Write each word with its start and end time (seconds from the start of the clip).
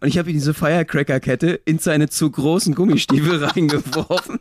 und 0.00 0.08
ich 0.08 0.18
habe 0.18 0.30
ihm 0.30 0.34
diese 0.34 0.54
Firecracker-Kette 0.54 1.60
in 1.64 1.78
seine 1.78 2.08
zu 2.08 2.30
großen 2.30 2.74
Gummistiefel 2.74 3.44
reingeworfen. 3.44 4.38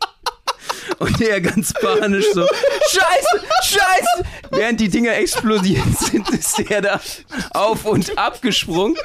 Und 0.99 1.21
er 1.21 1.41
ganz 1.41 1.73
panisch 1.73 2.25
so, 2.33 2.45
Scheiße, 2.89 3.45
Scheiße! 3.63 4.29
Während 4.51 4.79
die 4.79 4.89
Dinger 4.89 5.15
explodiert 5.15 5.97
sind, 5.99 6.29
ist 6.29 6.59
er 6.71 6.81
da 6.81 7.01
auf 7.51 7.85
und 7.85 8.17
ab 8.17 8.41
gesprungen. 8.41 8.95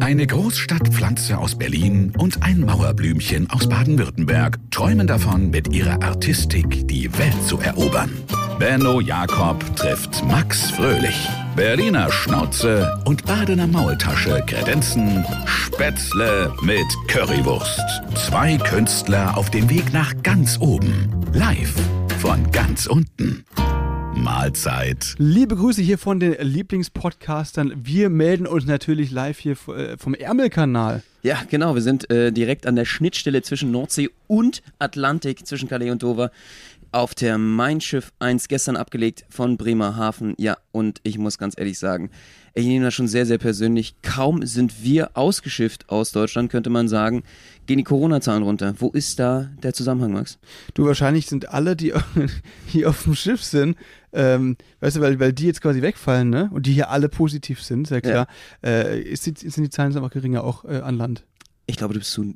Eine 0.00 0.26
Großstadtpflanze 0.26 1.38
aus 1.38 1.56
Berlin 1.56 2.12
und 2.16 2.42
ein 2.42 2.60
Mauerblümchen 2.60 3.50
aus 3.50 3.68
Baden-Württemberg 3.68 4.58
träumen 4.70 5.06
davon, 5.06 5.50
mit 5.50 5.74
ihrer 5.74 6.02
Artistik 6.02 6.86
die 6.86 7.16
Welt 7.18 7.42
zu 7.46 7.58
erobern. 7.58 8.12
Benno 8.58 9.00
Jakob 9.00 9.64
trifft 9.76 10.24
Max 10.24 10.72
Fröhlich. 10.72 11.28
Berliner 11.54 12.10
Schnauze 12.10 13.00
und 13.04 13.24
Badener 13.24 13.68
Maultasche 13.68 14.42
kredenzen 14.46 15.24
Spätzle 15.46 16.52
mit 16.62 16.86
Currywurst. 17.06 17.80
Zwei 18.16 18.56
Künstler 18.56 19.38
auf 19.38 19.50
dem 19.50 19.70
Weg 19.70 19.92
nach 19.92 20.12
ganz 20.24 20.58
oben. 20.60 21.08
Live 21.32 21.74
von 22.18 22.50
ganz 22.50 22.86
unten. 22.86 23.44
Mahlzeit. 24.16 25.14
Liebe 25.18 25.54
Grüße 25.54 25.80
hier 25.80 25.96
von 25.96 26.18
den 26.18 26.34
Lieblingspodcastern. 26.40 27.72
Wir 27.76 28.10
melden 28.10 28.48
uns 28.48 28.66
natürlich 28.66 29.12
live 29.12 29.38
hier 29.38 29.56
äh, 29.68 29.96
vom 29.96 30.14
Ärmelkanal. 30.14 31.04
Ja, 31.22 31.42
genau. 31.48 31.74
Wir 31.74 31.82
sind 31.82 32.10
äh, 32.10 32.32
direkt 32.32 32.66
an 32.66 32.74
der 32.74 32.84
Schnittstelle 32.84 33.42
zwischen 33.42 33.70
Nordsee 33.70 34.10
und 34.26 34.62
Atlantik, 34.78 35.46
zwischen 35.46 35.68
Calais 35.68 35.90
und 35.90 36.02
Dover 36.02 36.32
auf 36.92 37.14
der 37.14 37.38
Mein 37.38 37.80
Schiff 37.80 38.12
1 38.18 38.48
gestern 38.48 38.76
abgelegt 38.76 39.24
von 39.28 39.56
Bremerhaven. 39.56 40.34
Ja, 40.38 40.56
und 40.72 41.00
ich 41.02 41.18
muss 41.18 41.38
ganz 41.38 41.54
ehrlich 41.56 41.78
sagen, 41.78 42.10
ich 42.54 42.66
nehme 42.66 42.84
das 42.84 42.94
schon 42.94 43.08
sehr, 43.08 43.26
sehr 43.26 43.38
persönlich. 43.38 43.96
Kaum 44.02 44.44
sind 44.44 44.82
wir 44.82 45.16
ausgeschifft 45.16 45.88
aus 45.90 46.12
Deutschland, 46.12 46.50
könnte 46.50 46.70
man 46.70 46.88
sagen, 46.88 47.22
gehen 47.66 47.78
die 47.78 47.84
Corona-Zahlen 47.84 48.42
runter. 48.42 48.74
Wo 48.78 48.90
ist 48.90 49.18
da 49.18 49.50
der 49.62 49.74
Zusammenhang, 49.74 50.12
Max? 50.12 50.38
Du, 50.74 50.86
wahrscheinlich 50.86 51.26
sind 51.26 51.50
alle, 51.50 51.76
die 51.76 51.92
hier 52.66 52.88
auf 52.88 53.04
dem 53.04 53.14
Schiff 53.14 53.44
sind, 53.44 53.76
ähm, 54.12 54.56
weißt 54.80 54.96
du, 54.96 55.00
weil, 55.00 55.20
weil 55.20 55.32
die 55.32 55.46
jetzt 55.46 55.60
quasi 55.60 55.82
wegfallen, 55.82 56.30
ne? 56.30 56.50
Und 56.52 56.66
die 56.66 56.72
hier 56.72 56.90
alle 56.90 57.08
positiv 57.08 57.62
sind, 57.62 57.86
sehr 57.86 58.00
klar, 58.00 58.26
ja. 58.64 58.68
äh, 58.68 59.00
ist 59.00 59.26
die, 59.26 59.34
sind 59.36 59.62
die 59.62 59.70
Zahlen 59.70 59.94
einfach 59.94 60.10
geringer 60.10 60.42
auch 60.42 60.64
äh, 60.64 60.78
an 60.78 60.96
Land. 60.96 61.24
Ich 61.66 61.76
glaube, 61.76 61.92
du 61.92 62.00
bist 62.00 62.12
zu 62.12 62.34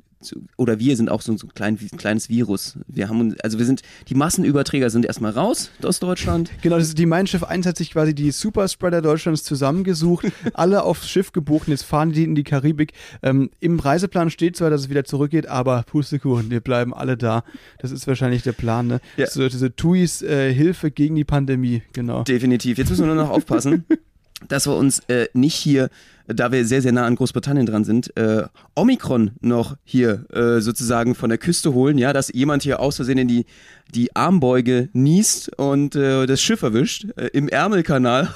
oder 0.57 0.79
wir 0.79 0.95
sind 0.95 1.09
auch 1.09 1.21
so, 1.21 1.35
so 1.37 1.47
ein 1.47 1.53
klein, 1.53 1.77
kleines 1.97 2.29
Virus. 2.29 2.77
Wir 2.87 3.09
haben, 3.09 3.35
also 3.43 3.57
wir 3.57 3.65
sind, 3.65 3.81
die 4.09 4.15
Massenüberträger 4.15 4.89
sind 4.89 5.05
erstmal 5.05 5.31
raus 5.31 5.71
aus 5.83 5.99
Deutschland. 5.99 6.51
Genau, 6.61 6.77
das 6.77 6.87
ist 6.89 6.97
die 6.97 7.05
Mein 7.05 7.27
Schiff 7.27 7.43
1 7.43 7.65
hat 7.65 7.75
sich 7.77 7.91
quasi 7.91 8.15
die 8.15 8.31
Superspreader 8.31 9.01
Deutschlands 9.01 9.43
zusammengesucht, 9.43 10.27
alle 10.53 10.83
aufs 10.83 11.09
Schiff 11.09 11.33
gebucht 11.33 11.67
und 11.67 11.71
jetzt 11.71 11.83
fahren 11.83 12.11
die 12.11 12.23
in 12.23 12.35
die 12.35 12.43
Karibik. 12.43 12.93
Ähm, 13.21 13.49
Im 13.59 13.79
Reiseplan 13.79 14.29
steht 14.29 14.55
zwar, 14.55 14.69
dass 14.69 14.81
es 14.81 14.89
wieder 14.89 15.03
zurückgeht, 15.03 15.47
aber 15.47 15.83
Pustekuchen, 15.83 16.51
wir 16.51 16.61
bleiben 16.61 16.93
alle 16.93 17.17
da. 17.17 17.43
Das 17.79 17.91
ist 17.91 18.07
wahrscheinlich 18.07 18.43
der 18.43 18.53
Plan, 18.53 18.87
ne? 18.87 19.01
Ja. 19.17 19.27
So, 19.27 19.47
diese 19.47 19.75
TUIs 19.75 20.21
äh, 20.21 20.53
Hilfe 20.53 20.91
gegen 20.91 21.15
die 21.15 21.25
Pandemie, 21.25 21.83
genau. 21.91 22.23
Definitiv. 22.23 22.77
Jetzt 22.77 22.89
müssen 22.89 23.05
wir 23.05 23.13
nur 23.13 23.23
noch 23.23 23.31
aufpassen, 23.31 23.85
dass 24.47 24.67
wir 24.67 24.75
uns 24.75 24.99
äh, 25.07 25.27
nicht 25.33 25.55
hier 25.55 25.89
da 26.27 26.51
wir 26.51 26.65
sehr, 26.65 26.81
sehr 26.81 26.91
nah 26.91 27.05
an 27.05 27.15
Großbritannien 27.15 27.65
dran 27.65 27.83
sind, 27.83 28.15
äh, 28.17 28.43
Omikron 28.75 29.31
noch 29.41 29.75
hier 29.83 30.25
äh, 30.31 30.61
sozusagen 30.61 31.15
von 31.15 31.29
der 31.29 31.37
Küste 31.37 31.73
holen, 31.73 31.97
ja, 31.97 32.13
dass 32.13 32.31
jemand 32.33 32.63
hier 32.63 32.79
aus 32.79 32.95
Versehen 32.95 33.17
in 33.17 33.27
die, 33.27 33.45
die 33.93 34.15
Armbeuge 34.15 34.89
niest 34.93 35.57
und 35.57 35.95
äh, 35.95 36.25
das 36.25 36.41
Schiff 36.41 36.61
erwischt, 36.61 37.07
äh, 37.17 37.27
im 37.33 37.49
Ärmelkanal. 37.49 38.33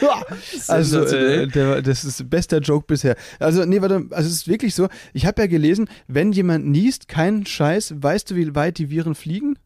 also, 0.68 1.02
äh, 1.02 1.46
der, 1.46 1.82
das 1.82 2.04
ist 2.04 2.28
bester 2.28 2.58
Joke 2.58 2.86
bisher. 2.86 3.16
Also, 3.38 3.64
nee, 3.64 3.80
warte, 3.80 4.06
also 4.10 4.28
es 4.28 4.34
ist 4.34 4.48
wirklich 4.48 4.74
so, 4.74 4.88
ich 5.12 5.26
habe 5.26 5.42
ja 5.42 5.46
gelesen, 5.46 5.88
wenn 6.08 6.32
jemand 6.32 6.66
niest, 6.66 7.08
kein 7.08 7.46
Scheiß, 7.46 7.94
weißt 7.98 8.30
du, 8.30 8.36
wie 8.36 8.54
weit 8.54 8.78
die 8.78 8.90
Viren 8.90 9.14
fliegen? 9.14 9.56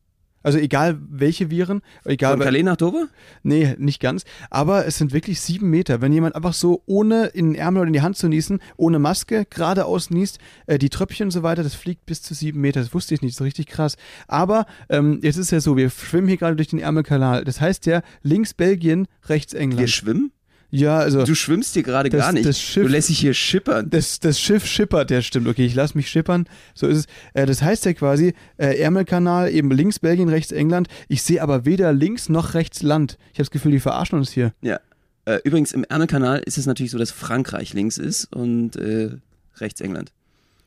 Also 0.43 0.59
egal 0.59 0.99
welche 1.09 1.51
Viren, 1.51 1.83
egal. 2.05 2.37
Von 2.37 2.45
Calais 2.45 2.63
nach 2.63 2.77
Dover? 2.77 3.09
Nee, 3.43 3.75
nicht 3.79 4.01
ganz. 4.01 4.25
Aber 4.51 4.87
es 4.87 4.99
sind 4.99 5.13
wirklich 5.13 5.41
sieben 5.41 5.69
Meter. 5.71 6.01
Wenn 6.01 6.13
jemand 6.13 6.37
einfach 6.37 6.55
so 6.55 6.83
ohne 6.87 7.27
in 7.27 7.53
den 7.53 7.55
Ärmel 7.57 7.81
oder 7.83 7.89
in 7.89 7.93
die 7.93 8.03
Hand 8.03 8.17
zu 8.17 8.29
niesen, 8.29 8.61
ohne 8.77 8.99
Maske 8.99 9.47
geradeaus 9.51 10.11
niest, 10.11 10.39
äh, 10.67 10.79
die 10.79 10.91
Tröpfchen 10.91 11.27
und 11.27 11.31
so 11.33 11.43
weiter, 11.43 11.63
das 11.63 11.75
fliegt 11.75 12.07
bis 12.07 12.23
zu 12.23 12.35
sieben 12.35 12.61
Meter. 12.61 12.81
Das 12.81 12.95
wusste 12.95 13.15
ich 13.15 13.23
nicht, 13.23 13.37
so 13.37 13.45
richtig 13.45 13.67
krass. 13.67 13.97
Aber 14.27 14.67
ähm, 14.89 15.21
jetzt 15.23 15.37
ist 15.37 15.51
ja 15.51 15.61
so, 15.61 15.77
wir 15.77 15.91
schwimmen 15.91 16.29
hier 16.29 16.37
gerade 16.37 16.57
durch 16.57 16.69
den 16.69 16.79
Ärmelkanal. 16.79 17.45
Das 17.45 17.61
heißt 17.61 17.87
ja, 17.87 18.03
links 18.23 18.55
Belgien, 18.55 19.09
rechts 19.29 19.53
England. 19.53 19.81
Wir 19.81 19.89
schwimmen? 19.89 20.33
Ja, 20.71 20.99
also. 20.99 21.25
Du 21.25 21.35
schwimmst 21.35 21.75
hier 21.75 21.83
gerade 21.83 22.11
gar 22.11 22.33
nicht. 22.33 22.47
Das 22.47 22.61
Schiff, 22.61 22.83
du 22.87 22.93
lässt 22.93 23.09
dich 23.09 23.19
hier 23.19 23.33
schippern. 23.33 23.89
Das, 23.89 24.21
das 24.21 24.39
Schiff 24.39 24.67
schippert, 24.67 25.11
ja, 25.11 25.23
stimmt. 25.23 25.49
Okay, 25.49 25.65
ich 25.65 25.75
lass 25.75 25.95
mich 25.95 26.11
schippern. 26.11 26.47
So 26.75 26.87
ist 26.87 26.99
es. 26.99 27.07
Äh, 27.33 27.47
das 27.47 27.63
heißt 27.63 27.87
ja 27.87 27.95
quasi, 27.95 28.35
äh, 28.59 28.79
Ärmelkanal, 28.79 29.51
eben 29.51 29.71
links 29.71 29.99
Belgien, 29.99 30.29
rechts 30.29 30.53
England. 30.53 30.89
Ich 31.09 31.23
sehe 31.23 31.43
aber 31.43 31.65
weder 31.65 31.93
links 31.93 32.29
noch 32.29 32.55
rechts 32.55 32.83
Land. 32.83 33.17
Ich 33.33 33.39
habe 33.39 33.45
das 33.45 33.51
Gefühl, 33.51 33.73
die 33.73 33.81
verarschen 33.81 34.19
uns 34.19 34.31
hier. 34.31 34.53
Ja. 34.61 34.79
Äh, 35.25 35.39
übrigens, 35.45 35.73
im 35.73 35.85
Ärmelkanal 35.85 36.41
ist 36.45 36.59
es 36.59 36.67
natürlich 36.67 36.93
so, 36.93 36.99
dass 36.99 37.13
Frankreich 37.13 37.73
links 37.73 37.97
ist 37.97 38.35
und 38.35 38.77
äh, 38.77 39.11
rechts 39.57 39.81
England. 39.81 40.13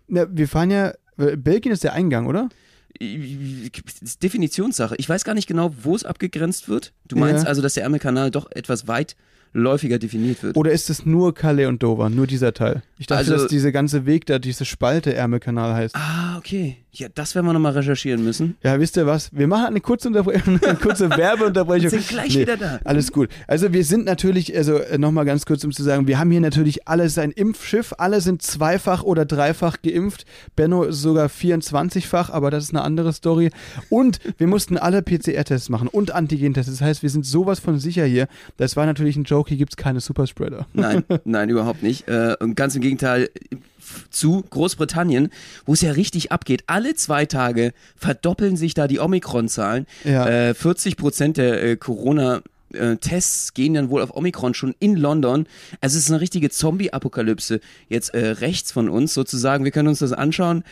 Ja, 0.08 0.26
wir 0.30 0.48
fahren 0.48 0.72
ja. 0.72 0.94
Belgien 1.18 1.72
ist 1.72 1.84
der 1.84 1.94
Eingang, 1.94 2.26
oder? 2.26 2.50
Definitionssache. 3.00 4.96
Ich 4.98 5.08
weiß 5.08 5.24
gar 5.24 5.34
nicht 5.36 5.48
genau, 5.48 5.74
wo 5.84 5.96
es 5.96 6.04
abgegrenzt 6.04 6.68
wird. 6.68 6.94
Du 7.08 7.16
meinst 7.16 7.44
ja. 7.44 7.50
also, 7.50 7.62
dass 7.62 7.76
der 7.76 7.84
Ärmelkanal 7.84 8.32
doch 8.32 8.50
etwas 8.52 8.88
weit 8.88 9.16
läufiger 9.54 10.00
definiert 10.00 10.44
wird. 10.44 10.56
Oder 10.56 10.72
ist 10.72 10.90
es 10.90 11.06
nur 11.06 11.34
Calais 11.34 11.66
und 11.68 11.84
Dover, 11.84 12.10
nur 12.10 12.28
dieser 12.28 12.54
Teil? 12.54 12.84
Ich 12.98 13.08
dachte, 13.08 13.20
also, 13.20 13.34
dass 13.34 13.48
dieser 13.48 13.72
ganze 13.72 14.06
Weg 14.06 14.26
da, 14.26 14.40
diese 14.40 14.66
Spalte 14.66 15.14
Ärmelkanal 15.14 15.74
heißt. 15.74 15.96
Ah, 15.96 16.38
okay. 16.38 16.78
Ja, 16.94 17.08
das 17.14 17.36
werden 17.36 17.46
wir 17.46 17.54
nochmal 17.54 17.72
recherchieren 17.72 18.24
müssen. 18.24 18.58
Ja, 18.64 18.78
wisst 18.78 18.98
ihr 18.98 19.06
was? 19.06 19.34
Wir 19.34 19.48
machen 19.48 19.68
eine 19.68 19.80
kurze, 19.80 20.10
eine 20.10 20.76
kurze 20.76 21.10
Werbeunterbrechung. 21.18 21.84
wir 21.84 21.90
sind 21.90 22.08
gleich 22.08 22.36
nee, 22.36 22.42
wieder 22.42 22.58
da. 22.58 22.80
Alles 22.84 23.12
gut. 23.14 23.30
Also 23.48 23.72
wir 23.72 23.86
sind 23.86 24.06
natürlich, 24.06 24.56
also 24.56 24.78
äh, 24.78 24.98
nochmal 24.98 25.26
ganz 25.26 25.46
kurz, 25.46 25.64
um 25.64 25.72
zu 25.72 25.84
sagen, 25.84 26.08
wir 26.08 26.20
haben 26.20 26.32
hier 26.32 26.42
natürlich 26.42 26.88
alles 26.88 27.18
ein 27.18 27.32
Impfschiff. 27.32 27.94
Alle 27.98 28.20
sind 28.20 28.42
zweifach 28.42 29.04
oder 29.04 29.26
dreifach 29.26 29.78
geimpft. 29.82 30.26
Benno 30.56 30.84
ist 30.84 31.02
sogar 31.02 31.28
24-fach, 31.28 32.30
aber 32.30 32.52
das 32.52 32.66
ist 32.66 32.72
eine 32.72 32.82
andere 32.82 33.14
Story. 33.14 33.52
Und 33.90 34.20
wir 34.38 34.48
mussten 34.48 34.78
alle 34.78 35.02
PCR-Tests 35.02 35.70
machen 35.70 35.88
und 35.88 36.12
Antigen-Tests. 36.12 36.72
Das 36.72 36.82
heißt, 36.82 37.04
wir 37.04 37.10
sind 37.10 37.26
sowas 37.26 37.60
von 37.60 37.80
sicher 37.80 38.06
hier. 38.06 38.28
Das 38.58 38.76
war 38.76 38.86
natürlich 38.86 39.16
ein 39.16 39.24
Joke. 39.24 39.41
Hier 39.48 39.58
gibt 39.58 39.74
es 39.74 39.78
keine 39.78 40.00
Superspreader. 40.00 40.66
Nein, 40.74 41.04
nein, 41.26 41.50
überhaupt 41.50 41.84
nicht. 41.84 42.08
Äh, 42.08 42.36
und 42.40 42.56
ganz 42.56 42.76
im 42.76 42.82
Gegenteil, 42.82 43.30
zu 44.10 44.44
Großbritannien, 44.50 45.30
wo 45.66 45.74
es 45.74 45.82
ja 45.82 45.92
richtig 45.92 46.32
abgeht. 46.32 46.64
Alle 46.68 46.96
zwei 46.96 47.26
Tage 47.26 47.74
verdoppeln 47.96 48.56
sich 48.56 48.74
da 48.74 48.88
die 48.88 49.00
Omikron-Zahlen. 49.00 49.86
Ja. 50.04 50.28
Äh, 50.50 50.54
40 50.54 50.98
Prozent 50.98 51.38
der 51.38 51.64
äh, 51.64 51.76
Corona- 51.78 52.42
Tests 53.02 53.54
gehen 53.54 53.74
dann 53.74 53.90
wohl 53.90 54.02
auf 54.02 54.16
Omikron 54.16 54.54
schon 54.54 54.74
in 54.80 54.96
London. 54.96 55.46
Also 55.82 55.98
es 55.98 56.06
ist 56.06 56.10
eine 56.10 56.22
richtige 56.22 56.50
Zombie-Apokalypse 56.50 57.60
jetzt 57.90 58.14
äh, 58.14 58.28
rechts 58.28 58.72
von 58.72 58.88
uns 58.88 59.14
sozusagen. 59.14 59.66
Wir 59.66 59.72
können 59.72 59.90
uns 59.90 60.00
das 60.00 60.14
anschauen 60.14 60.64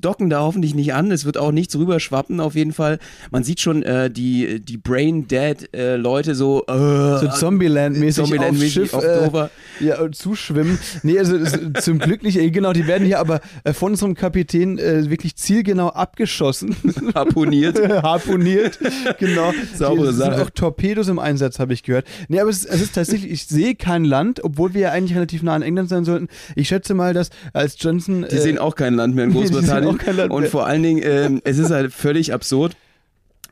docken 0.00 0.30
da 0.30 0.40
hoffentlich 0.40 0.74
nicht 0.74 0.94
an. 0.94 1.10
Es 1.10 1.24
wird 1.24 1.38
auch 1.38 1.52
nichts 1.52 1.76
rüberschwappen, 1.76 2.40
auf 2.40 2.54
jeden 2.54 2.72
Fall. 2.72 2.98
Man 3.30 3.44
sieht 3.44 3.60
schon 3.60 3.82
äh, 3.82 4.10
die, 4.10 4.60
die 4.60 4.76
Brain-Dead-Leute 4.76 6.30
äh, 6.30 6.34
so, 6.34 6.64
äh, 6.66 7.18
so 7.18 7.28
Zombieland-mäßig 7.28 8.24
Zombieland 8.24 8.56
auf 8.56 8.64
Schiff 8.64 8.94
auf 8.94 9.04
Dover. 9.04 9.50
Äh, 9.80 9.84
ja, 9.84 10.10
zuschwimmen. 10.10 10.78
Nee, 11.02 11.18
also 11.18 11.38
zum 11.80 11.98
Glück 11.98 12.22
nicht. 12.22 12.38
Genau, 12.52 12.72
die 12.72 12.86
werden 12.86 13.06
hier 13.06 13.18
aber 13.18 13.40
äh, 13.64 13.72
von 13.72 13.92
unserem 13.92 14.14
Kapitän 14.14 14.78
äh, 14.78 15.08
wirklich 15.10 15.36
zielgenau 15.36 15.88
abgeschossen. 15.88 16.76
Harponiert. 17.14 17.78
Harponiert, 18.02 18.78
genau. 19.18 19.52
Saubere 19.74 20.12
Sache. 20.12 20.34
sind 20.34 20.46
auch 20.46 20.50
Torpedos 20.50 21.08
im 21.08 21.18
Einsatz, 21.18 21.58
habe 21.58 21.72
ich 21.72 21.82
gehört. 21.82 22.06
Nee, 22.28 22.40
aber 22.40 22.50
es 22.50 22.64
ist, 22.64 22.66
es 22.66 22.80
ist 22.82 22.94
tatsächlich, 22.94 23.30
ich 23.30 23.46
sehe 23.46 23.74
kein 23.74 24.04
Land, 24.04 24.42
obwohl 24.44 24.74
wir 24.74 24.80
ja 24.80 24.90
eigentlich 24.92 25.16
relativ 25.16 25.42
nah 25.42 25.54
an 25.54 25.62
England 25.62 25.88
sein 25.88 26.04
sollten. 26.04 26.28
Ich 26.54 26.68
schätze 26.68 26.94
mal, 26.94 27.14
dass 27.14 27.30
als 27.52 27.76
Johnson... 27.78 28.26
Die 28.30 28.38
sehen 28.38 28.58
auch 28.58 28.74
kein 28.74 28.94
Land 28.94 29.14
mehr 29.14 29.24
in 29.24 29.32
Großbritannien 29.38 29.87
Land 30.12 30.30
Und 30.30 30.48
vor 30.48 30.66
allen 30.66 30.82
Dingen, 30.82 31.02
äh, 31.02 31.40
es 31.44 31.58
ist 31.58 31.70
halt 31.70 31.92
völlig 31.92 32.32
absurd. 32.32 32.76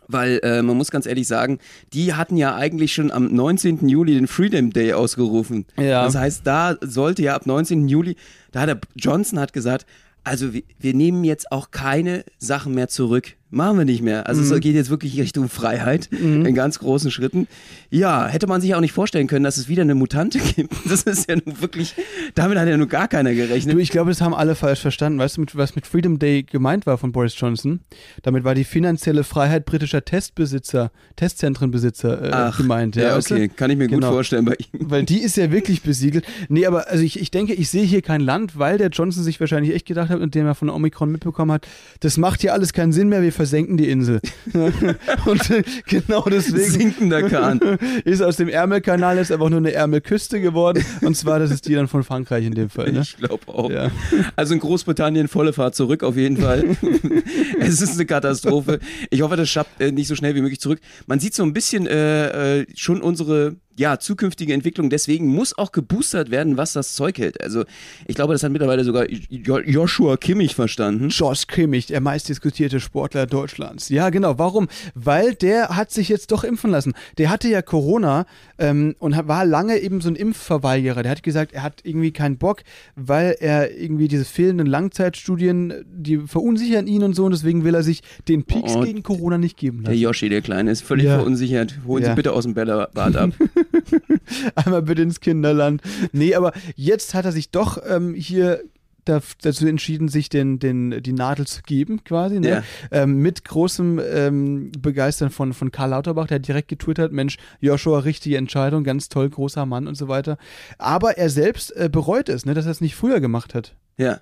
Weil 0.09 0.39
äh, 0.45 0.63
man 0.63 0.77
muss 0.77 0.93
ganz 0.93 1.05
ehrlich 1.05 1.27
sagen, 1.27 1.59
die 1.93 2.15
hatten 2.15 2.37
ja 2.37 2.55
eigentlich 2.55 2.95
schon 2.95 3.11
am 3.11 3.27
19. 3.35 3.89
Juli 3.89 4.15
den 4.15 4.29
Freedom 4.29 4.73
Day 4.73 4.93
ausgerufen. 4.93 5.67
Ja. 5.77 6.05
Das 6.05 6.15
heißt, 6.15 6.47
da 6.47 6.77
sollte 6.81 7.23
ja 7.23 7.35
ab 7.35 7.47
19. 7.47 7.89
Juli, 7.89 8.15
da 8.53 8.61
hat 8.61 8.69
der 8.69 8.79
Johnson 8.95 9.41
hat 9.41 9.53
gesagt, 9.53 9.85
also 10.23 10.53
wir, 10.53 10.63
wir 10.79 10.95
nehmen 10.95 11.25
jetzt 11.25 11.51
auch 11.51 11.73
keine 11.73 12.25
Sachen 12.39 12.75
mehr 12.75 12.87
zurück 12.87 13.35
Machen 13.49 13.79
wir 13.79 13.85
nicht 13.85 14.03
mehr. 14.03 14.27
Also 14.29 14.43
Mhm. 14.43 14.53
es 14.53 14.61
geht 14.61 14.75
jetzt 14.75 14.91
wirklich 14.91 15.19
Richtung 15.21 15.49
Freiheit 15.49 16.07
in 16.13 16.53
ganz 16.55 16.81
großen 16.81 17.11
Schritten. 17.13 17.47
Ja, 17.91 18.27
hätte 18.27 18.49
man 18.49 18.61
sich 18.61 18.75
auch 18.75 18.81
nicht 18.81 18.93
vorstellen 18.93 19.29
können, 19.29 19.45
dass 19.45 19.57
es 19.57 19.69
wieder 19.69 19.83
eine 19.83 19.95
Mutante 19.95 20.39
gibt. 20.57 20.75
Das 20.91 21.05
ist 21.05 21.31
ja 21.31 21.37
nun 21.37 21.61
wirklich, 21.61 21.95
damit 22.35 22.59
hat 22.59 22.69
ja 22.69 22.77
nun 22.77 22.89
gar 22.89 23.07
keiner 23.07 23.33
gerechnet. 23.35 23.75
Du, 23.77 23.79
ich 23.79 23.91
glaube, 23.91 24.11
das 24.11 24.21
haben 24.21 24.35
alle 24.35 24.57
falsch 24.57 24.81
verstanden. 24.81 25.19
Weißt 25.21 25.37
du, 25.37 25.43
mit, 25.43 25.57
was 25.57 25.77
mit 25.77 25.87
Freedom 25.87 26.19
Day 26.19 26.43
gemeint 26.43 26.87
war 26.87 26.99
von 26.99 27.13
Boris 27.13 27.35
Johnson? 27.39 27.81
Damit 28.25 28.43
war 28.43 28.55
die 28.57 28.65
finanzielle 28.65 29.23
Freiheit 29.23 29.65
britischer 29.65 30.05
Testbesitzer, 30.05 30.91
Testzentrenbesitzer 31.15 32.23
äh, 32.25 32.31
Ach, 32.33 32.57
gemeint. 32.57 32.97
ja, 32.97 33.17
weißt 33.17 33.31
du? 33.31 33.35
okay, 33.35 33.49
kann 33.49 33.71
ich 33.71 33.77
mir 33.77 33.87
Genau. 33.87 34.09
gut 34.09 34.15
vorstellen 34.15 34.45
bei 34.45 34.55
ihm. 34.73 34.91
Weil 34.91 35.05
die 35.05 35.21
ist 35.23 35.37
ja 35.37 35.53
wirklich 35.53 35.83
besiegelt. 35.83 36.25
Nee, 36.49 36.67
aber 36.67 36.89
also 36.89 37.05
ich, 37.05 37.21
ich 37.21 37.31
denke, 37.31 37.55
ich 37.55 37.69
sehe 37.69 37.85
hier 37.85 38.03
kein 38.03 38.21
Land, 38.21 38.59
weil 38.59 38.79
der 38.79 38.89
Johnson 38.89 39.23
sich 39.23 39.39
wahrscheinlich 39.39 39.75
echt 39.75 39.87
gedacht 39.87 40.09
hat, 40.11 40.21
indem 40.21 40.47
er 40.47 40.55
von 40.55 40.69
Omikron 40.71 41.13
mitbekommen 41.13 41.53
hat, 41.53 41.67
das 42.01 42.17
macht 42.17 42.41
hier 42.41 42.53
alles 42.53 42.73
keinen 42.73 42.93
Sinn 42.93 43.09
mehr, 43.09 43.23
wir 43.23 43.33
versenken 43.37 43.77
die 43.77 43.89
Insel. 43.89 44.21
Und 45.27 45.51
äh, 45.51 45.63
genau 45.87 46.25
deswegen 46.29 46.71
Sinkender 46.71 47.29
Kahn. 47.29 47.61
ist 48.05 48.23
aus 48.23 48.37
dem 48.37 48.49
Ärmelkanal 48.49 49.17
jetzt 49.17 49.31
einfach 49.31 49.49
nur 49.49 49.59
eine 49.59 49.73
Ärmelküste 49.73 50.41
geworden. 50.41 50.85
Und 51.03 51.17
zwar, 51.17 51.39
das 51.39 51.51
ist 51.51 51.69
die 51.69 51.75
dann 51.75 51.89
von 51.89 52.03
Frankreich 52.03 52.45
in 52.45 52.55
dem 52.55 52.71
Fall. 52.71 52.93
Ne? 52.93 53.01
Ich 53.01 53.17
glaube 53.17 53.47
auch. 53.49 53.71
Ja. 53.71 53.91
Also 54.35 54.55
in 54.55 54.61
Großbritannien 54.61 55.29
volle 55.29 55.53
Fahrt 55.53 55.75
zurück 55.75 56.03
auf 56.03 56.17
jeden 56.17 56.39
Fall. 56.39 56.65
es 57.61 57.81
ist 57.81 57.95
eine 57.95 58.07
Katastrophe. 58.07 58.81
Ich 59.11 59.23
hoffe, 59.23 59.37
das 59.37 59.49
schafft 59.49 59.81
äh, 59.81 59.93
nicht 59.93 60.09
so 60.09 60.15
schnell 60.15 60.35
wie 60.35 60.41
möglich 60.41 60.61
zurück. 60.61 60.81
Man 61.07 61.21
sieht 61.21 61.35
so 61.35 61.43
ein 61.43 61.53
bisschen 61.53 61.87
äh, 61.87 62.61
äh, 62.61 62.67
schon 62.75 63.01
unsere 63.01 63.57
ja, 63.79 63.99
zukünftige 63.99 64.53
Entwicklung. 64.53 64.91
Deswegen 64.91 65.27
muss 65.29 65.57
auch 65.57 65.71
geboostert 65.73 66.31
werden, 66.31 66.57
was 66.57 66.73
das 66.73 66.95
Zeug 66.95 67.19
hält. 67.19 67.41
Also 67.43 67.65
ich 68.07 68.15
glaube, 68.15 68.33
das 68.33 68.43
hat 68.43 68.51
mittlerweile 68.53 68.85
sogar 68.85 69.07
Jo- 69.11 69.59
Joshua 69.61 70.17
Kimmich 70.17 70.55
verstanden. 70.55 71.09
Josh 71.11 71.47
Kimmich, 71.47 71.87
der 71.87 72.01
meistdiskutierte 72.01 72.81
Sportler 72.81 73.27
Deutschlands. 73.27 73.89
Ja, 73.89 74.11
genau. 74.11 74.39
Warum? 74.39 74.69
Weil 74.95 75.35
der 75.35 75.71
hat 75.77 75.91
sich 75.91 76.09
jetzt 76.09 76.33
doch 76.33 76.43
impfen 76.45 76.71
lassen. 76.71 76.95
Der 77.19 77.31
hatte 77.31 77.49
ja 77.49 77.61
Corona 77.63 78.27
ähm, 78.59 78.95
und 78.99 79.17
war 79.29 79.45
lange 79.45 79.79
eben 79.79 80.01
so 80.01 80.09
ein 80.09 80.17
Impfverweigerer. 80.17 81.03
Der 81.03 81.11
hat 81.13 81.23
gesagt, 81.23 81.53
er 81.53 81.63
hat 81.63 81.81
irgendwie 81.85 82.13
keinen 82.13 82.39
Bock, 82.39 82.63
weil 82.95 83.37
er 83.41 83.77
irgendwie 83.77 84.09
diese 84.09 84.25
fehlenden 84.25 84.67
Langzeitstudien, 84.67 85.75
die 85.87 86.19
verunsichern 86.27 86.87
ihn 86.87 87.03
und 87.03 87.15
so 87.15 87.25
und 87.25 87.33
deswegen 87.33 87.65
will 87.65 87.75
er 87.75 87.83
sich 87.83 88.03
den 88.29 88.45
Peaks 88.45 88.75
Oh, 88.75 88.81
gegen 88.81 89.03
Corona 89.03 89.39
nicht 89.39 89.57
geben 89.57 89.83
Der 89.85 89.93
lassen. 89.93 90.03
Yoshi, 90.03 90.29
der 90.29 90.41
Kleine, 90.43 90.71
ist 90.71 90.83
völlig 90.83 91.07
Ja. 91.07 91.17
verunsichert. 91.19 91.75
Holen 91.87 92.03
Ja. 92.03 92.11
Sie 92.11 92.17
bitte 92.17 92.33
aus 92.33 92.45
dem 92.45 92.55
Bällebad 92.55 93.17
ab. 93.17 93.31
Einmal 94.55 94.83
bitte 94.83 95.03
ins 95.03 95.21
Kinderland. 95.21 95.83
Nee, 96.13 96.35
aber 96.35 96.53
jetzt 96.75 97.15
hat 97.15 97.25
er 97.25 97.33
sich 97.33 97.51
doch 97.51 97.79
ähm, 97.89 98.15
hier 98.15 98.63
da- 99.05 99.21
dazu 99.43 99.67
entschieden, 99.67 100.09
sich 100.09 100.29
den, 100.29 100.59
den, 100.59 101.03
die 101.03 101.13
Nadel 101.13 101.47
zu 101.47 101.63
geben, 101.63 102.03
quasi, 102.05 102.41
ne? 102.41 102.49
Ja. 102.49 102.63
Ähm, 102.91 103.19
mit 103.19 103.45
großem 103.45 104.01
ähm, 104.05 104.73
Begeistern 104.79 105.31
von, 105.31 105.53
von 105.53 105.71
Karl 105.71 105.91
Lauterbach, 105.91 106.27
der 106.27 106.41
direkt 106.41 106.69
getwittert, 106.69 107.13
Mensch, 107.13 107.37
Joshua, 107.61 108.01
richtige 108.01 108.37
Entscheidung, 108.37 108.83
ganz 108.85 109.09
toll, 109.09 109.29
großer 109.31 109.65
Mann 109.65 109.87
und 109.87 109.95
so 109.97 110.09
weiter. 110.09 110.39
Aber 110.79 111.19
er 111.19 111.31
selbst 111.31 111.71
äh, 111.77 111.89
bereut 111.91 112.29
es, 112.29 112.45
ne, 112.47 112.55
dass 112.55 112.65
er 112.67 112.73
es 112.73 112.81
nicht 112.81 112.97
früher 112.97 113.21
gemacht 113.21 113.55
hat. 113.55 113.77
Ja. 113.97 114.21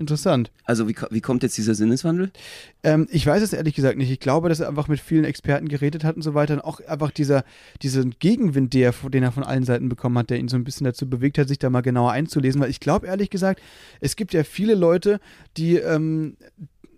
Interessant. 0.00 0.50
Also 0.64 0.88
wie, 0.88 0.96
wie 1.10 1.20
kommt 1.20 1.42
jetzt 1.42 1.58
dieser 1.58 1.74
Sinneswandel? 1.74 2.30
Ähm, 2.82 3.06
ich 3.10 3.26
weiß 3.26 3.42
es 3.42 3.52
ehrlich 3.52 3.74
gesagt 3.74 3.98
nicht. 3.98 4.10
Ich 4.10 4.18
glaube, 4.18 4.48
dass 4.48 4.58
er 4.58 4.68
einfach 4.68 4.88
mit 4.88 4.98
vielen 4.98 5.24
Experten 5.24 5.68
geredet 5.68 6.04
hat 6.04 6.16
und 6.16 6.22
so 6.22 6.32
weiter. 6.32 6.54
Und 6.54 6.60
auch 6.60 6.80
einfach 6.86 7.10
dieser, 7.10 7.44
diesen 7.82 8.14
Gegenwind, 8.18 8.72
der, 8.72 8.92
den 8.92 9.22
er 9.22 9.30
von 9.30 9.44
allen 9.44 9.64
Seiten 9.64 9.90
bekommen 9.90 10.16
hat, 10.16 10.30
der 10.30 10.38
ihn 10.38 10.48
so 10.48 10.56
ein 10.56 10.64
bisschen 10.64 10.86
dazu 10.86 11.06
bewegt 11.06 11.36
hat, 11.36 11.48
sich 11.48 11.58
da 11.58 11.68
mal 11.68 11.82
genauer 11.82 12.12
einzulesen. 12.12 12.62
Weil 12.62 12.70
ich 12.70 12.80
glaube, 12.80 13.08
ehrlich 13.08 13.28
gesagt, 13.28 13.60
es 14.00 14.16
gibt 14.16 14.32
ja 14.32 14.42
viele 14.42 14.74
Leute, 14.74 15.20
die 15.58 15.76
ähm, 15.76 16.38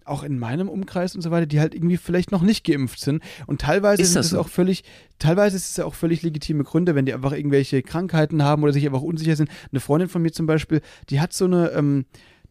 auch 0.05 0.23
in 0.23 0.39
meinem 0.39 0.69
Umkreis 0.69 1.17
und 1.17 1.23
so 1.23 1.33
weiter, 1.33 1.47
die 1.47 1.59
halt 1.59 1.75
irgendwie 1.75 1.97
vielleicht 1.97 2.31
noch 2.31 2.43
nicht 2.43 2.65
geimpft 2.65 3.01
sind. 3.01 3.21
Und 3.49 3.63
teilweise 3.63 4.01
Ist 4.03 4.11
sind 4.11 4.19
das 4.19 4.27
es 4.27 4.33
so? 4.33 4.39
auch 4.39 4.49
völlig, 4.49 4.85
teilweise 5.19 5.57
ist 5.57 5.71
es 5.71 5.77
ja 5.77 5.87
auch 5.87 5.95
völlig 5.95 6.23
legitime 6.23 6.63
Gründe, 6.63 6.95
wenn 6.95 7.05
die 7.05 7.15
einfach 7.15 7.33
irgendwelche 7.33 7.83
Krankheiten 7.83 8.45
haben 8.45 8.63
oder 8.63 8.73
sich 8.73 8.87
einfach 8.87 9.03
unsicher 9.03 9.35
sind. 9.35 9.51
Eine 9.73 9.81
Freundin 9.81 10.09
von 10.09 10.23
mir 10.23 10.31
zum 10.31 10.47
Beispiel, 10.47 10.83
die 11.11 11.21
hat 11.21 11.33
so 11.33 11.47
eine, 11.47 11.71
ähm, 11.71 12.05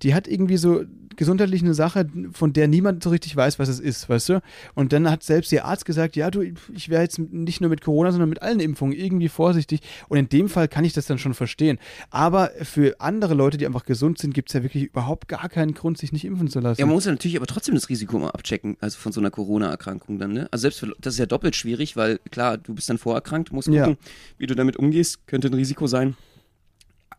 die 0.04 0.14
hat 0.14 0.28
irgendwie 0.28 0.58
so 0.58 0.84
gesundheitlich 1.18 1.62
eine 1.62 1.74
Sache, 1.74 2.08
von 2.32 2.54
der 2.54 2.68
niemand 2.68 3.04
so 3.04 3.10
richtig 3.10 3.36
weiß, 3.36 3.60
was 3.60 3.68
es 3.68 3.80
ist, 3.80 4.10
weißt 4.10 4.30
du? 4.30 4.42
Und 4.76 4.94
dann 4.94 5.10
hat 5.12 5.24
selbst 5.24 5.52
ihr 5.52 5.66
Arzt 5.66 5.86
gesagt, 5.86 6.16
ja, 6.16 6.32
du, 6.32 6.42
ich 6.42 6.90
wäre 6.90 7.02
jetzt 7.04 7.20
nicht 7.20 7.62
nur 7.62 7.70
mit 7.70 7.82
Corona, 7.82 8.12
sondern 8.12 8.30
mit 8.30 8.42
allen 8.42 8.60
Impfungen 8.60 8.98
irgendwie 8.98 9.28
vorsichtig. 9.30 9.82
Und 10.08 10.18
in 10.18 10.30
dem 10.30 10.50
Fall 10.50 10.68
kann 10.68 10.86
ich 10.86 10.94
das 10.94 11.06
dann 11.06 11.18
schon 11.18 11.34
verstehen. 11.34 11.80
Aber 12.10 12.52
für 12.62 13.00
andere 13.00 13.34
Leute, 13.34 13.58
die 13.58 13.66
einfach 13.66 13.86
gesund 13.86 14.18
sind, 14.20 14.34
gibt 14.34 14.50
es 14.50 14.54
ja 14.54 14.64
wirklich 14.64 14.86
überhaupt 14.86 15.28
gar 15.28 15.50
keinen 15.50 15.74
Grund, 15.74 15.98
sich 15.98 16.12
nicht 16.12 16.26
impfen 16.26 16.48
zu 16.48 16.60
lassen. 16.60 16.80
Ja, 16.80 16.86
man 16.86 16.96
muss 16.96 17.06
ja 17.06 17.12
natürlich 17.12 17.38
aber 17.38 17.46
trotzdem 17.46 17.76
das 17.76 17.90
Risiko 17.90 18.18
mal 18.18 18.30
abchecken, 18.30 18.78
also 18.80 18.98
von 18.98 19.12
so 19.12 19.20
einer 19.20 19.32
Corona-Erkrankung 19.32 20.18
dann, 20.18 20.32
ne? 20.32 20.48
Also 20.52 20.62
selbst 20.62 20.80
für, 20.80 20.96
das 21.00 21.16
ist 21.16 21.20
ja 21.20 21.26
doppelt 21.26 21.56
schwierig, 21.56 21.96
weil 21.98 22.20
klar, 22.32 22.58
du 22.58 22.74
bist 22.74 22.90
dann 22.90 22.98
vorerkrankt, 22.98 23.52
musst 23.52 23.68
Ja. 23.68 23.86
gucken, 23.86 23.98
wie 24.38 24.48
du 24.48 24.56
damit 24.56 24.78
umgehst, 24.78 25.28
könnte 25.28 25.50
ein 25.50 25.54
Risiko 25.54 25.88
sein. 25.88 26.16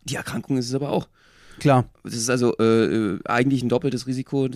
Die 0.05 0.15
Erkrankung 0.15 0.57
ist 0.57 0.67
es 0.67 0.75
aber 0.75 0.89
auch. 0.89 1.07
Klar. 1.59 1.85
Das 2.03 2.15
ist 2.15 2.29
also 2.29 2.57
äh, 2.57 2.63
äh, 2.63 3.19
eigentlich 3.25 3.63
ein 3.63 3.69
doppeltes 3.69 4.07
Risiko. 4.07 4.49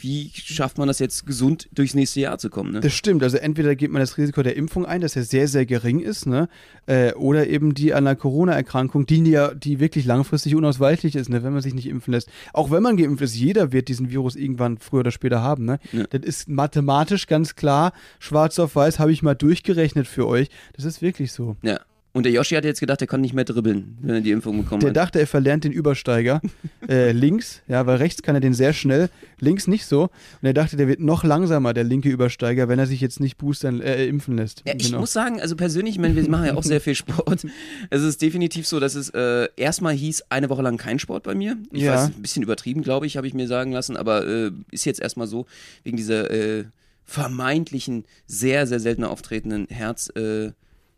Wie 0.00 0.30
schafft 0.34 0.78
man 0.78 0.88
das 0.88 0.98
jetzt 0.98 1.26
gesund 1.26 1.68
durchs 1.72 1.94
nächste 1.94 2.20
Jahr 2.20 2.38
zu 2.38 2.48
kommen? 2.48 2.72
Ne? 2.72 2.80
Das 2.80 2.94
stimmt. 2.94 3.22
Also 3.22 3.36
entweder 3.36 3.74
geht 3.76 3.90
man 3.90 4.00
das 4.00 4.16
Risiko 4.16 4.42
der 4.42 4.56
Impfung 4.56 4.86
ein, 4.86 5.02
das 5.02 5.14
ja 5.14 5.22
sehr, 5.22 5.48
sehr 5.48 5.66
gering 5.66 6.00
ist, 6.00 6.26
ne? 6.26 6.48
Äh, 6.86 7.12
oder 7.14 7.46
eben 7.46 7.74
die 7.74 7.92
an 7.92 8.06
einer 8.06 8.16
Corona-Erkrankung, 8.16 9.06
die 9.06 9.22
ja, 9.30 9.54
die 9.54 9.80
wirklich 9.80 10.04
langfristig 10.04 10.54
unausweichlich 10.54 11.14
ist, 11.14 11.28
ne? 11.28 11.42
wenn 11.44 11.52
man 11.52 11.62
sich 11.62 11.74
nicht 11.74 11.86
impfen 11.86 12.12
lässt. 12.12 12.28
Auch 12.52 12.70
wenn 12.70 12.82
man 12.82 12.96
geimpft 12.96 13.22
ist, 13.22 13.36
jeder 13.36 13.72
wird 13.72 13.88
diesen 13.88 14.10
Virus 14.10 14.34
irgendwann 14.34 14.78
früher 14.78 15.00
oder 15.00 15.10
später 15.10 15.42
haben, 15.42 15.64
ne? 15.64 15.78
Ja. 15.92 16.04
Das 16.10 16.22
ist 16.22 16.48
mathematisch 16.48 17.26
ganz 17.26 17.54
klar, 17.54 17.92
schwarz 18.18 18.58
auf 18.58 18.74
weiß, 18.74 18.98
habe 18.98 19.12
ich 19.12 19.22
mal 19.22 19.34
durchgerechnet 19.34 20.06
für 20.06 20.26
euch. 20.26 20.48
Das 20.74 20.84
ist 20.84 21.02
wirklich 21.02 21.32
so. 21.32 21.56
Ja. 21.62 21.80
Und 22.14 22.24
der 22.24 22.32
Yoshi 22.32 22.54
hat 22.56 22.64
jetzt 22.66 22.80
gedacht, 22.80 23.00
er 23.00 23.06
kann 23.06 23.22
nicht 23.22 23.32
mehr 23.32 23.44
dribbeln, 23.46 23.96
wenn 24.02 24.16
er 24.16 24.20
die 24.20 24.32
Impfung 24.32 24.58
bekommen 24.58 24.80
Der 24.80 24.90
hat. 24.90 24.96
dachte, 24.96 25.18
er 25.18 25.26
verlernt 25.26 25.64
den 25.64 25.72
Übersteiger 25.72 26.42
äh, 26.88 27.10
links, 27.12 27.62
ja, 27.68 27.86
weil 27.86 27.96
rechts 27.96 28.20
kann 28.22 28.34
er 28.34 28.42
den 28.42 28.52
sehr 28.52 28.74
schnell, 28.74 29.08
links 29.40 29.66
nicht 29.66 29.86
so. 29.86 30.02
Und 30.02 30.10
er 30.42 30.52
dachte, 30.52 30.76
der 30.76 30.88
wird 30.88 31.00
noch 31.00 31.24
langsamer, 31.24 31.72
der 31.72 31.84
linke 31.84 32.10
Übersteiger, 32.10 32.68
wenn 32.68 32.78
er 32.78 32.86
sich 32.86 33.00
jetzt 33.00 33.18
nicht 33.18 33.38
boostern, 33.38 33.80
äh, 33.80 34.04
impfen 34.04 34.36
lässt. 34.36 34.62
Ja, 34.66 34.74
ich 34.76 34.86
Genau. 34.88 35.00
muss 35.00 35.14
sagen, 35.14 35.40
also 35.40 35.56
persönlich, 35.56 35.94
ich 35.94 36.00
meine, 36.00 36.14
wir 36.14 36.28
machen 36.28 36.44
ja 36.44 36.54
auch 36.54 36.62
sehr 36.64 36.82
viel 36.82 36.94
Sport. 36.94 37.46
Es 37.90 38.02
ist 38.02 38.20
definitiv 38.20 38.66
so, 38.66 38.78
dass 38.78 38.94
es 38.94 39.08
äh, 39.10 39.48
erstmal 39.56 39.94
hieß, 39.94 40.24
eine 40.28 40.50
Woche 40.50 40.60
lang 40.62 40.76
kein 40.76 40.98
Sport 40.98 41.22
bei 41.22 41.34
mir. 41.34 41.56
Ich 41.70 41.82
Ja. 41.82 41.94
weiß, 41.94 42.08
ein 42.14 42.20
bisschen 42.22 42.42
übertrieben, 42.42 42.82
glaube 42.82 43.06
ich, 43.06 43.16
habe 43.16 43.26
ich 43.26 43.32
mir 43.32 43.46
sagen 43.48 43.72
lassen, 43.72 43.96
aber 43.96 44.26
äh, 44.26 44.50
ist 44.70 44.84
jetzt 44.84 45.00
erstmal 45.00 45.26
so, 45.26 45.46
wegen 45.82 45.96
dieser 45.96 46.30
äh, 46.30 46.64
vermeintlichen, 47.04 48.04
sehr, 48.26 48.66
sehr 48.66 48.80
selten 48.80 49.04
auftretenden 49.04 49.66
Herz- 49.70 50.10
äh, 50.16 50.52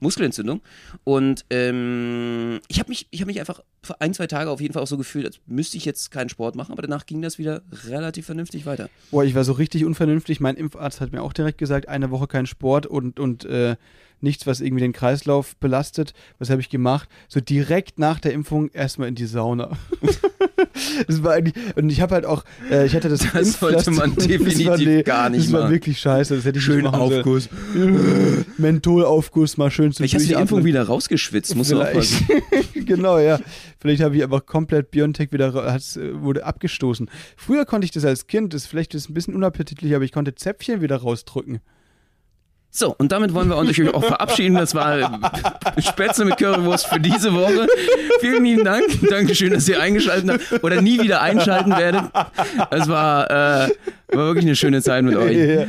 Muskelentzündung. 0.05 0.61
Und 1.03 1.45
ähm, 1.51 2.61
ich 2.69 2.79
habe 2.79 2.91
mich, 2.91 3.09
ich 3.11 3.21
hab 3.21 3.27
mich 3.27 3.41
einfach 3.41 3.61
für 3.83 4.01
ein, 4.01 4.15
zwei 4.15 4.27
Tage 4.27 4.51
auf 4.51 4.61
jeden 4.61 4.73
Fall 4.73 4.83
auch 4.83 4.89
so 4.89 4.97
gefühlt, 4.97 5.27
als 5.27 5.41
müsste 5.47 5.77
ich 5.77 5.85
jetzt 5.85 6.11
keinen 6.11 6.29
Sport 6.29 6.55
machen, 6.55 6.73
aber 6.73 6.83
danach 6.83 7.07
ging 7.07 7.21
das 7.23 7.39
wieder 7.39 7.63
relativ 7.89 8.27
vernünftig 8.27 8.67
weiter. 8.67 8.89
Boah, 9.11 9.25
ich 9.25 9.35
war 9.35 9.45
so 9.45 9.53
richtig 9.53 9.85
unvernünftig. 9.85 10.41
Mein 10.41 10.57
Impfarzt 10.57 11.01
hat 11.01 11.13
mir 11.13 11.23
auch 11.23 11.33
direkt 11.33 11.59
gesagt, 11.59 11.89
eine 11.89 12.11
Woche 12.11 12.29
kein 12.29 12.47
Sport 12.47 12.87
und, 12.87 13.19
und 13.19 13.45
äh, 13.45 13.77
nichts, 14.21 14.47
was 14.47 14.61
irgendwie 14.61 14.83
den 14.83 14.93
Kreislauf 14.93 15.57
belastet. 15.57 16.15
Was 16.39 16.51
habe 16.51 16.61
ich 16.61 16.71
gemacht? 16.71 17.09
So 17.29 17.41
direkt 17.41 17.99
nach 17.99 18.21
der 18.21 18.33
Impfung 18.33 18.69
erstmal 18.71 19.09
in 19.09 19.15
die 19.15 19.27
Sauna. 19.27 19.77
das 21.07 21.23
war 21.23 21.33
eigentlich, 21.33 21.55
und 21.77 21.91
ich 21.91 22.01
habe 22.01 22.15
halt 22.15 22.27
auch, 22.27 22.45
äh, 22.71 22.87
ich 22.87 22.95
hatte 22.95 23.09
das 23.09 23.21
Das 23.33 23.61
sollte 23.61 23.91
man 23.91 24.15
definitiv 24.17 24.67
war, 24.67 25.03
gar 25.03 25.31
nicht 25.31 25.47
Das 25.47 25.53
war 25.53 25.61
machen. 25.63 25.73
wirklich 25.73 25.99
scheiße, 25.99 26.37
das 26.37 26.45
hätte 26.45 26.59
ich 26.59 26.83
machen 26.83 27.23
sollen. 27.25 28.45
Mentholaufguss, 28.59 29.57
mal 29.57 29.71
schön 29.71 29.93
Vielleicht 29.93 30.15
hast 30.15 30.25
du 30.25 30.29
die 30.29 30.35
Impfung 30.35 30.65
wieder 30.65 30.83
rausgeschwitzt, 30.85 31.55
musst 31.55 31.73
du 31.73 31.81
aufpassen. 31.81 32.27
Genau, 32.75 33.19
ja. 33.19 33.39
Vielleicht 33.81 34.03
habe 34.03 34.17
ich 34.17 34.23
einfach 34.23 34.47
komplett 34.47 34.91
Biontech 34.91 35.33
wieder, 35.33 35.53
hat's, 35.53 35.97
äh, 35.97 36.21
wurde 36.21 36.45
abgestoßen. 36.45 37.11
Früher 37.37 37.65
konnte 37.65 37.85
ich 37.85 37.91
das 37.91 38.05
als 38.05 38.27
Kind, 38.27 38.55
das 38.55 38.67
vielleicht 38.67 38.95
ist 38.95 39.09
ein 39.11 39.15
bisschen 39.15 39.35
unappetitlich, 39.35 39.95
aber 39.95 40.05
ich 40.05 40.13
konnte 40.13 40.35
Zäpfchen 40.35 40.81
wieder 40.81 40.97
rausdrücken. 40.97 41.61
So, 42.77 42.93
und 42.99 43.13
damit 43.13 43.33
wollen 43.35 43.49
wir 43.49 43.57
uns 43.57 43.69
natürlich 43.69 43.95
auch 43.95 44.05
verabschieden. 44.05 44.57
Das 44.57 44.75
war 44.75 45.21
Spätzle 45.79 46.25
mit 46.25 46.39
Currywurst 46.39 46.89
für 46.89 46.99
diese 46.99 47.33
Woche. 47.33 47.69
Vielen 48.19 48.45
lieben 48.45 48.65
Dank. 48.65 48.85
Dankeschön, 49.09 49.53
dass 49.53 49.69
ihr 49.69 49.81
eingeschaltet 49.81 50.29
habt 50.51 50.65
oder 50.65 50.83
nie 50.83 51.01
wieder 51.01 51.21
einschalten 51.21 51.71
werdet. 51.71 52.03
Es 52.73 52.89
war, 52.89 53.31
äh, 53.67 53.71
war 54.09 54.27
wirklich 54.27 54.45
eine 54.45 54.57
schöne 54.57 54.83
Zeit 54.83 55.05
mit 55.05 55.17
euch. 55.17 55.37
Ja. 55.55 55.67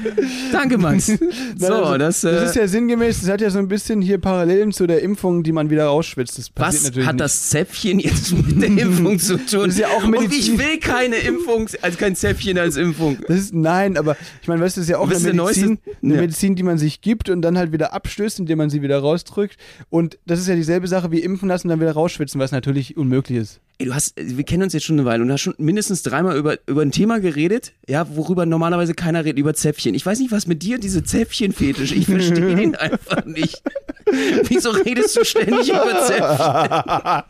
Danke, 0.51 0.77
Max. 0.77 1.07
So, 1.57 1.69
Nein, 1.69 1.71
also, 1.71 1.97
das, 1.97 2.23
äh, 2.23 2.31
das 2.31 2.49
ist 2.51 2.55
ja 2.55 2.67
sinngemäß, 2.67 3.21
das 3.21 3.29
hat 3.29 3.41
ja 3.41 3.49
so 3.49 3.59
ein 3.59 3.67
bisschen 3.67 4.01
hier 4.01 4.17
Parallelen 4.19 4.71
zu 4.71 4.87
der 4.87 5.01
Impfung, 5.01 5.43
die 5.43 5.51
man 5.51 5.69
wieder 5.69 5.85
rausschwitzt. 5.85 6.37
Das 6.37 6.51
was 6.55 6.83
natürlich 6.83 7.07
hat 7.07 7.15
nicht. 7.15 7.23
das 7.23 7.49
Zäpfchen 7.49 7.99
jetzt 7.99 8.33
mit 8.33 8.61
der 8.61 8.69
Impfung 8.85 9.17
zu 9.19 9.37
tun? 9.45 9.65
Das 9.65 9.73
ist 9.75 9.79
ja 9.79 9.87
auch 9.87 10.03
Und 10.03 10.11
Medizin. 10.11 10.39
ich 10.55 10.57
will 10.59 10.79
keine 10.79 11.15
Impfung, 11.17 11.67
also 11.81 11.97
kein 11.97 12.15
Zäpfchen 12.15 12.57
als 12.57 12.75
Impfung. 12.77 13.17
Das 13.27 13.37
ist, 13.39 13.53
nein, 13.53 13.97
aber 13.97 14.15
ich 14.41 14.47
meine, 14.47 14.61
weißt 14.61 14.77
du, 14.77 14.81
das 14.81 14.87
ist 14.87 14.91
ja 14.91 14.97
auch 14.99 15.09
eine 15.09 15.19
Medizin, 15.19 15.79
eine 16.03 16.15
Ja. 16.15 16.21
Medizin, 16.21 16.55
die 16.55 16.63
man 16.63 16.77
sich 16.77 17.01
gibt 17.01 17.29
und 17.29 17.41
dann 17.41 17.57
halt 17.57 17.71
wieder 17.71 17.93
abstößt, 17.93 18.39
indem 18.39 18.57
man 18.57 18.69
sie 18.69 18.81
wieder 18.81 18.99
rausdrückt. 18.99 19.57
Und 19.89 20.17
das 20.25 20.39
ist 20.39 20.47
ja 20.47 20.55
dieselbe 20.55 20.87
Sache 20.87 21.11
wie 21.11 21.19
impfen 21.19 21.47
lassen 21.49 21.67
und 21.67 21.71
dann 21.71 21.79
wieder 21.81 21.93
rausschwitzen, 21.93 22.39
was 22.39 22.51
natürlich 22.51 22.97
unmöglich 22.97 23.37
ist. 23.39 23.59
Ey, 23.77 23.87
du 23.87 23.93
hast, 23.93 24.13
wir 24.15 24.43
kennen 24.45 24.63
uns 24.63 24.73
jetzt 24.73 24.85
schon 24.85 24.97
eine 24.97 25.05
Weile 25.05 25.21
und 25.21 25.27
du 25.27 25.33
hast 25.33 25.41
schon 25.41 25.55
mindestens 25.57 26.01
dreimal 26.01 26.37
über, 26.37 26.57
über 26.65 26.81
ein 26.81 26.91
Thema 26.91 27.19
geredet, 27.19 27.73
ja, 27.87 28.07
worüber 28.15 28.45
normalerweise 28.45 28.93
keiner 28.93 29.25
redet, 29.25 29.37
über 29.39 29.53
Zäpfchen. 29.53 29.93
Ich 29.95 30.05
weiß 30.05 30.19
nicht, 30.19 30.31
was 30.31 30.47
mit 30.47 30.63
dir 30.63 30.77
diese 30.77 31.03
Zäpfchen-Fetisch, 31.03 31.91
ich 31.91 32.05
verstehe 32.05 32.55
den 32.55 32.75
einfach 32.75 33.25
nicht. 33.25 33.61
Wieso 34.47 34.69
redest 34.69 35.17
du 35.17 35.25
ständig 35.25 35.69
über 35.69 36.05
Zäpfchen? 36.05 37.23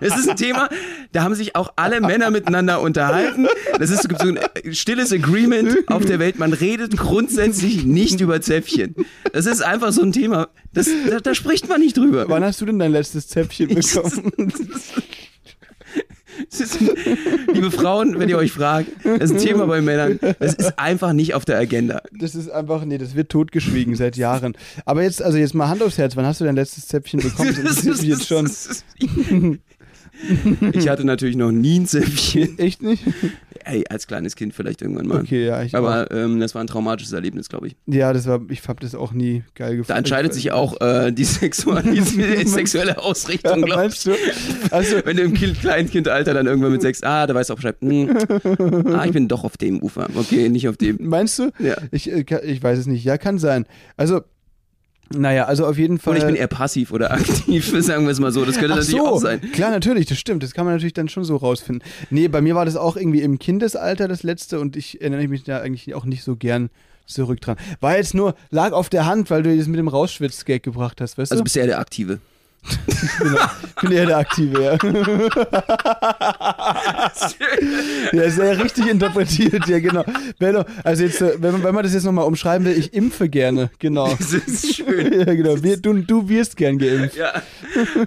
Das 0.00 0.18
ist 0.18 0.28
ein 0.28 0.36
Thema, 0.36 0.68
da 1.12 1.22
haben 1.22 1.34
sich 1.34 1.56
auch 1.56 1.72
alle 1.76 2.00
Männer 2.00 2.30
miteinander 2.30 2.80
unterhalten. 2.80 3.46
Das 3.78 3.90
ist 3.90 4.02
so 4.02 4.08
ein 4.18 4.38
stilles 4.72 5.12
Agreement 5.12 5.76
auf 5.88 6.04
der 6.04 6.18
Welt. 6.18 6.38
Man 6.38 6.52
redet 6.52 6.96
grundsätzlich 6.96 7.84
nicht 7.84 8.20
über 8.20 8.40
Zäpfchen. 8.40 8.94
Das 9.32 9.46
ist 9.46 9.62
einfach 9.62 9.92
so 9.92 10.02
ein 10.02 10.12
Thema, 10.12 10.48
das, 10.72 10.88
da, 11.10 11.20
da 11.20 11.34
spricht 11.34 11.68
man 11.68 11.80
nicht 11.80 11.96
drüber. 11.96 12.26
Wann 12.28 12.44
hast 12.44 12.60
du 12.60 12.66
denn 12.66 12.78
dein 12.78 12.92
letztes 12.92 13.28
Zäpfchen 13.28 13.68
bekommen? 13.68 14.32
Ist, 16.50 16.78
liebe 17.52 17.70
Frauen, 17.70 18.18
wenn 18.18 18.28
ihr 18.28 18.38
euch 18.38 18.52
fragt, 18.52 18.88
das 19.04 19.30
ist 19.30 19.32
ein 19.32 19.38
Thema 19.38 19.66
bei 19.66 19.80
Männern, 19.80 20.18
das 20.38 20.54
ist 20.54 20.78
einfach 20.78 21.12
nicht 21.12 21.34
auf 21.34 21.44
der 21.44 21.58
Agenda. 21.58 22.02
Das 22.12 22.34
ist 22.34 22.50
einfach, 22.50 22.84
nee, 22.84 22.98
das 22.98 23.14
wird 23.14 23.30
totgeschwiegen 23.30 23.94
seit 23.96 24.16
Jahren. 24.16 24.56
Aber 24.84 25.02
jetzt, 25.02 25.22
also 25.22 25.38
jetzt 25.38 25.54
mal 25.54 25.68
Hand 25.68 25.82
aufs 25.82 25.98
Herz, 25.98 26.16
wann 26.16 26.26
hast 26.26 26.40
du 26.40 26.44
dein 26.44 26.56
letztes 26.56 26.88
Zäpfchen 26.88 27.20
bekommen? 27.20 27.46
Das 27.66 27.84
interessiert 27.84 27.98
mich 27.98 28.08
jetzt 28.08 28.26
schon. 28.26 28.50
Ich 30.72 30.88
hatte 30.88 31.04
natürlich 31.04 31.36
noch 31.36 31.52
nie 31.52 31.80
ein 31.80 31.86
Zäpfchen. 31.86 32.58
Echt 32.58 32.82
nicht? 32.82 33.02
Ey, 33.64 33.84
als 33.90 34.06
kleines 34.06 34.36
Kind 34.36 34.54
vielleicht 34.54 34.80
irgendwann 34.82 35.06
mal. 35.08 35.20
Okay, 35.20 35.46
ja, 35.46 35.62
ich 35.62 35.74
Aber 35.74 36.10
ähm, 36.12 36.38
das 36.40 36.54
war 36.54 36.62
ein 36.62 36.66
traumatisches 36.68 37.12
Erlebnis, 37.12 37.48
glaube 37.48 37.66
ich. 37.68 37.76
Ja, 37.86 38.12
das 38.12 38.26
war, 38.26 38.40
ich 38.48 38.66
habe 38.68 38.80
das 38.80 38.94
auch 38.94 39.12
nie 39.12 39.42
geil 39.54 39.72
gefunden. 39.72 39.88
Da 39.88 39.98
entscheidet 39.98 40.34
sich 40.34 40.52
auch 40.52 40.80
äh, 40.80 41.10
die, 41.10 41.24
die 41.24 42.46
sexuelle 42.46 43.02
Ausrichtung, 43.02 43.60
Ja, 43.60 43.66
glaube 43.66 43.86
ich. 43.88 44.02
du? 44.04 44.12
Also, 44.70 44.96
Wenn 45.04 45.16
du 45.16 45.24
im 45.24 45.34
Kind, 45.34 45.60
Kleinkindalter 45.60 46.32
dann 46.34 46.46
irgendwann 46.46 46.72
mit 46.72 46.82
sechs, 46.82 47.02
ah, 47.02 47.26
da 47.26 47.34
weißt 47.34 47.50
du 47.50 47.54
auch 47.54 47.56
Bescheid, 47.56 47.76
hm, 47.80 48.16
ah, 48.94 49.04
ich 49.04 49.12
bin 49.12 49.26
doch 49.28 49.44
auf 49.44 49.56
dem 49.56 49.82
Ufer. 49.82 50.08
Okay, 50.14 50.48
nicht 50.48 50.68
auf 50.68 50.76
dem. 50.76 50.98
meinst 51.00 51.38
du? 51.38 51.50
Ja. 51.58 51.76
Ich, 51.90 52.10
äh, 52.10 52.24
ich 52.44 52.62
weiß 52.62 52.78
es 52.78 52.86
nicht. 52.86 53.04
Ja, 53.04 53.18
kann 53.18 53.38
sein. 53.38 53.66
Also, 53.96 54.22
naja, 55.14 55.44
also 55.44 55.66
auf 55.66 55.78
jeden 55.78 55.98
Fall. 55.98 56.14
Und 56.14 56.18
ich 56.20 56.26
bin 56.26 56.34
eher 56.34 56.48
passiv 56.48 56.92
oder 56.92 57.12
aktiv, 57.12 57.72
sagen 57.80 58.04
wir 58.04 58.10
es 58.12 58.20
mal 58.20 58.32
so. 58.32 58.44
Das 58.44 58.56
könnte 58.58 58.72
Ach 58.74 58.78
natürlich 58.78 59.00
so, 59.00 59.06
auch 59.06 59.20
sein. 59.20 59.40
Klar, 59.52 59.70
natürlich, 59.70 60.06
das 60.06 60.18
stimmt. 60.18 60.42
Das 60.42 60.52
kann 60.52 60.64
man 60.64 60.74
natürlich 60.74 60.94
dann 60.94 61.08
schon 61.08 61.24
so 61.24 61.36
rausfinden. 61.36 61.86
Nee, 62.10 62.28
bei 62.28 62.40
mir 62.40 62.54
war 62.54 62.64
das 62.64 62.76
auch 62.76 62.96
irgendwie 62.96 63.22
im 63.22 63.38
Kindesalter 63.38 64.08
das 64.08 64.22
letzte 64.22 64.58
und 64.60 64.76
ich 64.76 65.00
erinnere 65.00 65.28
mich 65.28 65.44
da 65.44 65.60
eigentlich 65.60 65.94
auch 65.94 66.04
nicht 66.04 66.22
so 66.24 66.36
gern 66.36 66.70
zurück 67.06 67.40
dran. 67.40 67.56
War 67.80 67.96
jetzt 67.96 68.14
nur, 68.14 68.34
lag 68.50 68.72
auf 68.72 68.88
der 68.88 69.06
Hand, 69.06 69.30
weil 69.30 69.42
du 69.42 69.56
das 69.56 69.68
mit 69.68 69.78
dem 69.78 69.88
Rausschwitz-Gag 69.88 70.62
gebracht 70.62 71.00
hast, 71.00 71.18
weißt 71.18 71.30
Also 71.30 71.40
du? 71.40 71.44
bist 71.44 71.56
du 71.56 71.60
eher 71.60 71.66
der 71.66 71.78
Aktive. 71.78 72.18
Genau. 73.18 73.38
Ich 73.66 73.74
bin 73.82 73.92
eher 73.92 74.06
der 74.06 74.18
Aktive, 74.18 74.62
ja. 74.62 74.78
ja, 78.12 78.30
sehr 78.30 78.62
richtig 78.62 78.88
interpretiert, 78.88 79.66
ja, 79.68 79.78
genau. 79.78 80.04
Also 80.84 81.04
jetzt, 81.04 81.20
äh, 81.20 81.34
wenn 81.38 81.52
man, 81.52 81.64
wenn 81.64 81.74
man 81.74 81.84
das 81.84 81.94
jetzt 81.94 82.04
nochmal 82.04 82.24
umschreiben 82.24 82.66
will, 82.66 82.76
ich 82.76 82.94
impfe 82.94 83.28
gerne, 83.28 83.70
genau. 83.78 84.14
Das 84.18 84.32
ist 84.32 84.76
schön. 84.76 85.20
Ja, 85.20 85.34
genau. 85.34 85.62
Wir, 85.62 85.76
du, 85.76 85.94
du 85.94 86.28
wirst 86.28 86.56
gern 86.56 86.78
geimpft. 86.78 87.16
Ja, 87.16 87.42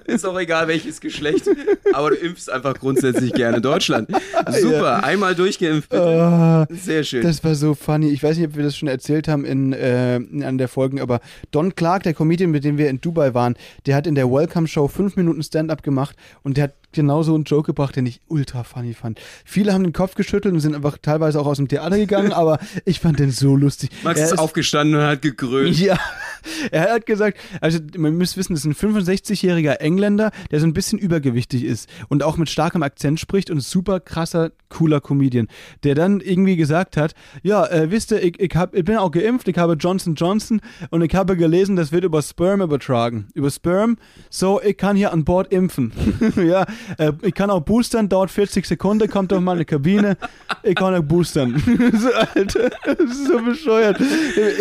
ist 0.05 0.25
auch 0.25 0.39
egal 0.39 0.67
welches 0.67 0.99
Geschlecht, 0.99 1.47
aber 1.93 2.11
du 2.11 2.15
impfst 2.15 2.49
einfach 2.49 2.75
grundsätzlich 2.75 3.33
gerne 3.33 3.61
Deutschland. 3.61 4.09
Super, 4.49 5.03
einmal 5.03 5.35
durchgeimpft, 5.35 5.89
bitte. 5.89 6.03
Ah. 6.03 6.67
Sehr 6.69 7.03
schön. 7.03 7.21
Das 7.21 7.43
war 7.43 7.55
so 7.55 7.73
funny. 7.73 8.09
Ich 8.09 8.23
weiß 8.23 8.37
nicht, 8.37 8.47
ob 8.47 8.55
wir 8.55 8.63
das 8.63 8.77
schon 8.77 8.87
erzählt 8.87 9.27
haben 9.27 9.45
in, 9.45 9.73
äh, 9.73 10.17
in 10.17 10.43
einer 10.43 10.57
der 10.57 10.67
Folgen, 10.67 10.99
aber 10.99 11.19
Don 11.51 11.75
Clark, 11.75 12.03
der 12.03 12.13
Comedian, 12.13 12.51
mit 12.51 12.63
dem 12.63 12.77
wir 12.77 12.89
in 12.89 13.01
Dubai 13.01 13.33
waren, 13.33 13.55
der 13.85 13.95
hat 13.95 14.07
in 14.07 14.15
der 14.15 14.29
Welcome-Show 14.50 14.88
fünf 14.88 15.15
Minuten 15.15 15.44
Stand-up 15.44 15.84
gemacht 15.84 16.15
und 16.41 16.58
der 16.58 16.65
hat 16.65 16.74
genau 16.91 17.22
so 17.22 17.36
einen 17.36 17.44
Joke 17.44 17.68
gebracht, 17.68 17.96
den 17.96 18.08
ich 18.08 18.20
ultra 18.27 18.63
funny 18.63 18.96
fand. 18.96 19.20
Viele 19.46 19.74
haben 19.74 19.84
den 19.84 19.94
Kopf 19.94 20.15
geschüttelt 20.15 20.53
und 20.53 20.60
sind 20.60 20.74
einfach 20.74 20.98
teilweise 21.00 21.39
auch 21.39 21.46
aus 21.46 21.58
dem 21.58 21.68
Theater 21.68 21.98
gegangen, 21.98 22.34
aber 22.34 22.60
ich 22.86 23.00
fand 23.00 23.20
den 23.20 23.29
so 23.29 23.56
lustig. 23.56 23.91
Max 24.03 24.20
Er 24.20 24.25
ist 24.25 24.39
aufgestanden 24.39 25.00
und 25.00 25.06
hat 25.06 25.22
gegrölt. 25.22 25.77
ja, 25.77 26.00
er 26.72 26.94
hat 26.94 27.06
gesagt, 27.06 27.38
also 27.62 27.79
man 27.96 28.18
muss 28.18 28.38
wissen, 28.38 28.53
das 28.53 28.65
ist 28.65 28.84
ein 28.84 28.94
65-jähriger 28.94 29.79
Engländer, 29.79 30.32
der 30.50 30.60
so 30.60 30.65
ein 30.65 30.74
bisschen 30.74 30.98
übergewichtig 30.98 31.63
ist 31.63 31.88
und 32.08 32.24
auch 32.24 32.38
mit 32.38 32.50
starkem 32.50 32.82
Akzent 32.82 33.20
spricht 33.20 33.51
und 33.51 33.62
super 33.62 34.00
krasser, 34.00 34.51
cooler 34.70 35.00
Comedian, 35.01 35.48
der 35.84 35.94
dann 35.96 36.22
irgendwie 36.22 36.56
gesagt 36.56 36.98
hat, 36.98 37.13
ja, 37.44 37.65
äh, 37.68 37.91
wisst 37.91 38.12
ihr, 38.12 38.24
ich, 38.24 38.39
ich, 38.39 38.56
hab, 38.56 38.74
ich 38.74 38.86
bin 38.86 38.98
auch 38.98 39.12
geimpft, 39.12 39.48
ich 39.48 39.58
habe 39.58 39.74
Johnson 39.74 40.15
Johnson 40.15 40.62
und 40.89 41.03
ich 41.03 41.13
habe 41.13 41.38
gelesen, 41.38 41.75
das 41.75 41.91
wird 41.91 42.03
über 42.03 42.22
Sperm 42.22 42.62
übertragen. 42.62 43.27
Über 43.34 43.51
Sperm, 43.51 43.98
so 44.39 44.62
ich 44.62 44.77
kann 44.77 44.96
hier 44.96 45.13
an 45.13 45.24
Bord 45.24 45.51
impfen. 45.51 45.91
ja, 46.36 46.65
äh, 46.98 47.12
ich 47.22 47.34
kann 47.34 47.50
auch 47.50 47.62
boostern, 47.62 48.10
dauert 48.10 48.31
40 48.31 48.65
Sekunden, 48.65 49.10
kommt 49.10 49.34
auf 49.34 49.41
meine 49.41 49.65
Kabine, 49.65 50.17
ich 50.63 50.75
kann 50.75 50.96
auch 50.96 51.03
boostern. 51.03 51.62
so, 51.93 52.12
Alter, 52.13 52.69
das 52.86 53.00
ist 53.00 53.27
so 53.27 53.39
bescheuert. 53.39 54.00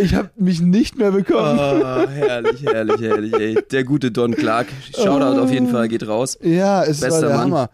Ich 0.02 0.14
habe 0.14 0.30
mich 0.37 0.61
nicht 0.61 0.99
mehr 0.99 1.12
bekommen. 1.12 1.58
Oh, 1.58 2.08
herrlich, 2.08 2.62
herrlich, 2.64 3.00
herrlich, 3.00 3.35
ey. 3.35 3.58
Der 3.70 3.85
gute 3.85 4.11
Don 4.11 4.35
Clark. 4.35 4.66
Shoutout 4.94 5.40
auf 5.40 5.50
jeden 5.50 5.68
Fall, 5.68 5.88
geht 5.88 6.06
raus. 6.06 6.38
Ja, 6.42 6.85
es 6.85 7.00
war 7.00 7.08
Bester 7.08 7.28
der 7.28 7.37
Mann. 7.37 7.44
Hammer. 7.52 7.70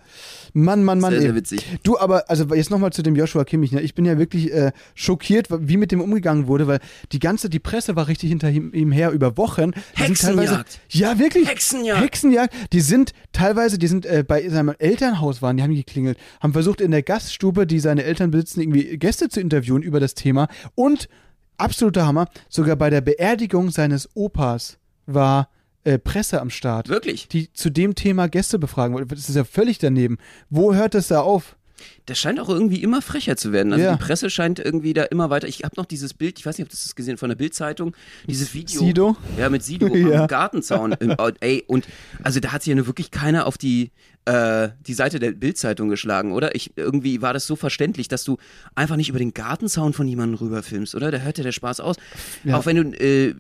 Mann, 0.56 0.84
Mann, 0.84 1.00
Mann. 1.00 1.10
Sehr, 1.10 1.20
sehr 1.20 1.34
witzig. 1.34 1.66
Du, 1.82 1.98
aber, 1.98 2.30
also 2.30 2.44
jetzt 2.54 2.70
nochmal 2.70 2.92
zu 2.92 3.02
dem 3.02 3.16
Joshua 3.16 3.44
Kimmich. 3.44 3.72
Ne? 3.72 3.80
Ich 3.80 3.96
bin 3.96 4.04
ja 4.04 4.18
wirklich 4.18 4.52
äh, 4.52 4.70
schockiert, 4.94 5.48
wie 5.50 5.76
mit 5.76 5.90
dem 5.90 6.00
umgegangen 6.00 6.46
wurde, 6.46 6.68
weil 6.68 6.78
die 7.10 7.18
ganze, 7.18 7.50
die 7.50 7.58
Presse 7.58 7.96
war 7.96 8.06
richtig 8.06 8.28
hinter 8.30 8.50
ihm, 8.50 8.72
ihm 8.72 8.92
her 8.92 9.10
über 9.10 9.36
Wochen. 9.36 9.72
Hexenjagd. 9.94 10.78
ja, 10.90 11.18
wirklich. 11.18 11.48
Hexenjagd. 11.48 11.93
Hexenjagd. 12.00 12.54
Die 12.72 12.80
sind 12.80 13.12
teilweise, 13.32 13.78
die 13.78 13.86
sind 13.86 14.06
äh, 14.06 14.24
bei 14.26 14.48
seinem 14.48 14.74
Elternhaus 14.78 15.42
waren, 15.42 15.56
die 15.56 15.62
haben 15.62 15.74
geklingelt, 15.74 16.18
haben 16.40 16.52
versucht 16.52 16.80
in 16.80 16.90
der 16.90 17.02
Gaststube, 17.02 17.66
die 17.66 17.80
seine 17.80 18.04
Eltern 18.04 18.30
besitzen, 18.30 18.60
irgendwie 18.60 18.98
Gäste 18.98 19.28
zu 19.28 19.40
interviewen 19.40 19.82
über 19.82 20.00
das 20.00 20.14
Thema 20.14 20.48
und 20.74 21.08
absoluter 21.56 22.06
Hammer, 22.06 22.28
sogar 22.48 22.76
bei 22.76 22.90
der 22.90 23.00
Beerdigung 23.00 23.70
seines 23.70 24.08
Opas 24.14 24.78
war 25.06 25.48
äh, 25.84 25.98
Presse 25.98 26.40
am 26.40 26.50
Start 26.50 26.88
Wirklich. 26.88 27.28
die 27.28 27.52
zu 27.52 27.70
dem 27.70 27.94
Thema 27.94 28.28
Gäste 28.28 28.58
befragen 28.58 28.94
wollte. 28.94 29.14
Das 29.14 29.28
ist 29.28 29.36
ja 29.36 29.44
völlig 29.44 29.78
daneben. 29.78 30.18
Wo 30.50 30.74
hört 30.74 30.94
das 30.94 31.08
da 31.08 31.20
auf? 31.20 31.56
Das 32.06 32.18
scheint 32.18 32.38
auch 32.40 32.48
irgendwie 32.48 32.82
immer 32.82 33.00
frecher 33.02 33.36
zu 33.36 33.52
werden. 33.52 33.72
Also 33.72 33.84
Ja. 33.84 33.96
die 33.96 34.02
Presse 34.02 34.28
scheint 34.30 34.58
irgendwie 34.58 34.92
da 34.92 35.04
immer 35.04 35.30
weiter. 35.30 35.48
Ich 35.48 35.64
habe 35.64 35.74
noch 35.76 35.86
dieses 35.86 36.12
Bild, 36.14 36.38
ich 36.38 36.46
weiß 36.46 36.58
nicht, 36.58 36.66
ob 36.66 36.70
du 36.70 36.76
das 36.76 36.94
gesehen 36.94 37.16
von 37.16 37.28
der 37.30 37.36
Bildzeitung, 37.36 37.94
dieses 38.28 38.52
Video. 38.54 38.80
Sido? 38.80 39.16
Ja, 39.38 39.48
mit 39.50 39.62
Sido 39.62 39.86
Ja. 39.96 40.22
am 40.22 40.26
Gartenzaun. 40.28 40.94
Ähm, 41.00 41.14
oh, 41.18 41.30
ey, 41.40 41.64
und 41.66 41.86
also 42.22 42.40
da 42.40 42.52
hat 42.52 42.62
sich 42.62 42.70
ja 42.70 42.76
nur 42.76 42.86
wirklich 42.86 43.10
keiner 43.10 43.46
auf 43.46 43.58
die 43.58 43.90
äh, 44.26 44.70
die 44.86 44.94
Seite 44.94 45.18
der 45.18 45.32
Bildzeitung 45.32 45.88
geschlagen, 45.90 46.32
oder? 46.32 46.54
Ich 46.54 46.72
irgendwie 46.76 47.20
war 47.20 47.34
das 47.34 47.46
so 47.46 47.56
verständlich, 47.56 48.08
dass 48.08 48.24
du 48.24 48.38
einfach 48.74 48.96
nicht 48.96 49.10
über 49.10 49.18
den 49.18 49.34
Gartenzaun 49.34 49.92
von 49.92 50.08
jemandem 50.08 50.38
rüberfilmst, 50.38 50.94
oder? 50.94 51.10
Da 51.10 51.18
hört 51.18 51.36
ja 51.36 51.44
der 51.44 51.52
Spaß 51.52 51.80
aus. 51.80 51.96
Ja. 52.44 52.56
Auch 52.56 52.64
wenn 52.64 52.76
du 52.76 52.98
äh, 52.98 53.34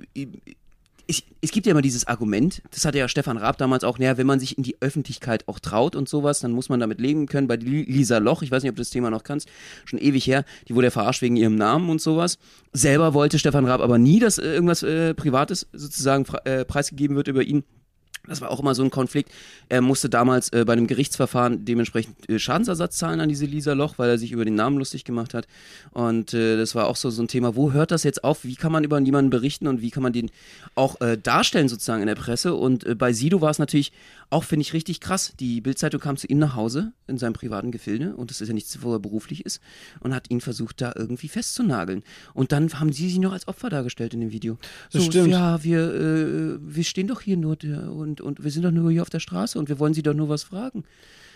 ich, 1.06 1.26
es 1.40 1.50
gibt 1.50 1.66
ja 1.66 1.72
immer 1.72 1.82
dieses 1.82 2.06
Argument, 2.06 2.62
das 2.70 2.84
hatte 2.84 2.98
ja 2.98 3.08
Stefan 3.08 3.36
Raab 3.36 3.58
damals 3.58 3.84
auch, 3.84 3.98
naja, 3.98 4.16
wenn 4.16 4.26
man 4.26 4.40
sich 4.40 4.56
in 4.56 4.64
die 4.64 4.76
Öffentlichkeit 4.80 5.46
auch 5.48 5.58
traut 5.58 5.96
und 5.96 6.08
sowas, 6.08 6.40
dann 6.40 6.52
muss 6.52 6.68
man 6.68 6.80
damit 6.80 7.00
leben 7.00 7.26
können. 7.26 7.46
Bei 7.46 7.56
Li- 7.56 7.84
Lisa 7.84 8.18
Loch, 8.18 8.42
ich 8.42 8.50
weiß 8.50 8.62
nicht, 8.62 8.70
ob 8.70 8.76
du 8.76 8.80
das 8.80 8.90
Thema 8.90 9.10
noch 9.10 9.22
kannst, 9.22 9.48
schon 9.84 9.98
ewig 9.98 10.26
her, 10.26 10.44
die 10.68 10.74
wurde 10.74 10.86
ja 10.86 10.90
verarscht 10.90 11.22
wegen 11.22 11.36
ihrem 11.36 11.56
Namen 11.56 11.90
und 11.90 12.00
sowas. 12.00 12.38
Selber 12.72 13.14
wollte 13.14 13.38
Stefan 13.38 13.66
Raab 13.66 13.80
aber 13.80 13.98
nie, 13.98 14.18
dass 14.18 14.38
äh, 14.38 14.54
irgendwas 14.54 14.82
äh, 14.82 15.14
Privates 15.14 15.66
sozusagen 15.72 16.24
äh, 16.44 16.64
preisgegeben 16.64 17.16
wird 17.16 17.28
über 17.28 17.42
ihn. 17.42 17.64
Das 18.26 18.40
war 18.40 18.50
auch 18.50 18.60
immer 18.60 18.74
so 18.74 18.82
ein 18.82 18.90
Konflikt. 18.90 19.30
Er 19.68 19.82
musste 19.82 20.08
damals 20.08 20.50
äh, 20.52 20.64
bei 20.64 20.72
einem 20.72 20.86
Gerichtsverfahren 20.86 21.64
dementsprechend 21.64 22.28
äh, 22.28 22.38
Schadensersatz 22.38 22.96
zahlen 22.96 23.20
an 23.20 23.28
diese 23.28 23.44
Lisa 23.44 23.74
Loch, 23.74 23.98
weil 23.98 24.08
er 24.08 24.18
sich 24.18 24.32
über 24.32 24.44
den 24.44 24.54
Namen 24.54 24.78
lustig 24.78 25.04
gemacht 25.04 25.34
hat. 25.34 25.46
Und 25.92 26.32
äh, 26.32 26.56
das 26.56 26.74
war 26.74 26.86
auch 26.86 26.96
so, 26.96 27.10
so 27.10 27.22
ein 27.22 27.28
Thema, 27.28 27.54
wo 27.54 27.72
hört 27.72 27.90
das 27.90 28.02
jetzt 28.02 28.24
auf? 28.24 28.44
Wie 28.44 28.54
kann 28.54 28.72
man 28.72 28.82
über 28.84 28.98
jemanden 29.00 29.30
berichten 29.30 29.66
und 29.66 29.82
wie 29.82 29.90
kann 29.90 30.02
man 30.02 30.12
den 30.12 30.30
auch 30.74 31.00
äh, 31.00 31.18
darstellen 31.18 31.68
sozusagen 31.68 32.00
in 32.00 32.08
der 32.08 32.14
Presse? 32.14 32.54
Und 32.54 32.84
äh, 32.84 32.94
bei 32.94 33.12
Sido 33.12 33.40
war 33.40 33.50
es 33.50 33.58
natürlich 33.58 33.92
auch, 34.30 34.44
finde 34.44 34.62
ich, 34.62 34.72
richtig 34.72 35.00
krass. 35.00 35.34
Die 35.38 35.60
Bildzeitung 35.60 36.00
kam 36.00 36.16
zu 36.16 36.26
ihm 36.26 36.38
nach 36.38 36.54
Hause 36.54 36.92
in 37.06 37.18
seinem 37.18 37.34
privaten 37.34 37.70
Gefilde 37.70 38.16
und 38.16 38.30
das 38.30 38.40
ist 38.40 38.48
ja 38.48 38.54
nichts, 38.54 38.82
wo 38.82 38.92
er 38.94 39.00
beruflich 39.00 39.44
ist 39.44 39.60
und 40.00 40.14
hat 40.14 40.30
ihn 40.30 40.40
versucht, 40.40 40.80
da 40.80 40.92
irgendwie 40.96 41.28
festzunageln. 41.28 42.02
Und 42.32 42.52
dann 42.52 42.72
haben 42.80 42.92
sie 42.92 43.08
sich 43.08 43.18
noch 43.18 43.32
als 43.32 43.48
Opfer 43.48 43.68
dargestellt 43.68 44.14
in 44.14 44.20
dem 44.20 44.32
Video. 44.32 44.58
Das 44.92 45.04
so, 45.04 45.10
stimmt. 45.10 45.28
Ja, 45.28 45.62
wir, 45.62 45.94
äh, 45.94 46.58
wir 46.60 46.84
stehen 46.84 47.06
doch 47.06 47.20
hier 47.20 47.36
nur 47.36 47.56
der, 47.56 47.92
und, 48.20 48.38
und 48.38 48.44
wir 48.44 48.50
sind 48.50 48.62
doch 48.62 48.70
nur 48.70 48.90
hier 48.90 49.02
auf 49.02 49.10
der 49.10 49.20
Straße 49.20 49.58
und 49.58 49.68
wir 49.68 49.78
wollen 49.78 49.94
sie 49.94 50.02
doch 50.02 50.14
nur 50.14 50.28
was 50.28 50.42
fragen. 50.42 50.84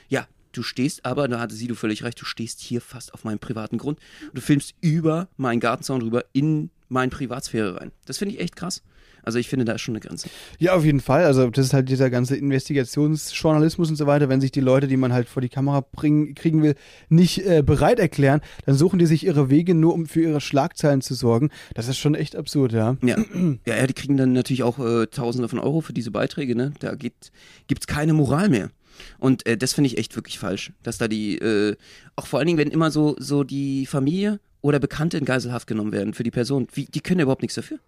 Ja, 0.08 0.26
du 0.52 0.62
stehst 0.62 1.04
aber, 1.04 1.28
da 1.28 1.40
hatte 1.40 1.54
Sido 1.54 1.74
völlig 1.74 2.02
recht, 2.02 2.20
du 2.20 2.24
stehst 2.24 2.60
hier 2.60 2.80
fast 2.80 3.14
auf 3.14 3.24
meinem 3.24 3.38
privaten 3.38 3.78
Grund. 3.78 3.98
Du 4.32 4.40
filmst 4.40 4.74
über 4.80 5.28
meinen 5.36 5.60
Gartenzaun 5.60 6.02
rüber 6.02 6.24
in 6.32 6.70
meine 6.88 7.10
Privatsphäre 7.10 7.80
rein. 7.80 7.92
Das 8.06 8.18
finde 8.18 8.34
ich 8.34 8.40
echt 8.40 8.56
krass. 8.56 8.82
Also 9.28 9.38
ich 9.38 9.50
finde, 9.50 9.66
da 9.66 9.74
ist 9.74 9.82
schon 9.82 9.92
eine 9.92 10.00
Grenze. 10.00 10.30
Ja, 10.58 10.72
auf 10.72 10.86
jeden 10.86 11.00
Fall. 11.00 11.26
Also 11.26 11.50
das 11.50 11.66
ist 11.66 11.74
halt 11.74 11.90
dieser 11.90 12.08
ganze 12.08 12.34
Investigationsjournalismus 12.34 13.90
und 13.90 13.96
so 13.96 14.06
weiter. 14.06 14.30
Wenn 14.30 14.40
sich 14.40 14.52
die 14.52 14.62
Leute, 14.62 14.86
die 14.88 14.96
man 14.96 15.12
halt 15.12 15.28
vor 15.28 15.42
die 15.42 15.50
Kamera 15.50 15.82
bringen, 15.82 16.34
kriegen 16.34 16.62
will, 16.62 16.76
nicht 17.10 17.44
äh, 17.44 17.62
bereit 17.62 17.98
erklären, 17.98 18.40
dann 18.64 18.74
suchen 18.74 18.98
die 18.98 19.04
sich 19.04 19.26
ihre 19.26 19.50
Wege 19.50 19.74
nur, 19.74 19.92
um 19.92 20.06
für 20.06 20.22
ihre 20.22 20.40
Schlagzeilen 20.40 21.02
zu 21.02 21.12
sorgen. 21.12 21.50
Das 21.74 21.88
ist 21.88 21.98
schon 21.98 22.14
echt 22.14 22.36
absurd, 22.36 22.72
ja. 22.72 22.96
Ja, 23.02 23.18
ja, 23.66 23.76
ja 23.76 23.86
die 23.86 23.92
kriegen 23.92 24.16
dann 24.16 24.32
natürlich 24.32 24.62
auch 24.62 24.78
äh, 24.78 25.08
Tausende 25.08 25.46
von 25.50 25.58
Euro 25.58 25.82
für 25.82 25.92
diese 25.92 26.10
Beiträge. 26.10 26.56
Ne? 26.56 26.72
Da 26.78 26.94
gibt 26.94 27.30
es 27.68 27.86
keine 27.86 28.14
Moral 28.14 28.48
mehr. 28.48 28.70
Und 29.18 29.44
äh, 29.46 29.58
das 29.58 29.74
finde 29.74 29.88
ich 29.88 29.98
echt 29.98 30.16
wirklich 30.16 30.38
falsch, 30.38 30.72
dass 30.82 30.96
da 30.96 31.06
die, 31.06 31.36
äh, 31.36 31.76
auch 32.16 32.26
vor 32.26 32.38
allen 32.38 32.46
Dingen, 32.46 32.58
wenn 32.58 32.70
immer 32.70 32.90
so, 32.90 33.14
so 33.18 33.44
die 33.44 33.84
Familie 33.84 34.40
oder 34.62 34.78
Bekannte 34.78 35.18
in 35.18 35.26
Geiselhaft 35.26 35.66
genommen 35.66 35.92
werden 35.92 36.14
für 36.14 36.24
die 36.24 36.30
Person, 36.30 36.66
wie, 36.72 36.86
die 36.86 37.00
können 37.00 37.20
ja 37.20 37.24
überhaupt 37.24 37.42
nichts 37.42 37.56
dafür. 37.56 37.78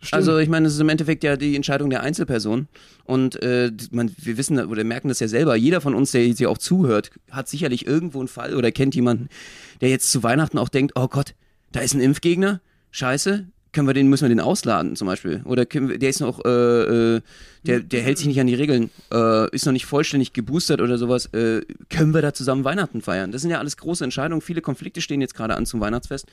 Stimmt. 0.00 0.14
Also 0.14 0.38
ich 0.38 0.48
meine, 0.48 0.66
es 0.66 0.74
ist 0.74 0.80
im 0.80 0.88
Endeffekt 0.88 1.24
ja 1.24 1.36
die 1.36 1.56
Entscheidung 1.56 1.90
der 1.90 2.02
Einzelperson 2.02 2.68
und 3.04 3.42
äh, 3.42 3.72
man, 3.90 4.10
wir 4.16 4.36
wissen 4.36 4.58
oder 4.58 4.84
merken 4.84 5.08
das 5.08 5.20
ja 5.20 5.28
selber. 5.28 5.56
Jeder 5.56 5.80
von 5.80 5.94
uns, 5.94 6.12
der 6.12 6.26
jetzt 6.26 6.38
hier 6.38 6.50
auch 6.50 6.58
zuhört, 6.58 7.10
hat 7.30 7.48
sicherlich 7.48 7.86
irgendwo 7.86 8.18
einen 8.18 8.28
Fall 8.28 8.54
oder 8.54 8.70
kennt 8.72 8.94
jemanden, 8.94 9.28
der 9.80 9.88
jetzt 9.88 10.10
zu 10.12 10.22
Weihnachten 10.22 10.58
auch 10.58 10.68
denkt, 10.68 10.92
oh 10.96 11.08
Gott, 11.08 11.34
da 11.72 11.80
ist 11.80 11.94
ein 11.94 12.00
Impfgegner, 12.00 12.60
scheiße, 12.90 13.46
können 13.76 13.86
wir 13.86 13.92
den, 13.92 14.08
müssen 14.08 14.24
wir 14.24 14.30
den 14.30 14.40
ausladen 14.40 14.96
zum 14.96 15.06
Beispiel. 15.06 15.42
Oder 15.44 15.66
wir, 15.70 15.98
der 15.98 16.08
ist 16.08 16.20
noch, 16.20 16.42
äh, 16.46 17.16
äh, 17.16 17.20
der, 17.66 17.80
der 17.80 18.00
hält 18.00 18.16
sich 18.16 18.26
nicht 18.26 18.40
an 18.40 18.46
die 18.46 18.54
Regeln, 18.54 18.88
äh, 19.12 19.54
ist 19.54 19.66
noch 19.66 19.74
nicht 19.74 19.84
vollständig 19.84 20.32
geboostert 20.32 20.80
oder 20.80 20.96
sowas. 20.96 21.26
Äh, 21.34 21.60
können 21.90 22.14
wir 22.14 22.22
da 22.22 22.32
zusammen 22.32 22.64
Weihnachten 22.64 23.02
feiern? 23.02 23.32
Das 23.32 23.42
sind 23.42 23.50
ja 23.50 23.58
alles 23.58 23.76
große 23.76 24.02
Entscheidungen. 24.02 24.40
Viele 24.40 24.62
Konflikte 24.62 25.02
stehen 25.02 25.20
jetzt 25.20 25.34
gerade 25.34 25.56
an 25.56 25.66
zum 25.66 25.80
Weihnachtsfest. 25.80 26.24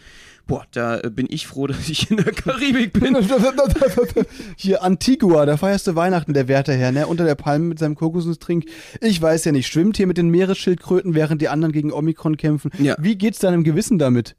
Boah, 0.47 0.65
da 0.71 1.01
äh, 1.01 1.09
bin 1.09 1.27
ich 1.29 1.45
froh, 1.45 1.67
dass 1.67 1.89
ich 1.89 2.09
in 2.09 2.15
der 2.15 2.31
Karibik 2.31 2.93
bin. 2.93 3.13
Hier 4.55 4.81
Antigua, 4.81 5.45
da 5.45 5.57
feierst 5.57 5.87
du 5.87 5.95
Weihnachten, 5.95 6.33
der 6.33 6.47
Wärterherr, 6.47 6.93
ne? 6.93 7.07
Unter 7.07 7.25
der 7.25 7.35
Palme 7.35 7.65
mit 7.65 7.79
seinem 7.79 7.95
Kokosnusstrink. 7.95 8.67
Ich 9.01 9.21
weiß 9.21 9.43
ja 9.43 9.51
nicht, 9.51 9.67
schwimmt 9.67 9.97
hier 9.97 10.07
mit 10.07 10.17
den 10.17 10.29
Meeresschildkröten, 10.29 11.13
während 11.13 11.41
die 11.41 11.49
anderen 11.49 11.73
gegen 11.73 11.91
Omikron 11.91 12.37
kämpfen. 12.37 12.71
Ja. 12.79 12.95
Wie 12.99 13.17
geht's 13.17 13.39
deinem 13.39 13.65
Gewissen 13.65 13.99
damit? 13.99 14.37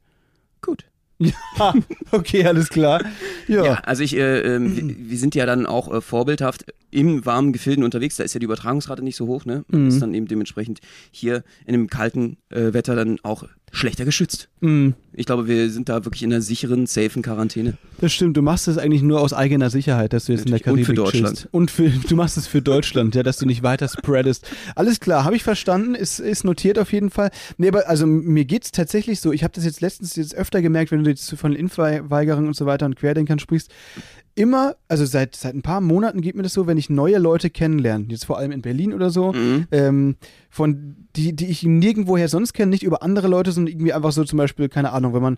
Gut. 0.61 0.85
Ja, 1.17 1.73
okay, 2.11 2.45
alles 2.45 2.69
klar. 2.69 3.01
Ja, 3.47 3.63
ja 3.63 3.73
also 3.85 4.03
ich, 4.03 4.15
äh, 4.15 4.55
äh, 4.55 4.59
wir, 4.59 5.17
sind 5.17 5.33
ja 5.35 5.45
dann 5.45 5.65
auch 5.65 5.93
äh, 5.93 6.01
vorbildhaft 6.01 6.65
im 6.91 7.25
warmen 7.25 7.53
Gefilden 7.53 7.83
unterwegs. 7.83 8.17
Da 8.17 8.23
ist 8.23 8.33
ja 8.33 8.39
die 8.39 8.45
Übertragungsrate 8.45 9.01
nicht 9.01 9.15
so 9.15 9.27
hoch, 9.27 9.45
ne? 9.45 9.63
Mhm. 9.69 9.87
Ist 9.87 10.01
dann 10.01 10.13
eben 10.13 10.27
dementsprechend 10.27 10.79
hier 11.11 11.43
in 11.65 11.73
dem 11.73 11.87
kalten 11.87 12.37
äh, 12.49 12.73
Wetter 12.73 12.95
dann 12.95 13.19
auch 13.23 13.45
schlechter 13.75 14.05
geschützt. 14.05 14.49
Mm. 14.61 14.89
Ich 15.13 15.25
glaube, 15.25 15.47
wir 15.47 15.69
sind 15.69 15.87
da 15.87 16.03
wirklich 16.03 16.23
in 16.23 16.33
einer 16.33 16.41
sicheren, 16.41 16.87
safen 16.87 17.21
Quarantäne. 17.21 17.77
Das 17.99 18.13
stimmt. 18.13 18.35
Du 18.35 18.41
machst 18.41 18.67
es 18.67 18.77
eigentlich 18.77 19.01
nur 19.01 19.21
aus 19.21 19.33
eigener 19.33 19.69
Sicherheit, 19.69 20.13
dass 20.13 20.25
du 20.25 20.33
jetzt 20.33 20.49
Natürlich. 20.49 20.61
in 20.61 20.65
der 20.65 20.73
Karibik 20.73 20.89
Und 20.89 20.95
für 20.95 21.03
Deutschland. 21.03 21.37
Chillst. 21.37 21.53
Und 21.53 21.71
für, 21.71 21.89
du 22.09 22.15
machst 22.15 22.37
es 22.37 22.47
für 22.47 22.61
Deutschland, 22.61 23.15
ja, 23.15 23.23
dass 23.23 23.37
du 23.37 23.45
nicht 23.45 23.63
weiter 23.63 23.87
spreadest. 23.87 24.47
Alles 24.75 24.99
klar, 24.99 25.23
habe 25.23 25.35
ich 25.35 25.43
verstanden, 25.43 25.95
ist, 25.95 26.19
ist 26.19 26.43
notiert 26.43 26.79
auf 26.79 26.91
jeden 26.91 27.09
Fall. 27.09 27.31
Nee, 27.57 27.69
aber 27.69 27.87
also 27.87 28.05
mir 28.05 28.45
geht 28.45 28.65
es 28.65 28.71
tatsächlich 28.71 29.19
so, 29.19 29.31
ich 29.31 29.43
habe 29.43 29.53
das 29.53 29.65
jetzt 29.65 29.81
letztens 29.81 30.15
jetzt 30.15 30.35
öfter 30.35 30.61
gemerkt, 30.61 30.91
wenn 30.91 31.03
du 31.03 31.09
jetzt 31.09 31.35
von 31.35 31.53
Impfweigerung 31.53 32.47
und 32.47 32.55
so 32.55 32.65
weiter 32.65 32.85
und 32.85 32.95
Querdenkern 32.95 33.39
sprichst, 33.39 33.71
immer, 34.35 34.75
also 34.87 35.05
seit, 35.05 35.35
seit 35.35 35.55
ein 35.55 35.61
paar 35.61 35.81
Monaten 35.81 36.21
geht 36.21 36.35
mir 36.35 36.43
das 36.43 36.53
so, 36.53 36.67
wenn 36.67 36.77
ich 36.77 36.89
neue 36.89 37.17
Leute 37.17 37.49
kennenlerne, 37.49 38.05
jetzt 38.09 38.25
vor 38.25 38.37
allem 38.37 38.51
in 38.51 38.61
Berlin 38.61 38.93
oder 38.93 39.09
so, 39.09 39.31
mhm. 39.31 39.67
ähm, 39.71 40.15
von 40.49 40.95
die, 41.15 41.33
die 41.33 41.47
ich 41.47 41.63
nirgendwoher 41.63 42.27
sonst 42.27 42.53
kenne, 42.53 42.69
nicht 42.69 42.83
über 42.83 43.01
andere 43.01 43.27
Leute, 43.27 43.51
sondern 43.51 43.73
irgendwie 43.73 43.93
einfach 43.93 44.11
so 44.11 44.23
zum 44.25 44.37
Beispiel, 44.37 44.67
keine 44.69 44.91
Ahnung, 44.91 45.13
wenn 45.13 45.21
man 45.21 45.37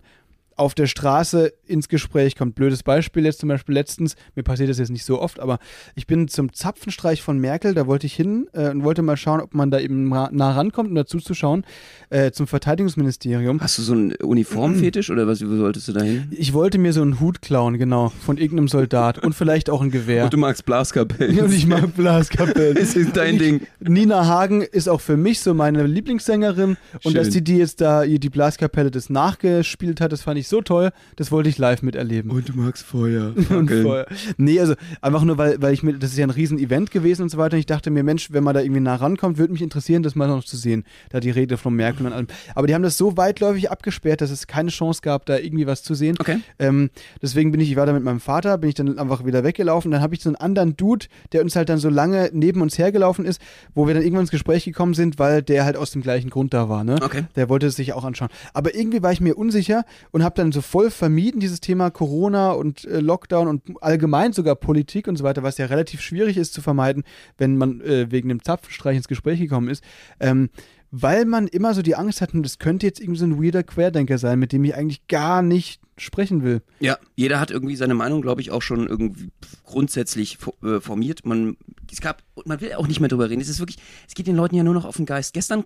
auf 0.58 0.74
der 0.74 0.86
Straße 0.86 1.52
ins 1.66 1.88
Gespräch 1.88 2.36
kommt. 2.36 2.56
Blödes 2.56 2.82
Beispiel 2.82 3.24
jetzt 3.24 3.38
zum 3.38 3.48
Beispiel 3.48 3.74
letztens, 3.74 4.16
mir 4.34 4.42
passiert 4.42 4.68
das 4.68 4.78
jetzt 4.78 4.90
nicht 4.90 5.04
so 5.04 5.20
oft, 5.20 5.38
aber 5.38 5.58
ich 5.94 6.06
bin 6.06 6.26
zum 6.26 6.52
Zapfenstreich 6.52 7.22
von 7.22 7.38
Merkel, 7.38 7.74
da 7.74 7.86
wollte 7.86 8.06
ich 8.06 8.14
hin 8.14 8.48
äh, 8.52 8.70
und 8.70 8.82
wollte 8.82 9.02
mal 9.02 9.16
schauen, 9.16 9.40
ob 9.40 9.54
man 9.54 9.70
da 9.70 9.78
eben 9.78 10.08
nah 10.08 10.50
rankommt, 10.50 10.90
um 10.90 10.94
dazu 10.96 11.18
zu 11.18 11.34
schauen, 11.34 11.64
äh, 12.10 12.32
zum 12.32 12.48
Verteidigungsministerium. 12.48 13.60
Hast 13.60 13.78
du 13.78 13.82
so 13.82 13.92
einen 13.92 14.14
Uniformfetisch 14.16 15.10
oder 15.12 15.28
was 15.28 15.38
solltest 15.38 15.88
du 15.88 15.92
da 15.92 16.02
hin? 16.02 16.28
Ich 16.32 16.52
wollte 16.52 16.78
mir 16.78 16.92
so 16.92 17.02
einen 17.02 17.20
Hut 17.20 17.40
klauen, 17.40 17.78
genau, 17.78 18.08
von 18.08 18.36
irgendeinem 18.36 18.68
Soldat 18.68 19.20
und 19.20 19.34
vielleicht 19.34 19.70
auch 19.70 19.80
ein 19.80 19.92
Gewehr. 19.92 20.24
Und 20.24 20.32
du 20.32 20.38
magst 20.38 20.64
Blaskapellen. 20.64 21.38
Und 21.48 21.52
ich 21.52 21.66
mag 21.66 21.94
Blaskapellen. 21.94 22.74
das 22.74 22.96
ist 22.96 23.16
dein 23.16 23.34
ich, 23.34 23.40
Ding. 23.40 23.60
Nina 23.78 24.26
Hagen 24.26 24.62
ist 24.62 24.88
auch 24.88 25.00
für 25.00 25.16
mich 25.16 25.40
so 25.40 25.54
meine 25.54 25.86
Lieblingssängerin 25.86 26.76
und 26.92 27.02
Schön. 27.02 27.14
dass 27.14 27.30
die, 27.30 27.44
die 27.44 27.58
jetzt 27.58 27.80
da 27.80 28.04
die 28.04 28.30
Blaskapelle 28.30 28.90
das 28.90 29.08
nachgespielt 29.08 30.00
hat, 30.00 30.12
das 30.12 30.22
fand 30.22 30.38
ich 30.38 30.47
so 30.48 30.60
toll, 30.60 30.90
das 31.16 31.30
wollte 31.30 31.48
ich 31.48 31.58
live 31.58 31.82
miterleben. 31.82 32.30
Und 32.30 32.48
du 32.48 32.52
magst 32.54 32.84
Feuer. 32.84 33.34
und 33.50 33.70
Feuer. 33.70 34.06
Nee, 34.36 34.60
also 34.60 34.74
einfach 35.00 35.24
nur, 35.24 35.38
weil, 35.38 35.60
weil 35.60 35.72
ich 35.72 35.82
mir, 35.82 35.94
das 35.94 36.10
ist 36.10 36.18
ja 36.18 36.26
ein 36.26 36.30
riesen 36.30 36.58
Event 36.58 36.90
gewesen 36.90 37.22
und 37.22 37.28
so 37.28 37.38
weiter. 37.38 37.54
Und 37.54 37.60
ich 37.60 37.66
dachte 37.66 37.90
mir, 37.90 38.02
Mensch, 38.02 38.32
wenn 38.32 38.44
man 38.44 38.54
da 38.54 38.60
irgendwie 38.60 38.80
nah 38.80 38.96
rankommt, 38.96 39.38
würde 39.38 39.52
mich 39.52 39.62
interessieren, 39.62 40.02
das 40.02 40.14
mal 40.14 40.28
noch 40.28 40.44
zu 40.44 40.56
sehen. 40.56 40.84
Da 41.10 41.20
die 41.20 41.30
Rede 41.30 41.56
von 41.56 41.74
Merkel 41.74 42.06
und 42.06 42.12
allem. 42.12 42.26
Aber 42.54 42.66
die 42.66 42.74
haben 42.74 42.82
das 42.82 42.96
so 42.96 43.16
weitläufig 43.16 43.70
abgesperrt, 43.70 44.20
dass 44.20 44.30
es 44.30 44.46
keine 44.46 44.70
Chance 44.70 45.00
gab, 45.02 45.26
da 45.26 45.38
irgendwie 45.38 45.66
was 45.66 45.82
zu 45.82 45.94
sehen. 45.94 46.16
Okay. 46.18 46.40
Ähm, 46.58 46.90
deswegen 47.22 47.50
bin 47.52 47.60
ich, 47.60 47.70
ich 47.70 47.76
war 47.76 47.86
da 47.86 47.92
mit 47.92 48.02
meinem 48.02 48.20
Vater, 48.20 48.58
bin 48.58 48.68
ich 48.68 48.74
dann 48.74 48.98
einfach 48.98 49.24
wieder 49.24 49.44
weggelaufen. 49.44 49.90
Dann 49.90 50.00
habe 50.00 50.14
ich 50.14 50.22
so 50.22 50.28
einen 50.28 50.36
anderen 50.36 50.76
Dude, 50.76 51.06
der 51.32 51.42
uns 51.42 51.56
halt 51.56 51.68
dann 51.68 51.78
so 51.78 51.88
lange 51.88 52.30
neben 52.32 52.60
uns 52.60 52.78
hergelaufen 52.78 53.24
ist, 53.24 53.40
wo 53.74 53.86
wir 53.86 53.94
dann 53.94 54.02
irgendwann 54.02 54.22
ins 54.22 54.30
Gespräch 54.30 54.64
gekommen 54.64 54.94
sind, 54.94 55.18
weil 55.18 55.42
der 55.42 55.64
halt 55.64 55.76
aus 55.76 55.90
dem 55.90 56.02
gleichen 56.02 56.30
Grund 56.30 56.54
da 56.54 56.68
war. 56.68 56.84
Ne? 56.84 56.98
Okay. 57.02 57.24
Der 57.36 57.48
wollte 57.48 57.66
es 57.66 57.76
sich 57.76 57.92
auch 57.92 58.04
anschauen. 58.04 58.28
Aber 58.54 58.74
irgendwie 58.74 59.02
war 59.02 59.12
ich 59.12 59.20
mir 59.20 59.36
unsicher 59.36 59.84
und 60.10 60.22
habe 60.22 60.34
dann 60.38 60.52
so 60.52 60.60
voll 60.60 60.90
vermieden, 60.90 61.40
dieses 61.40 61.60
Thema 61.60 61.90
Corona 61.90 62.52
und 62.52 62.84
äh, 62.84 63.00
Lockdown 63.00 63.48
und 63.48 63.82
allgemein 63.82 64.32
sogar 64.32 64.54
Politik 64.54 65.08
und 65.08 65.16
so 65.16 65.24
weiter, 65.24 65.42
was 65.42 65.58
ja 65.58 65.66
relativ 65.66 66.00
schwierig 66.00 66.36
ist 66.36 66.54
zu 66.54 66.62
vermeiden, 66.62 67.04
wenn 67.36 67.56
man 67.56 67.80
äh, 67.80 68.10
wegen 68.10 68.28
dem 68.28 68.42
Zapfenstreich 68.42 68.96
ins 68.96 69.08
Gespräch 69.08 69.40
gekommen 69.40 69.68
ist. 69.68 69.82
Ähm, 70.20 70.50
weil 70.90 71.24
man 71.24 71.48
immer 71.48 71.74
so 71.74 71.82
die 71.82 71.96
Angst 71.96 72.20
hat, 72.20 72.30
das 72.32 72.58
könnte 72.58 72.86
jetzt 72.86 73.00
irgendwie 73.00 73.18
so 73.18 73.26
ein 73.26 73.42
weirder 73.42 73.62
Querdenker 73.62 74.18
sein, 74.18 74.38
mit 74.38 74.52
dem 74.52 74.64
ich 74.64 74.74
eigentlich 74.74 75.06
gar 75.06 75.42
nicht 75.42 75.80
sprechen 75.98 76.42
will. 76.42 76.62
Ja, 76.80 76.98
jeder 77.16 77.40
hat 77.40 77.50
irgendwie 77.50 77.76
seine 77.76 77.94
Meinung, 77.94 78.22
glaube 78.22 78.40
ich, 78.40 78.50
auch 78.50 78.62
schon 78.62 78.86
irgendwie 78.86 79.30
grundsätzlich 79.64 80.38
äh, 80.62 80.80
formiert. 80.80 81.24
Man, 81.24 81.56
es 81.90 82.00
gab, 82.00 82.22
man 82.44 82.60
will 82.60 82.72
auch 82.74 82.86
nicht 82.86 83.00
mehr 83.00 83.08
drüber 83.08 83.30
reden. 83.30 83.40
Es 83.40 83.48
ist 83.48 83.60
wirklich, 83.60 83.78
es 84.06 84.14
geht 84.14 84.26
den 84.26 84.36
Leuten 84.36 84.54
ja 84.54 84.62
nur 84.62 84.74
noch 84.74 84.84
auf 84.84 84.96
den 84.96 85.06
Geist. 85.06 85.34
Gestern 85.34 85.64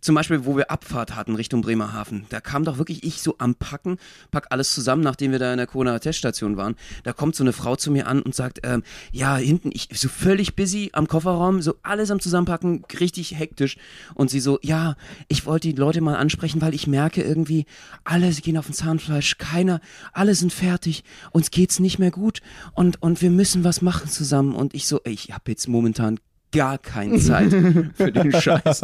zum 0.00 0.14
Beispiel, 0.14 0.44
wo 0.44 0.56
wir 0.56 0.70
Abfahrt 0.70 1.14
hatten 1.14 1.36
Richtung 1.36 1.62
Bremerhaven, 1.62 2.26
da 2.28 2.40
kam 2.40 2.64
doch 2.64 2.78
wirklich 2.78 3.04
ich 3.04 3.22
so 3.22 3.36
am 3.38 3.54
Packen, 3.54 3.98
pack 4.30 4.46
alles 4.50 4.74
zusammen, 4.74 5.02
nachdem 5.02 5.32
wir 5.32 5.38
da 5.38 5.52
in 5.52 5.58
der 5.58 5.66
Corona-Teststation 5.66 6.56
waren. 6.56 6.74
Da 7.04 7.12
kommt 7.12 7.36
so 7.36 7.44
eine 7.44 7.52
Frau 7.52 7.76
zu 7.76 7.90
mir 7.90 8.06
an 8.06 8.20
und 8.20 8.34
sagt, 8.34 8.60
ähm, 8.64 8.82
ja, 9.12 9.36
hinten, 9.36 9.70
ich 9.72 9.88
so 9.94 10.08
völlig 10.08 10.56
busy 10.56 10.90
am 10.92 11.06
Kofferraum, 11.06 11.62
so 11.62 11.76
alles 11.82 12.10
am 12.10 12.20
Zusammenpacken, 12.20 12.84
richtig 12.98 13.38
hektisch. 13.38 13.76
Und 14.14 14.30
sie 14.30 14.40
so, 14.40 14.58
ja, 14.62 14.96
ich 15.28 15.46
wollte 15.46 15.68
die 15.68 15.76
Leute 15.76 16.00
mal 16.00 16.16
ansprechen, 16.16 16.60
weil 16.60 16.74
ich 16.74 16.86
merke 16.86 17.22
irgendwie, 17.22 17.66
alle 18.04 18.32
gehen 18.32 18.56
auf 18.56 18.66
den 18.66 18.74
Zahnfleisch, 18.74 19.38
keiner, 19.38 19.71
alle 20.12 20.34
sind 20.34 20.52
fertig, 20.52 21.04
uns 21.30 21.50
geht's 21.50 21.80
nicht 21.80 21.98
mehr 21.98 22.10
gut 22.10 22.40
und, 22.74 23.00
und 23.02 23.22
wir 23.22 23.30
müssen 23.30 23.64
was 23.64 23.82
machen 23.82 24.08
zusammen. 24.08 24.54
Und 24.54 24.74
ich 24.74 24.86
so, 24.86 25.00
ich 25.04 25.30
habe 25.32 25.50
jetzt 25.50 25.68
momentan 25.68 26.18
gar 26.52 26.78
keine 26.78 27.18
Zeit 27.18 27.50
für 27.94 28.12
den 28.12 28.32
Scheiß. 28.40 28.82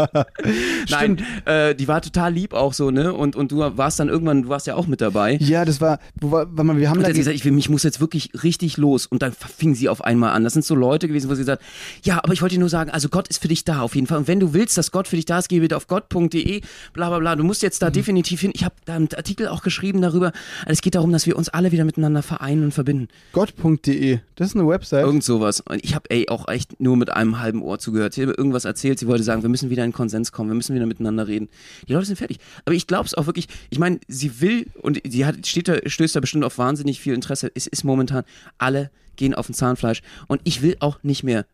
Nein, 0.90 1.22
äh, 1.44 1.74
die 1.74 1.86
war 1.86 2.00
total 2.00 2.32
lieb 2.32 2.54
auch 2.54 2.72
so, 2.72 2.90
ne? 2.90 3.12
Und, 3.12 3.36
und 3.36 3.52
du 3.52 3.58
warst 3.58 4.00
dann 4.00 4.08
irgendwann, 4.08 4.44
du 4.44 4.48
warst 4.48 4.66
ja 4.66 4.74
auch 4.74 4.86
mit 4.86 5.00
dabei. 5.00 5.36
Ja, 5.40 5.64
das 5.64 5.80
war, 5.80 5.98
wo 6.20 6.30
war, 6.30 6.46
mal, 6.46 6.78
wir 6.78 6.90
haben 6.90 6.98
und 6.98 7.04
dann 7.04 7.12
gesagt, 7.14 7.36
ich, 7.36 7.44
ich 7.44 7.68
muss 7.68 7.82
jetzt 7.82 8.00
wirklich 8.00 8.30
richtig 8.42 8.76
los. 8.76 9.06
Und 9.06 9.22
dann 9.22 9.32
fing 9.32 9.74
sie 9.74 9.88
auf 9.88 10.02
einmal 10.02 10.32
an. 10.32 10.44
Das 10.44 10.54
sind 10.54 10.64
so 10.64 10.74
Leute 10.74 11.08
gewesen, 11.08 11.30
wo 11.30 11.34
sie 11.34 11.44
sagt, 11.44 11.62
ja, 12.02 12.18
aber 12.22 12.32
ich 12.32 12.42
wollte 12.42 12.54
dir 12.54 12.60
nur 12.60 12.68
sagen, 12.68 12.90
also 12.90 13.08
Gott 13.08 13.28
ist 13.28 13.40
für 13.40 13.48
dich 13.48 13.64
da 13.64 13.80
auf 13.80 13.94
jeden 13.94 14.06
Fall. 14.06 14.18
Und 14.18 14.28
wenn 14.28 14.40
du 14.40 14.54
willst, 14.54 14.78
dass 14.78 14.90
Gott 14.90 15.08
für 15.08 15.16
dich 15.16 15.26
da 15.26 15.38
ist, 15.38 15.48
geh 15.48 15.60
bitte 15.60 15.76
auf 15.76 15.86
gott.de, 15.86 16.62
bla 16.92 17.08
bla 17.08 17.18
bla. 17.18 17.36
Du 17.36 17.44
musst 17.44 17.62
jetzt 17.62 17.82
da 17.82 17.88
mhm. 17.88 17.92
definitiv 17.92 18.40
hin. 18.40 18.52
Ich 18.54 18.64
habe 18.64 18.74
da 18.84 18.96
einen 18.96 19.08
Artikel 19.14 19.48
auch 19.48 19.62
geschrieben 19.62 20.00
darüber. 20.00 20.32
Es 20.66 20.80
geht 20.80 20.94
darum, 20.94 21.12
dass 21.12 21.26
wir 21.26 21.36
uns 21.36 21.48
alle 21.48 21.72
wieder 21.72 21.84
miteinander 21.84 22.22
vereinen 22.22 22.64
und 22.64 22.72
verbinden. 22.72 23.08
Gott.de, 23.32 24.20
das 24.36 24.48
ist 24.48 24.56
eine 24.56 24.66
Website. 24.66 25.04
Irgend 25.04 25.24
sowas. 25.24 25.60
Und 25.60 25.84
ich 25.84 25.94
habe 25.94 26.08
ey 26.10 26.28
auch 26.28 26.48
echt 26.48 26.80
nur 26.80 26.96
mit 26.96 27.10
einem 27.10 27.40
halben 27.40 27.57
Ohr 27.62 27.78
zugehört. 27.78 28.14
Sie 28.14 28.26
hat 28.26 28.36
irgendwas 28.36 28.64
erzählt, 28.64 28.98
sie 28.98 29.06
wollte 29.06 29.24
sagen, 29.24 29.42
wir 29.42 29.48
müssen 29.48 29.70
wieder 29.70 29.84
in 29.84 29.92
Konsens 29.92 30.32
kommen, 30.32 30.50
wir 30.50 30.54
müssen 30.54 30.74
wieder 30.74 30.86
miteinander 30.86 31.26
reden. 31.28 31.48
Die 31.88 31.92
Leute 31.92 32.06
sind 32.06 32.16
fertig. 32.16 32.38
Aber 32.64 32.74
ich 32.74 32.86
glaube 32.86 33.06
es 33.06 33.14
auch 33.14 33.26
wirklich, 33.26 33.48
ich 33.70 33.78
meine, 33.78 34.00
sie 34.08 34.40
will 34.40 34.66
und 34.80 35.00
sie 35.06 35.26
hat, 35.26 35.46
steht 35.46 35.68
da, 35.68 35.76
stößt 35.84 36.16
da 36.16 36.20
bestimmt 36.20 36.44
auf 36.44 36.58
wahnsinnig 36.58 37.00
viel 37.00 37.14
Interesse. 37.14 37.50
Es 37.54 37.66
ist 37.66 37.84
momentan, 37.84 38.24
alle 38.58 38.90
gehen 39.16 39.34
auf 39.34 39.46
den 39.46 39.54
Zahnfleisch. 39.54 40.02
Und 40.26 40.40
ich 40.44 40.62
will 40.62 40.76
auch 40.80 41.02
nicht 41.02 41.22
mehr 41.24 41.46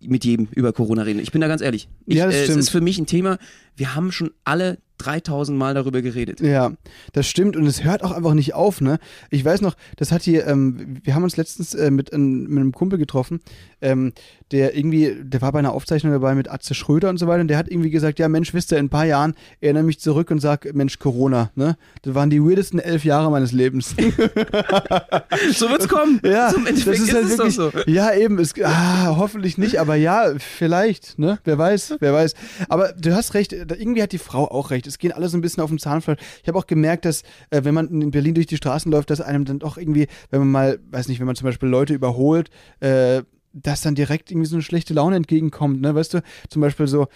mit 0.00 0.24
jedem 0.24 0.48
über 0.52 0.72
Corona 0.72 1.02
reden. 1.02 1.18
Ich 1.18 1.32
bin 1.32 1.40
da 1.40 1.48
ganz 1.48 1.60
ehrlich. 1.60 1.88
Ich, 2.06 2.16
ja, 2.16 2.26
das 2.26 2.34
äh, 2.34 2.44
stimmt. 2.44 2.58
es 2.58 2.66
ist 2.66 2.70
für 2.70 2.80
mich 2.80 2.98
ein 2.98 3.06
Thema, 3.06 3.38
wir 3.78 3.94
haben 3.94 4.12
schon 4.12 4.30
alle 4.44 4.78
3000 4.98 5.56
Mal 5.56 5.74
darüber 5.74 6.02
geredet. 6.02 6.40
Ja, 6.40 6.72
das 7.12 7.28
stimmt 7.28 7.56
und 7.56 7.66
es 7.66 7.84
hört 7.84 8.02
auch 8.02 8.10
einfach 8.10 8.34
nicht 8.34 8.54
auf, 8.54 8.80
ne? 8.80 8.98
Ich 9.30 9.44
weiß 9.44 9.60
noch, 9.60 9.76
das 9.96 10.12
hat 10.12 10.22
hier, 10.22 10.46
ähm, 10.46 10.98
wir 11.02 11.14
haben 11.14 11.22
uns 11.22 11.36
letztens 11.36 11.74
äh, 11.74 11.90
mit, 11.90 12.12
ein, 12.12 12.42
mit 12.48 12.58
einem 12.58 12.72
Kumpel 12.72 12.98
getroffen, 12.98 13.40
ähm, 13.80 14.12
der 14.50 14.76
irgendwie, 14.76 15.16
der 15.22 15.40
war 15.40 15.52
bei 15.52 15.60
einer 15.60 15.72
Aufzeichnung 15.72 16.12
dabei 16.12 16.34
mit 16.34 16.50
Atze 16.50 16.74
Schröder 16.74 17.10
und 17.10 17.18
so 17.18 17.26
weiter 17.26 17.40
und 17.40 17.48
der 17.48 17.58
hat 17.58 17.68
irgendwie 17.68 17.90
gesagt, 17.90 18.18
ja 18.18 18.28
Mensch, 18.28 18.52
wisst 18.54 18.72
ihr, 18.72 18.78
in 18.78 18.86
ein 18.86 18.90
paar 18.90 19.04
Jahren 19.04 19.34
erinnere 19.60 19.84
mich 19.84 20.00
zurück 20.00 20.30
und 20.30 20.40
sag, 20.40 20.74
Mensch, 20.74 20.98
Corona, 20.98 21.50
ne? 21.54 21.76
Das 22.02 22.14
waren 22.14 22.30
die 22.30 22.42
weirdesten 22.42 22.80
elf 22.80 23.04
Jahre 23.04 23.30
meines 23.30 23.52
Lebens. 23.52 23.90
so 25.52 25.70
wird's 25.70 25.88
kommen. 25.88 26.20
Ja, 26.28 26.50
Zum 26.52 26.66
Endeffekt 26.66 26.98
das 26.98 27.08
ist, 27.08 27.14
halt 27.14 27.24
ist 27.26 27.38
wirklich, 27.38 27.54
so. 27.54 27.70
Ja, 27.86 28.12
eben, 28.12 28.38
es, 28.38 28.52
ah, 28.62 29.16
hoffentlich 29.16 29.56
nicht, 29.56 29.80
aber 29.80 29.94
ja, 29.94 30.32
vielleicht, 30.38 31.18
ne? 31.18 31.38
Wer 31.44 31.56
weiß, 31.56 31.96
wer 32.00 32.12
weiß. 32.12 32.34
Aber 32.68 32.92
du 32.92 33.14
hast 33.14 33.34
recht, 33.34 33.54
irgendwie 33.74 34.02
hat 34.02 34.12
die 34.12 34.18
Frau 34.18 34.48
auch 34.48 34.70
recht. 34.70 34.86
Es 34.86 34.98
gehen 34.98 35.12
alle 35.12 35.28
so 35.28 35.36
ein 35.36 35.40
bisschen 35.40 35.62
auf 35.62 35.70
dem 35.70 35.78
Zahnfleisch. 35.78 36.18
Ich 36.42 36.48
habe 36.48 36.58
auch 36.58 36.66
gemerkt, 36.66 37.04
dass, 37.04 37.22
äh, 37.50 37.64
wenn 37.64 37.74
man 37.74 37.88
in 37.88 38.10
Berlin 38.10 38.34
durch 38.34 38.46
die 38.46 38.56
Straßen 38.56 38.90
läuft, 38.90 39.10
dass 39.10 39.20
einem 39.20 39.44
dann 39.44 39.58
doch 39.58 39.76
irgendwie, 39.76 40.06
wenn 40.30 40.40
man 40.40 40.50
mal, 40.50 40.78
weiß 40.90 41.08
nicht, 41.08 41.20
wenn 41.20 41.26
man 41.26 41.36
zum 41.36 41.46
Beispiel 41.46 41.68
Leute 41.68 41.94
überholt, 41.94 42.50
äh, 42.80 43.22
dass 43.52 43.80
dann 43.80 43.94
direkt 43.94 44.30
irgendwie 44.30 44.46
so 44.46 44.56
eine 44.56 44.62
schlechte 44.62 44.94
Laune 44.94 45.16
entgegenkommt, 45.16 45.80
ne? 45.80 45.94
Weißt 45.94 46.14
du, 46.14 46.22
zum 46.48 46.60
Beispiel 46.60 46.86
so, 46.86 47.08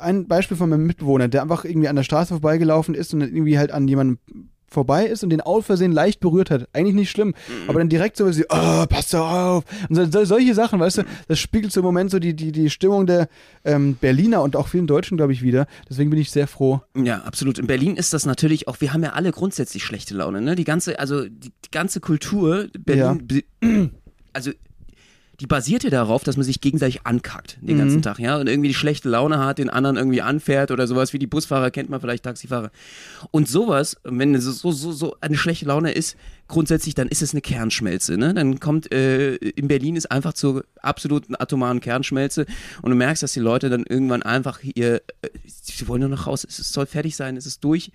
ein 0.00 0.28
Beispiel 0.28 0.56
von 0.56 0.68
meinem 0.68 0.86
Mitbewohner, 0.86 1.28
der 1.28 1.42
einfach 1.42 1.64
irgendwie 1.64 1.88
an 1.88 1.96
der 1.96 2.02
Straße 2.02 2.34
vorbeigelaufen 2.34 2.94
ist 2.94 3.14
und 3.14 3.20
dann 3.20 3.30
irgendwie 3.30 3.58
halt 3.58 3.72
an 3.72 3.88
jemanden 3.88 4.50
vorbei 4.68 5.06
ist 5.06 5.22
und 5.22 5.30
den 5.30 5.40
aus 5.40 5.66
Versehen 5.66 5.92
leicht 5.92 6.20
berührt 6.20 6.50
hat. 6.50 6.68
Eigentlich 6.72 6.94
nicht 6.94 7.10
schlimm. 7.10 7.28
Mhm. 7.28 7.68
Aber 7.68 7.78
dann 7.78 7.88
direkt 7.88 8.16
so, 8.16 8.26
oh, 8.26 8.86
pass 8.86 9.10
doch 9.10 9.30
auf. 9.30 9.64
Und 9.88 10.12
so, 10.12 10.24
solche 10.24 10.54
Sachen, 10.54 10.80
weißt 10.80 10.98
du, 10.98 11.02
das 11.28 11.38
spiegelt 11.38 11.72
so 11.72 11.80
im 11.80 11.86
Moment 11.86 12.10
so 12.10 12.18
die, 12.18 12.34
die, 12.34 12.52
die 12.52 12.70
Stimmung 12.70 13.06
der 13.06 13.28
ähm, 13.64 13.96
Berliner 14.00 14.42
und 14.42 14.56
auch 14.56 14.68
vielen 14.68 14.86
Deutschen, 14.86 15.16
glaube 15.16 15.32
ich, 15.32 15.42
wieder. 15.42 15.66
Deswegen 15.88 16.10
bin 16.10 16.18
ich 16.18 16.30
sehr 16.30 16.46
froh. 16.46 16.80
Ja, 16.96 17.18
absolut. 17.22 17.58
In 17.58 17.66
Berlin 17.66 17.96
ist 17.96 18.12
das 18.12 18.26
natürlich 18.26 18.68
auch, 18.68 18.80
wir 18.80 18.92
haben 18.92 19.02
ja 19.02 19.10
alle 19.10 19.32
grundsätzlich 19.32 19.84
schlechte 19.84 20.14
Laune, 20.14 20.40
ne? 20.40 20.56
Die 20.56 20.64
ganze, 20.64 20.98
also 20.98 21.24
die, 21.24 21.50
die 21.64 21.70
ganze 21.70 22.00
Kultur, 22.00 22.68
Berlin, 22.78 23.28
ja. 23.62 23.88
also 24.32 24.50
die 25.40 25.46
basiert 25.46 25.84
ja 25.84 25.90
darauf, 25.90 26.24
dass 26.24 26.36
man 26.36 26.44
sich 26.44 26.60
gegenseitig 26.60 27.00
ankackt 27.04 27.58
den 27.60 27.76
mhm. 27.76 27.80
ganzen 27.80 28.02
Tag, 28.02 28.18
ja, 28.18 28.38
und 28.38 28.48
irgendwie 28.48 28.68
die 28.68 28.74
schlechte 28.74 29.08
Laune 29.08 29.38
hat, 29.38 29.58
den 29.58 29.68
anderen 29.68 29.96
irgendwie 29.96 30.22
anfährt 30.22 30.70
oder 30.70 30.86
sowas, 30.86 31.12
wie 31.12 31.18
die 31.18 31.26
Busfahrer 31.26 31.70
kennt 31.70 31.90
man 31.90 32.00
vielleicht 32.00 32.24
Taxifahrer. 32.24 32.70
Und 33.30 33.48
sowas, 33.48 33.98
wenn 34.04 34.34
es 34.34 34.44
so, 34.44 34.72
so, 34.72 34.92
so 34.92 35.16
eine 35.20 35.36
schlechte 35.36 35.66
Laune 35.66 35.92
ist, 35.92 36.16
grundsätzlich, 36.48 36.94
dann 36.94 37.08
ist 37.08 37.22
es 37.22 37.32
eine 37.32 37.40
Kernschmelze, 37.40 38.16
ne? 38.16 38.32
Dann 38.32 38.60
kommt, 38.60 38.92
äh, 38.92 39.34
in 39.34 39.68
Berlin 39.68 39.96
ist 39.96 40.10
einfach 40.10 40.32
zur 40.32 40.64
absoluten 40.80 41.34
atomaren 41.34 41.80
Kernschmelze 41.80 42.46
und 42.82 42.90
du 42.90 42.96
merkst, 42.96 43.22
dass 43.22 43.32
die 43.32 43.40
Leute 43.40 43.68
dann 43.68 43.84
irgendwann 43.84 44.22
einfach 44.22 44.60
hier, 44.60 45.02
äh, 45.22 45.28
sie 45.44 45.86
wollen 45.88 46.00
nur 46.00 46.10
noch 46.10 46.26
raus, 46.26 46.46
es 46.48 46.56
soll 46.56 46.86
fertig 46.86 47.16
sein, 47.16 47.36
es 47.36 47.46
ist 47.46 47.62
durch, 47.62 47.90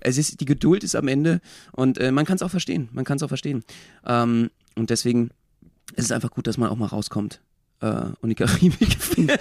es 0.00 0.18
ist, 0.18 0.40
die 0.40 0.44
Geduld 0.44 0.84
ist 0.84 0.94
am 0.94 1.08
Ende 1.08 1.40
und 1.72 1.98
äh, 1.98 2.12
man 2.12 2.24
kann 2.24 2.36
es 2.36 2.42
auch 2.42 2.50
verstehen, 2.50 2.88
man 2.92 3.04
kann 3.04 3.16
es 3.16 3.22
auch 3.22 3.28
verstehen. 3.28 3.64
Ähm, 4.06 4.50
und 4.76 4.90
deswegen, 4.90 5.30
es 5.96 6.06
ist 6.06 6.12
einfach 6.12 6.30
gut, 6.30 6.46
dass 6.46 6.58
man 6.58 6.70
auch 6.70 6.76
mal 6.76 6.86
rauskommt 6.86 7.40
äh, 7.80 8.06
und 8.20 8.28
die 8.28 8.34
Karibik 8.34 8.96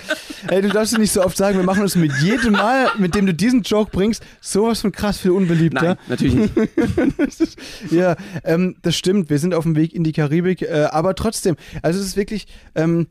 Ey, 0.47 0.61
du 0.61 0.69
darfst 0.69 0.93
es 0.93 0.99
nicht 0.99 1.11
so 1.11 1.23
oft 1.23 1.37
sagen, 1.37 1.57
wir 1.57 1.63
machen 1.63 1.81
uns 1.81 1.95
mit 1.95 2.11
jedem 2.21 2.53
Mal, 2.53 2.89
mit 2.97 3.15
dem 3.15 3.25
du 3.25 3.33
diesen 3.33 3.61
Joke 3.61 3.91
bringst, 3.91 4.23
sowas 4.41 4.81
von 4.81 4.91
krass 4.91 5.17
viel 5.17 5.31
unbeliebter. 5.31 5.81
Nein, 5.81 5.97
natürlich 6.09 6.35
nicht. 6.35 7.57
ja, 7.91 8.15
ähm, 8.43 8.75
das 8.81 8.95
stimmt, 8.95 9.29
wir 9.29 9.39
sind 9.39 9.53
auf 9.53 9.63
dem 9.63 9.75
Weg 9.75 9.93
in 9.93 10.03
die 10.03 10.11
Karibik, 10.11 10.61
äh, 10.61 10.87
aber 10.91 11.15
trotzdem, 11.15 11.55
also 11.81 11.99
es 11.99 12.07
ist 12.07 12.17
wirklich, 12.17 12.47
ähm, 12.75 13.07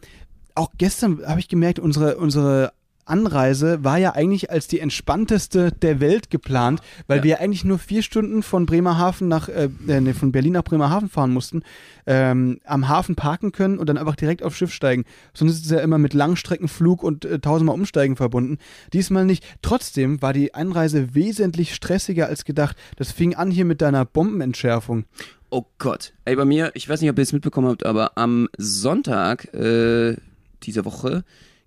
auch 0.55 0.71
gestern 0.77 1.27
habe 1.27 1.41
ich 1.41 1.49
gemerkt, 1.49 1.79
unsere, 1.79 2.19
unsere 2.19 2.73
Anreise 3.05 3.85
war 3.85 3.99
ja 3.99 4.15
eigentlich 4.15 4.51
als 4.51 4.69
die 4.69 4.81
entspannteste 4.81 5.73
der 5.73 6.01
Welt 6.01 6.31
geplant, 6.31 6.81
weil 7.07 7.19
ja. 7.19 7.25
wir 7.25 7.41
eigentlich 7.41 7.65
nur 7.65 7.79
vier 7.79 8.03
Stunden 8.03 8.43
von 8.43 8.67
Bremerhaven 8.67 9.29
nach, 9.29 9.49
äh, 9.49 9.69
äh, 9.87 10.15
von 10.15 10.33
Berlin 10.33 10.53
nach 10.55 10.65
Bremerhaven 10.65 11.09
fahren 11.09 11.33
mussten, 11.33 11.63
ähm, 12.07 12.61
am 12.65 12.89
Hafen 12.89 13.15
parken 13.15 13.53
können 13.53 13.79
und 13.79 13.89
dann 13.89 13.99
einfach 13.99 14.17
direkt 14.17 14.43
aufs 14.43 14.57
Schiff 14.57 14.73
steigen. 14.73 15.05
Sonst 15.35 15.53
ist 15.53 15.65
es 15.65 15.71
ja 15.71 15.81
immer 15.81 15.99
mit 15.99 16.15
Langstreckenflug 16.15 17.03
und 17.03 17.25
äh, 17.25 17.39
tausendmal 17.39 17.75
Umsteigen 17.75 18.17
verbunden. 18.17 18.59
Diesmal 18.93 19.25
nicht. 19.25 19.45
Trotzdem 19.63 20.23
war 20.23 20.33
die 20.33 20.55
Einreise 20.55 21.15
wesentlich 21.15 21.75
stressiger 21.75 22.27
als 22.27 22.45
gedacht. 22.45 22.77
Das 22.97 23.13
fing 23.13 23.35
an 23.35 23.51
hier 23.51 23.65
mit 23.65 23.81
deiner 23.83 24.05
Bombenentschärfung. 24.05 25.05
Oh 25.51 25.67
Gott. 25.79 26.15
Ey, 26.25 26.35
bei 26.35 26.47
mir, 26.47 26.71
ich 26.75 26.89
weiß 26.89 27.01
nicht, 27.01 27.11
ob 27.11 27.19
ihr 27.19 27.23
es 27.23 27.33
mitbekommen 27.33 27.69
habt, 27.69 27.85
aber 27.85 28.17
am 28.17 28.49
Sonntag 28.57 29.53
äh, 29.53 30.17
dieser 30.63 30.85
Woche 30.85 31.25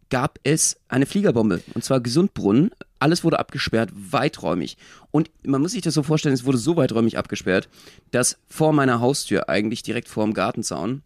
gab 0.10 0.40
es 0.44 0.78
eine 0.88 1.06
Fliegerbombe 1.06 1.62
und 1.74 1.84
zwar 1.84 2.00
Gesundbrunnen. 2.00 2.72
Alles 3.00 3.24
wurde 3.24 3.40
abgesperrt, 3.40 3.90
weiträumig. 3.94 4.78
Und 5.12 5.30
man 5.44 5.62
muss 5.62 5.74
sich 5.74 5.82
das 5.82 5.94
so 5.94 6.04
vorstellen, 6.04 6.34
es 6.34 6.46
wurde 6.46 6.58
so 6.58 6.76
weiträumig 6.76 7.18
abgesperrt, 7.18 7.70
dass 8.12 8.38
vor 8.48 8.74
meiner 8.74 9.00
Haustür, 9.00 9.50
eigentlich 9.50 9.84
direkt 9.84 10.08
vor 10.08 10.24
dem 10.24 10.34
Gartenzaun, 10.34 11.02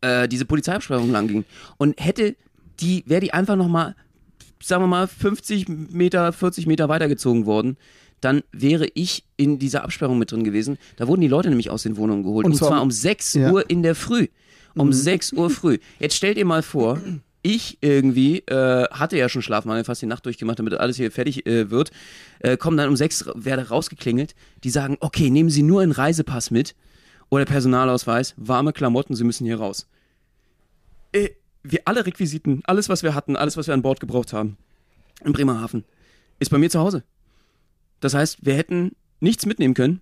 äh, 0.00 0.28
diese 0.28 0.44
Polizeiabsperrung 0.44 1.10
lang 1.10 1.28
ging. 1.28 1.44
Und 1.78 2.00
hätte 2.00 2.36
die, 2.80 3.04
wäre 3.06 3.20
die 3.20 3.32
einfach 3.32 3.56
nochmal, 3.56 3.94
sagen 4.62 4.82
wir 4.82 4.88
mal, 4.88 5.06
50 5.06 5.68
Meter, 5.68 6.32
40 6.32 6.66
Meter 6.66 6.88
weitergezogen 6.88 7.46
worden, 7.46 7.76
dann 8.20 8.42
wäre 8.52 8.86
ich 8.94 9.24
in 9.36 9.58
dieser 9.58 9.84
Absperrung 9.84 10.18
mit 10.18 10.30
drin 10.32 10.44
gewesen. 10.44 10.78
Da 10.96 11.06
wurden 11.08 11.22
die 11.22 11.28
Leute 11.28 11.48
nämlich 11.48 11.70
aus 11.70 11.82
den 11.82 11.96
Wohnungen 11.96 12.22
geholt. 12.22 12.44
Und, 12.44 12.52
und 12.52 12.58
zwar, 12.58 12.82
um 12.82 12.90
6 12.90 13.34
ja. 13.34 13.50
Uhr 13.50 13.68
in 13.70 13.82
der 13.82 13.94
Früh. 13.94 14.28
Um 14.74 14.88
mhm. 14.88 14.92
6 14.92 15.32
Uhr 15.32 15.50
früh. 15.50 15.78
Jetzt 15.98 16.14
stellt 16.14 16.38
ihr 16.38 16.44
mal 16.44 16.62
vor, 16.62 17.00
ich 17.42 17.78
irgendwie 17.80 18.38
äh, 18.40 18.88
hatte 18.90 19.16
ja 19.16 19.28
schon 19.28 19.42
Schlafmangel, 19.42 19.84
fast 19.84 20.02
die 20.02 20.06
Nacht 20.06 20.26
durchgemacht, 20.26 20.58
damit 20.58 20.74
alles 20.74 20.96
hier 20.96 21.10
fertig 21.10 21.46
äh, 21.46 21.70
wird. 21.70 21.90
Äh, 22.40 22.56
kommen 22.56 22.76
dann 22.76 22.88
um 22.88 22.96
sechs, 22.96 23.24
werde 23.34 23.68
rausgeklingelt. 23.68 24.34
Die 24.64 24.70
sagen, 24.70 24.96
okay, 25.00 25.30
nehmen 25.30 25.50
Sie 25.50 25.62
nur 25.62 25.80
einen 25.80 25.92
Reisepass 25.92 26.50
mit 26.50 26.74
oder 27.28 27.44
Personalausweis, 27.44 28.34
warme 28.36 28.72
Klamotten, 28.72 29.14
Sie 29.14 29.24
müssen 29.24 29.46
hier 29.46 29.58
raus. 29.58 29.86
Äh, 31.12 31.30
wir 31.62 31.82
alle 31.84 32.06
Requisiten, 32.06 32.62
alles 32.64 32.88
was 32.88 33.02
wir 33.02 33.14
hatten, 33.14 33.36
alles 33.36 33.56
was 33.56 33.66
wir 33.66 33.74
an 33.74 33.82
Bord 33.82 34.00
gebraucht 34.00 34.32
haben, 34.32 34.56
in 35.24 35.32
Bremerhaven, 35.32 35.84
ist 36.38 36.50
bei 36.50 36.58
mir 36.58 36.70
zu 36.70 36.80
Hause. 36.80 37.04
Das 38.00 38.14
heißt, 38.14 38.38
wir 38.42 38.54
hätten 38.54 38.96
nichts 39.20 39.46
mitnehmen 39.46 39.74
können 39.74 40.00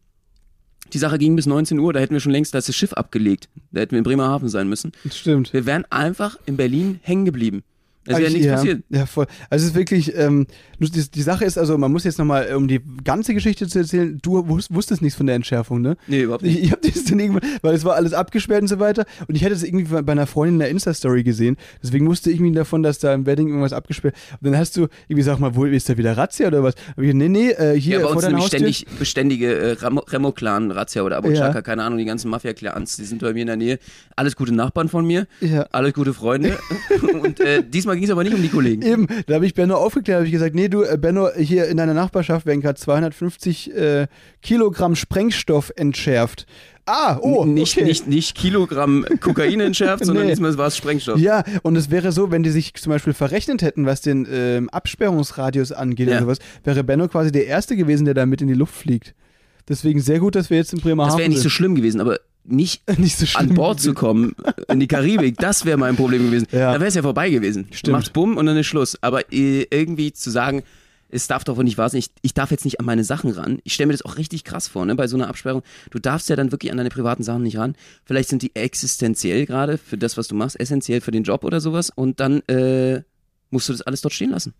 die 0.93 0.99
Sache 0.99 1.19
ging 1.19 1.37
bis 1.37 1.47
19 1.47 1.79
Uhr, 1.79 1.93
da 1.93 2.01
hätten 2.01 2.15
wir 2.15 2.21
schon 2.21 2.33
längst 2.33 2.55
das 2.55 2.75
Schiff 2.75 2.93
abgelegt. 2.93 3.49
Da 3.73 3.81
hätten 3.81 3.93
wir 3.93 3.99
in 3.99 4.05
Bremerhaven 4.05 4.49
sein 4.49 4.69
müssen. 4.69 4.93
Stimmt. 5.11 5.53
Wir 5.53 5.67
wären 5.67 5.85
einfach 5.91 6.39
in 6.47 6.57
Berlin 6.57 7.01
hängen 7.03 7.25
geblieben. 7.25 7.63
Es 8.09 8.19
wäre 8.19 8.31
nichts 8.31 8.47
ja, 8.47 8.55
passiert. 8.55 8.83
Ja, 8.89 9.07
voll. 9.07 9.27
Also 9.51 9.65
es 9.65 9.71
ist 9.71 9.77
wirklich, 9.77 10.17
ähm, 10.17 10.47
die, 10.79 11.11
die, 11.11 11.23
Sache 11.23 11.45
ist, 11.45 11.59
also 11.59 11.77
man 11.77 11.93
muss 11.93 12.05
jetzt 12.05 12.19
nochmal, 12.19 12.55
um 12.55 12.69
die 12.69 12.81
ganze 13.05 13.35
Geschichte 13.35 13.67
zu 13.67 13.81
erzählen, 13.81 14.19
du 14.23 14.49
wus 14.49 14.69
wusstest 14.71 15.03
nichts 15.03 15.17
von 15.17 15.27
der 15.27 15.37
Entschärfung, 15.37 15.81
ne? 15.81 15.97
Nee, 16.07 16.23
überhaupt 16.23 16.45
nicht. 16.45 16.59
Ich, 16.59 16.65
ich 16.65 16.73
hab 16.73 16.83
das 16.83 17.05
dann 17.05 17.19
irgendwann, 17.19 17.43
weil 17.63 17.75
es 17.75 17.85
war 17.85 17.97
alles 17.97 18.13
abgesperrt 18.13 18.63
und 18.63 18.69
so 18.69 18.79
weiter 18.79 19.05
und 19.27 19.35
ich 19.35 19.43
hätte 19.43 19.55
es 19.55 19.63
irgendwie 19.63 20.03
bei 20.03 20.13
einer 20.13 20.27
Freundin 20.27 20.55
in 20.55 20.61
der 20.61 20.71
Insta-Story 20.71 21.23
gesehen, 21.23 21.57
deswegen 21.83 22.07
wusste 22.07 22.31
ich 22.31 22.41
mir 22.41 22.53
davon, 22.53 22.83
dass 22.83 22.99
da 22.99 23.13
im 23.13 23.27
Wedding 23.27 23.49
irgendwas 23.49 23.73
abgesperrt 23.73 24.15
und 24.41 24.51
dann 24.51 24.57
hast 24.57 24.77
du 24.77 24.89
irgendwie, 25.09 25.23
sag 25.23 25.39
mal, 25.41 25.55
wo 25.55 25.65
ist 25.65 25.89
da 25.89 25.97
wieder 25.97 26.17
Razzia 26.17 26.47
oder 26.47 26.63
was? 26.63 26.75
Aber 26.93 27.03
ich, 27.03 27.15
nee, 27.15 27.29
nee, 27.29 27.51
äh, 27.51 27.79
hier 27.79 28.01
ja, 28.01 28.07
bei 28.07 28.13
uns 28.13 28.47
ständig 28.47 28.87
beständige 28.99 29.55
äh, 29.55 29.77
Remo-Clan, 29.81 30.71
Razzia 30.71 31.03
oder 31.03 31.19
Abochaka, 31.19 31.55
ja. 31.55 31.63
keine 31.63 31.83
Ahnung, 31.83 31.99
die 31.99 32.05
ganzen 32.05 32.31
Mafia-Clans, 32.31 32.97
die 32.97 33.05
sind 33.05 33.21
bei 33.21 33.33
mir 33.33 33.41
in 33.41 33.47
der 33.49 33.57
Nähe. 33.57 33.79
Alles 34.17 34.37
gute 34.37 34.55
Nachbarn 34.55 34.89
von 34.89 35.07
mir, 35.07 35.27
ja. 35.41 35.63
alles 35.73 35.93
gute 35.93 36.15
Freunde 36.15 36.59
und 37.23 37.41
äh, 37.41 37.63
diesmal 37.63 37.98
ging 37.99 38.07
es 38.07 38.11
aber 38.11 38.25
nicht 38.25 38.35
um 38.35 38.43
die 38.43 38.49
Kollegen. 38.49 38.83
Eben, 38.87 39.07
da 39.27 39.35
habe 39.35 39.47
ich 39.47 39.55
Benno 39.55 39.77
aufgeklärt, 39.77 40.19
habe 40.19 40.27
ich 40.27 40.33
gesagt, 40.33 40.55
nee, 40.55 40.69
du, 40.69 40.83
äh, 40.83 40.99
Benno, 40.99 41.29
hier 41.37 41.67
in 41.67 41.77
deiner 41.77 41.95
Nachbarschaft 41.95 42.47
werden 42.47 42.61
gerade 42.61 42.79
250 42.79 43.75
äh, 43.75 44.07
Kilogramm 44.43 44.97
Sprengstoff 44.97 45.73
entschärft. 45.77 46.47
Ah, 46.87 47.19
oh, 47.21 47.45
nicht, 47.45 47.77
okay. 47.77 47.85
nicht, 47.85 48.07
nicht 48.07 48.35
Kilogramm 48.35 49.05
Kokain 49.21 49.61
entschärft, 49.61 50.05
sondern 50.07 50.25
nee. 50.25 50.33
diesmal 50.33 50.57
war 50.57 50.69
es 50.69 50.77
Sprengstoff. 50.77 51.21
Ja, 51.21 51.45
und 51.63 51.77
es 51.77 51.91
wäre 51.91 52.13
so, 52.13 52.31
wenn 52.31 52.43
die 52.43 52.51
sich 52.51 52.73
zum 52.75 52.91
Beispiel 52.91 53.13
verrechnet 53.13 53.61
hätten, 53.61 53.85
was 53.85 54.01
den 54.01 54.27
ähm, 54.33 54.71
Absperrungsradius 54.71 55.73
angeht 55.73 56.09
ja. 56.09 56.15
oder 56.15 56.23
sowas, 56.23 56.39
wäre 56.65 56.85
Benno 56.85 57.09
quasi 57.09 57.31
der 57.31 57.47
Erste 57.47 57.77
gewesen, 57.77 58.07
der 58.07 58.15
da 58.15 58.25
mit 58.25 58.41
in 58.41 58.49
die 58.49 58.55
Luft 58.55 58.75
fliegt. 58.75 59.15
Deswegen 59.69 60.01
sehr 60.01 60.19
gut, 60.19 60.35
dass 60.35 60.49
wir 60.49 60.57
jetzt 60.57 60.73
in 60.73 60.81
Bremerhaven 60.81 61.11
Das 61.11 61.19
wäre 61.19 61.29
nicht 61.29 61.43
so 61.43 61.51
schlimm 61.51 61.75
gewesen, 61.75 62.01
aber 62.01 62.21
nicht, 62.49 62.83
nicht 62.99 63.17
so 63.17 63.39
an 63.39 63.55
Bord 63.55 63.81
zu 63.81 63.95
kommen 63.95 64.35
in 64.69 64.81
die 64.81 64.89
Karibik, 64.89 65.37
das 65.39 65.65
wäre 65.65 65.79
mein 65.79 65.97
Problem 65.97 66.27
gewesen. 66.27 66.47
Ja. 66.51 66.73
Da 66.73 66.81
wäre 66.81 66.89
es 66.89 66.95
ja 66.95 67.03
vorbei 67.03 67.31
gewesen. 67.31 67.69
Stimmt. 67.71 67.93
Macht 67.93 68.13
bumm 68.13 68.37
und 68.37 68.47
dann 68.47 68.57
ist 68.57 68.67
Schluss. 68.67 68.99
Aber 69.03 69.33
äh, 69.33 69.67
irgendwie 69.71 70.13
zu 70.13 70.31
sagen, 70.31 70.63
es 71.11 71.27
darf 71.27 71.45
doch 71.45 71.57
wohl 71.57 71.65
nicht 71.65 71.79
wahr 71.79 71.89
sein, 71.89 72.01
ich, 72.01 72.11
ich 72.23 72.35
darf 72.35 72.51
jetzt 72.51 72.65
nicht 72.65 72.81
an 72.81 72.87
meine 72.87 73.05
Sachen 73.05 73.31
ran. 73.31 73.61
Ich 73.65 73.75
stelle 73.75 73.89
mir 73.89 73.95
das 73.95 74.03
auch 74.03 74.19
richtig 74.19 74.45
krass 74.45 74.69
vor, 74.69 74.85
ne, 74.85 74.95
bei 74.95 75.07
so 75.07 75.17
einer 75.17 75.29
Absperrung. 75.29 75.63
Du 75.91 75.99
darfst 75.99 76.29
ja 76.29 76.37
dann 76.37 76.53
wirklich 76.53 76.71
an 76.71 76.77
deine 76.77 76.91
privaten 76.91 77.23
Sachen 77.23 77.43
nicht 77.43 77.57
ran. 77.57 77.75
Vielleicht 78.05 78.29
sind 78.29 78.43
die 78.43 78.55
existenziell 78.55 79.47
gerade 79.47 79.79
für 79.79 79.97
das, 79.97 80.17
was 80.17 80.29
du 80.29 80.35
machst, 80.35 80.61
essentiell 80.61 81.01
für 81.01 81.11
den 81.11 81.23
Job 81.23 81.45
oder 81.45 81.61
sowas. 81.61 81.91
Und 81.95 82.21
dann 82.21 82.41
äh, 82.49 83.03
musst 83.51 83.69
du 83.69 83.73
das 83.73 83.83
alles 83.83 84.03
dort 84.03 84.13
stehen 84.13 84.31
lassen. 84.31 84.55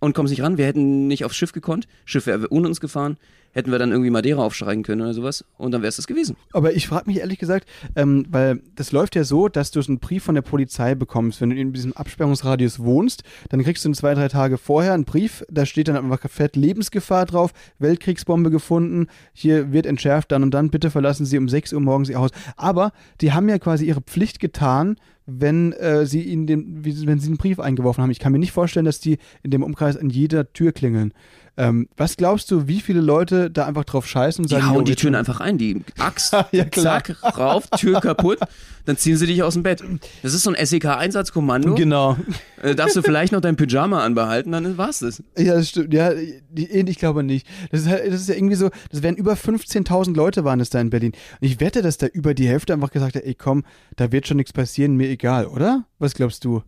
Und 0.00 0.14
kommst 0.14 0.32
nicht 0.32 0.42
ran. 0.42 0.58
Wir 0.58 0.66
hätten 0.66 1.06
nicht 1.06 1.24
aufs 1.24 1.36
Schiff 1.36 1.52
gekonnt. 1.52 1.86
Schiff 2.04 2.26
wäre 2.26 2.48
ohne 2.50 2.66
uns 2.66 2.80
gefahren 2.80 3.16
hätten 3.52 3.70
wir 3.70 3.78
dann 3.78 3.90
irgendwie 3.90 4.10
Madeira 4.10 4.42
aufsteigen 4.42 4.82
können 4.82 5.02
oder 5.02 5.14
sowas 5.14 5.44
und 5.58 5.72
dann 5.72 5.82
wäre 5.82 5.88
es 5.88 5.96
das 5.96 6.06
gewesen. 6.06 6.36
Aber 6.52 6.72
ich 6.72 6.88
frage 6.88 7.06
mich 7.06 7.20
ehrlich 7.20 7.38
gesagt, 7.38 7.68
ähm, 7.96 8.26
weil 8.28 8.60
das 8.74 8.92
läuft 8.92 9.14
ja 9.14 9.24
so, 9.24 9.48
dass 9.48 9.70
du 9.70 9.80
einen 9.80 9.98
Brief 9.98 10.24
von 10.24 10.34
der 10.34 10.42
Polizei 10.42 10.94
bekommst, 10.94 11.40
wenn 11.40 11.50
du 11.50 11.56
in 11.56 11.72
diesem 11.72 11.92
Absperrungsradius 11.92 12.80
wohnst, 12.80 13.22
dann 13.50 13.62
kriegst 13.62 13.84
du 13.84 13.88
in 13.88 13.94
zwei, 13.94 14.14
drei 14.14 14.28
Tage 14.28 14.58
vorher 14.58 14.94
einen 14.94 15.04
Brief, 15.04 15.44
da 15.50 15.66
steht 15.66 15.88
dann 15.88 15.96
einfach 15.96 16.20
fett 16.28 16.56
Lebensgefahr 16.56 17.26
drauf, 17.26 17.52
Weltkriegsbombe 17.78 18.50
gefunden, 18.50 19.06
hier 19.32 19.72
wird 19.72 19.86
entschärft, 19.86 20.32
dann 20.32 20.42
und 20.42 20.52
dann, 20.52 20.70
bitte 20.70 20.90
verlassen 20.90 21.26
Sie 21.26 21.38
um 21.38 21.48
6 21.48 21.72
Uhr 21.72 21.80
morgens 21.80 22.08
Ihr 22.08 22.18
Haus. 22.18 22.30
Aber 22.56 22.92
die 23.20 23.32
haben 23.32 23.48
ja 23.48 23.58
quasi 23.58 23.86
ihre 23.86 24.00
Pflicht 24.00 24.40
getan, 24.40 24.96
wenn 25.26 25.72
äh, 25.72 26.04
sie 26.06 26.22
ihnen 26.22 26.46
den, 26.46 26.84
wenn 26.84 27.18
sie 27.18 27.28
einen 27.28 27.36
Brief 27.36 27.60
eingeworfen 27.60 28.02
haben. 28.02 28.10
Ich 28.10 28.18
kann 28.18 28.32
mir 28.32 28.38
nicht 28.38 28.52
vorstellen, 28.52 28.84
dass 28.84 29.00
die 29.00 29.18
in 29.42 29.50
dem 29.50 29.62
Umkreis 29.62 29.96
an 29.96 30.10
jeder 30.10 30.52
Tür 30.52 30.72
klingeln. 30.72 31.12
Ähm, 31.56 31.86
was 31.98 32.16
glaubst 32.16 32.50
du, 32.50 32.66
wie 32.66 32.80
viele 32.80 33.02
Leute 33.02 33.50
da 33.50 33.66
einfach 33.66 33.84
drauf 33.84 34.06
scheißen 34.06 34.42
und 34.42 34.50
Die 34.50 34.54
sagen, 34.54 34.68
hauen 34.68 34.76
jo, 34.76 34.82
die 34.82 34.96
Türen 34.96 35.14
einfach 35.14 35.40
ein, 35.40 35.58
die 35.58 35.82
Axt, 35.98 36.34
Ja, 36.52 36.70
zack, 36.70 37.14
rauf, 37.36 37.68
Tür 37.76 38.00
kaputt, 38.00 38.38
dann 38.86 38.96
ziehen 38.96 39.18
sie 39.18 39.26
dich 39.26 39.42
aus 39.42 39.52
dem 39.52 39.62
Bett. 39.62 39.82
Das 40.22 40.32
ist 40.32 40.44
so 40.44 40.50
ein 40.50 40.66
SEK-Einsatzkommando. 40.66 41.74
Genau. 41.74 42.16
Äh, 42.62 42.74
darfst 42.74 42.96
du 42.96 43.02
vielleicht 43.02 43.32
noch 43.32 43.42
dein 43.42 43.56
Pyjama 43.56 44.02
anbehalten, 44.02 44.52
dann 44.52 44.78
war's 44.78 45.00
das. 45.00 45.22
Ja, 45.36 45.54
das 45.54 45.68
stimmt. 45.68 45.92
Ja, 45.92 46.12
die, 46.14 46.66
ich 46.68 46.98
glaube 46.98 47.22
nicht. 47.22 47.46
Das 47.70 47.82
ist, 47.82 47.88
halt, 47.88 48.06
das 48.06 48.22
ist 48.22 48.28
ja 48.30 48.34
irgendwie 48.34 48.56
so, 48.56 48.70
das 48.90 49.02
wären 49.02 49.16
über 49.16 49.34
15.000 49.34 50.16
Leute 50.16 50.44
waren 50.44 50.60
es 50.60 50.70
da 50.70 50.80
in 50.80 50.88
Berlin. 50.88 51.12
Und 51.40 51.46
ich 51.46 51.60
wette, 51.60 51.82
dass 51.82 51.98
da 51.98 52.06
über 52.06 52.32
die 52.32 52.48
Hälfte 52.48 52.72
einfach 52.72 52.90
gesagt 52.90 53.14
hat, 53.14 53.24
ey 53.24 53.34
komm, 53.34 53.64
da 53.96 54.10
wird 54.10 54.26
schon 54.26 54.38
nichts 54.38 54.54
passieren, 54.54 54.96
mir 54.96 55.10
egal, 55.10 55.46
oder? 55.46 55.84
Was 55.98 56.14
glaubst 56.14 56.46
du? 56.46 56.62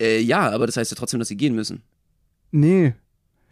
Äh, 0.00 0.20
ja, 0.20 0.48
aber 0.50 0.66
das 0.66 0.76
heißt 0.76 0.92
ja 0.92 0.96
trotzdem, 0.96 1.18
dass 1.18 1.28
sie 1.28 1.36
gehen 1.36 1.54
müssen. 1.56 1.82
Nee. 2.52 2.94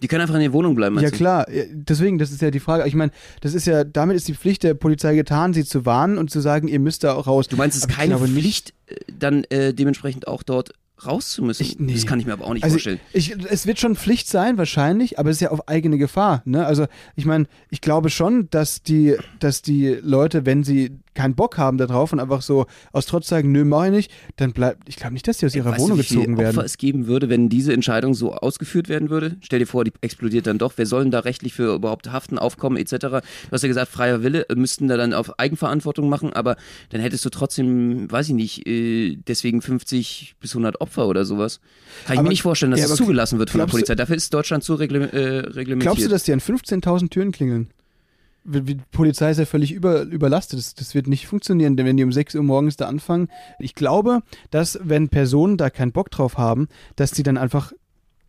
Die 0.02 0.08
können 0.08 0.20
einfach 0.22 0.34
in 0.34 0.40
der 0.40 0.52
Wohnung 0.52 0.74
bleiben. 0.74 0.98
Ja 1.00 1.10
du? 1.10 1.16
klar, 1.16 1.46
deswegen, 1.72 2.18
das 2.18 2.30
ist 2.30 2.40
ja 2.40 2.50
die 2.50 2.60
Frage. 2.60 2.86
Ich 2.86 2.94
meine, 2.94 3.10
das 3.40 3.54
ist 3.54 3.66
ja, 3.66 3.84
damit 3.84 4.16
ist 4.16 4.28
die 4.28 4.34
Pflicht 4.34 4.62
der 4.62 4.74
Polizei 4.74 5.14
getan, 5.16 5.52
sie 5.54 5.64
zu 5.64 5.84
warnen 5.86 6.18
und 6.18 6.30
zu 6.30 6.40
sagen, 6.40 6.68
ihr 6.68 6.78
müsst 6.80 7.02
da 7.04 7.14
auch 7.14 7.26
raus. 7.26 7.48
Du 7.48 7.56
meinst, 7.56 7.76
es 7.76 7.84
ist 7.84 7.90
ich 7.90 7.96
keine 7.96 8.18
Pflicht, 8.18 8.74
äh, 8.86 8.94
dann 9.18 9.44
äh, 9.44 9.74
dementsprechend 9.74 10.28
auch 10.28 10.42
dort 10.42 10.72
raus 11.06 11.30
zu 11.30 11.42
müssen. 11.44 11.62
Ich- 11.62 11.78
nee. 11.78 11.92
Das 11.94 12.06
kann 12.06 12.18
ich 12.18 12.26
mir 12.26 12.32
aber 12.32 12.44
auch 12.44 12.54
nicht 12.54 12.64
Also 12.64 12.74
vorstellen. 12.74 12.98
ich, 13.12 13.32
es 13.48 13.66
wird 13.66 13.78
schon 13.78 13.94
Pflicht 13.94 14.28
sein, 14.28 14.58
wahrscheinlich, 14.58 15.18
aber 15.18 15.30
es 15.30 15.36
ist 15.36 15.40
ja 15.42 15.50
auf 15.50 15.68
eigene 15.68 15.96
Gefahr. 15.98 16.42
Ne? 16.44 16.66
Also 16.66 16.86
ich 17.14 17.24
meine, 17.24 17.46
ich 17.70 17.80
glaube 17.80 18.10
schon, 18.10 18.48
dass 18.50 18.82
die, 18.82 19.16
dass 19.38 19.62
die 19.62 19.96
Leute, 20.02 20.44
wenn 20.44 20.64
sie 20.64 20.90
keinen 21.18 21.34
Bock 21.34 21.58
haben 21.58 21.78
darauf 21.78 22.12
und 22.12 22.20
einfach 22.20 22.42
so 22.42 22.66
aus 22.92 23.06
Trotz 23.06 23.26
sagen, 23.26 23.50
nö, 23.50 23.64
mach 23.64 23.86
ich 23.86 23.90
nicht, 23.90 24.10
dann 24.36 24.52
bleibt, 24.52 24.88
ich 24.88 24.94
glaube 24.96 25.14
nicht, 25.14 25.26
dass 25.26 25.38
die 25.38 25.46
aus 25.46 25.54
ihrer 25.56 25.72
Weißt 25.72 25.80
Wohnung 25.80 25.96
du, 25.98 26.02
wie 26.04 26.06
viele 26.06 26.20
gezogen 26.20 26.34
Opfer 26.36 26.54
werden. 26.54 26.64
es 26.64 26.78
geben 26.78 27.06
würde, 27.08 27.28
wenn 27.28 27.48
diese 27.48 27.72
Entscheidung 27.72 28.14
so 28.14 28.34
ausgeführt 28.34 28.88
werden 28.88 29.10
würde? 29.10 29.36
Stell 29.40 29.58
dir 29.58 29.66
vor, 29.66 29.82
die 29.84 29.92
explodiert 30.00 30.46
dann 30.46 30.58
doch. 30.58 30.74
Wer 30.76 30.86
soll 30.86 31.02
denn 31.02 31.10
da 31.10 31.18
rechtlich 31.20 31.54
für 31.54 31.74
überhaupt 31.74 32.12
haften, 32.12 32.38
aufkommen 32.38 32.76
etc.? 32.76 32.96
Du 33.00 33.20
hast 33.50 33.62
ja 33.62 33.68
gesagt, 33.68 33.90
freier 33.90 34.22
Wille 34.22 34.48
äh, 34.48 34.54
müssten 34.54 34.86
da 34.86 34.96
dann 34.96 35.12
auf 35.12 35.38
Eigenverantwortung 35.40 36.08
machen, 36.08 36.32
aber 36.32 36.56
dann 36.90 37.00
hättest 37.00 37.24
du 37.24 37.30
trotzdem, 37.30 38.08
weiß 38.10 38.28
ich 38.28 38.34
nicht, 38.34 38.66
äh, 38.68 39.16
deswegen 39.26 39.60
50 39.60 40.36
bis 40.40 40.52
100 40.52 40.80
Opfer 40.80 41.08
oder 41.08 41.24
sowas. 41.24 41.58
Kann 42.04 42.14
ich 42.14 42.18
Aber- 42.20 42.22
mir 42.24 42.28
nicht 42.30 42.42
vorstellen, 42.42 42.70
dass 42.70 42.78
ja, 42.80 42.84
das 42.84 42.92
aber 42.92 42.98
zugelassen 42.98 43.38
wird 43.40 43.50
von 43.50 43.58
der 43.58 43.66
glaubst 43.66 43.74
du- 43.74 43.78
Polizei. 43.78 43.94
Dafür 43.96 44.14
ist 44.16 44.32
Deutschland 44.32 44.62
zu 44.62 44.74
äh, 44.74 44.76
reglementiert. 44.76 45.80
Glaubst 45.80 46.04
du, 46.04 46.08
dass 46.08 46.22
die 46.22 46.32
an 46.32 46.40
15.000 46.40 47.10
Türen 47.10 47.32
klingeln? 47.32 47.70
Die 48.50 48.78
Polizei 48.92 49.30
ist 49.30 49.38
ja 49.38 49.44
völlig 49.44 49.72
über, 49.72 50.02
überlastet. 50.02 50.58
Das, 50.58 50.74
das 50.74 50.94
wird 50.94 51.06
nicht 51.06 51.26
funktionieren, 51.26 51.76
denn 51.76 51.84
wenn 51.86 51.96
die 51.96 52.04
um 52.04 52.12
6 52.12 52.34
Uhr 52.34 52.42
morgens 52.42 52.76
da 52.76 52.86
anfangen. 52.86 53.28
Ich 53.58 53.74
glaube, 53.74 54.20
dass 54.50 54.78
wenn 54.82 55.08
Personen 55.08 55.56
da 55.56 55.70
keinen 55.70 55.92
Bock 55.92 56.10
drauf 56.10 56.38
haben, 56.38 56.68
dass 56.96 57.10
die 57.10 57.22
dann 57.22 57.36
einfach 57.36 57.72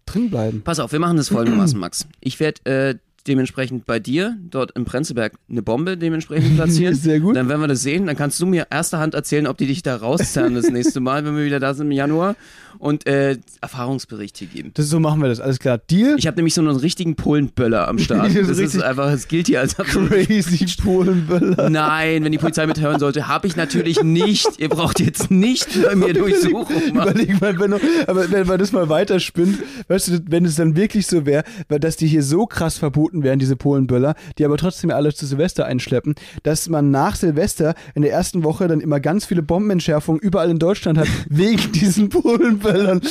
drin 0.05 0.29
bleiben. 0.29 0.61
Pass 0.63 0.79
auf, 0.79 0.91
wir 0.91 0.99
machen 0.99 1.17
das 1.17 1.29
folgendermaßen, 1.29 1.79
Max. 1.79 2.07
Ich 2.19 2.39
werde 2.39 2.65
äh, 2.65 2.95
dementsprechend 3.29 3.85
bei 3.85 3.99
dir 3.99 4.37
dort 4.49 4.71
im 4.75 4.85
Prenzlberg 4.85 5.33
eine 5.49 5.61
Bombe 5.61 5.97
dementsprechend 5.97 6.55
platzieren. 6.55 6.95
Sehr 6.95 7.19
gut. 7.19 7.35
Dann 7.35 7.47
werden 7.47 7.61
wir 7.61 7.67
das 7.67 7.81
sehen. 7.81 8.07
Dann 8.07 8.17
kannst 8.17 8.41
du 8.41 8.45
mir 8.45 8.67
erster 8.69 8.99
Hand 8.99 9.13
erzählen, 9.13 9.47
ob 9.47 9.57
die 9.57 9.67
dich 9.67 9.83
da 9.83 9.95
rauszerren 9.95 10.55
das 10.55 10.69
nächste 10.69 10.99
Mal, 10.99 11.23
wenn 11.25 11.37
wir 11.37 11.45
wieder 11.45 11.59
da 11.59 11.73
sind 11.73 11.87
im 11.87 11.91
Januar 11.93 12.35
und 12.77 13.07
äh, 13.07 13.37
Erfahrungsberichte 13.61 14.45
geben. 14.45 14.71
Das, 14.73 14.87
so 14.87 14.99
machen 14.99 15.21
wir 15.21 15.27
das, 15.27 15.39
alles 15.39 15.59
klar. 15.59 15.77
Deal? 15.77 16.15
Ich 16.17 16.27
habe 16.27 16.37
nämlich 16.37 16.53
so 16.53 16.61
einen 16.61 16.75
richtigen 16.75 17.15
Polenböller 17.15 17.87
am 17.87 17.97
Start. 17.97 18.29
Das 18.39 18.47
ist 18.47 18.49
Das 18.49 18.75
ist 18.75 18.81
einfach, 18.81 19.11
es 19.11 19.27
gilt 19.27 19.47
hier 19.47 19.59
als 19.59 19.75
Crazy 19.75 20.65
Polenböller. 20.81 21.69
Nein, 21.69 22.23
wenn 22.23 22.31
die 22.31 22.37
Polizei 22.37 22.65
mithören 22.67 22.99
sollte, 22.99 23.27
habe 23.27 23.47
ich 23.47 23.55
natürlich 23.55 24.01
nicht. 24.03 24.59
Ihr 24.59 24.69
braucht 24.69 24.99
jetzt 24.99 25.29
nicht 25.29 25.67
bei 25.83 25.95
mir 25.95 26.13
Durchsuchung 26.13 26.93
machen. 26.93 27.19
Überleg 27.19 27.41
mal, 27.41 27.59
wenn, 27.59 27.73
aber 28.07 28.31
wenn 28.31 28.47
man 28.47 28.59
das 28.59 28.71
mal 28.71 28.87
weiterspinnt, 28.89 29.59
weißt 29.87 30.07
du, 30.07 30.19
wenn 30.29 30.45
es 30.45 30.55
dann 30.55 30.75
wirklich 30.75 31.07
so 31.07 31.25
wäre, 31.25 31.43
dass 31.67 31.95
die 31.97 32.07
hier 32.07 32.23
so 32.23 32.45
krass 32.45 32.77
verboten 32.77 33.18
wären, 33.23 33.39
diese 33.39 33.55
Polenböller, 33.55 34.15
die 34.37 34.45
aber 34.45 34.57
trotzdem 34.57 34.91
alle 34.91 35.13
zu 35.13 35.25
Silvester 35.25 35.65
einschleppen, 35.65 36.15
dass 36.43 36.69
man 36.69 36.91
nach 36.91 37.15
Silvester 37.15 37.75
in 37.95 38.01
der 38.01 38.11
ersten 38.11 38.43
Woche 38.43 38.67
dann 38.67 38.81
immer 38.81 38.99
ganz 38.99 39.25
viele 39.25 39.41
Bombenentschärfungen 39.41 40.19
überall 40.21 40.49
in 40.49 40.59
Deutschland 40.59 40.97
hat, 40.97 41.07
wegen 41.29 41.71
diesen 41.71 42.09
Polenböllern. 42.09 43.01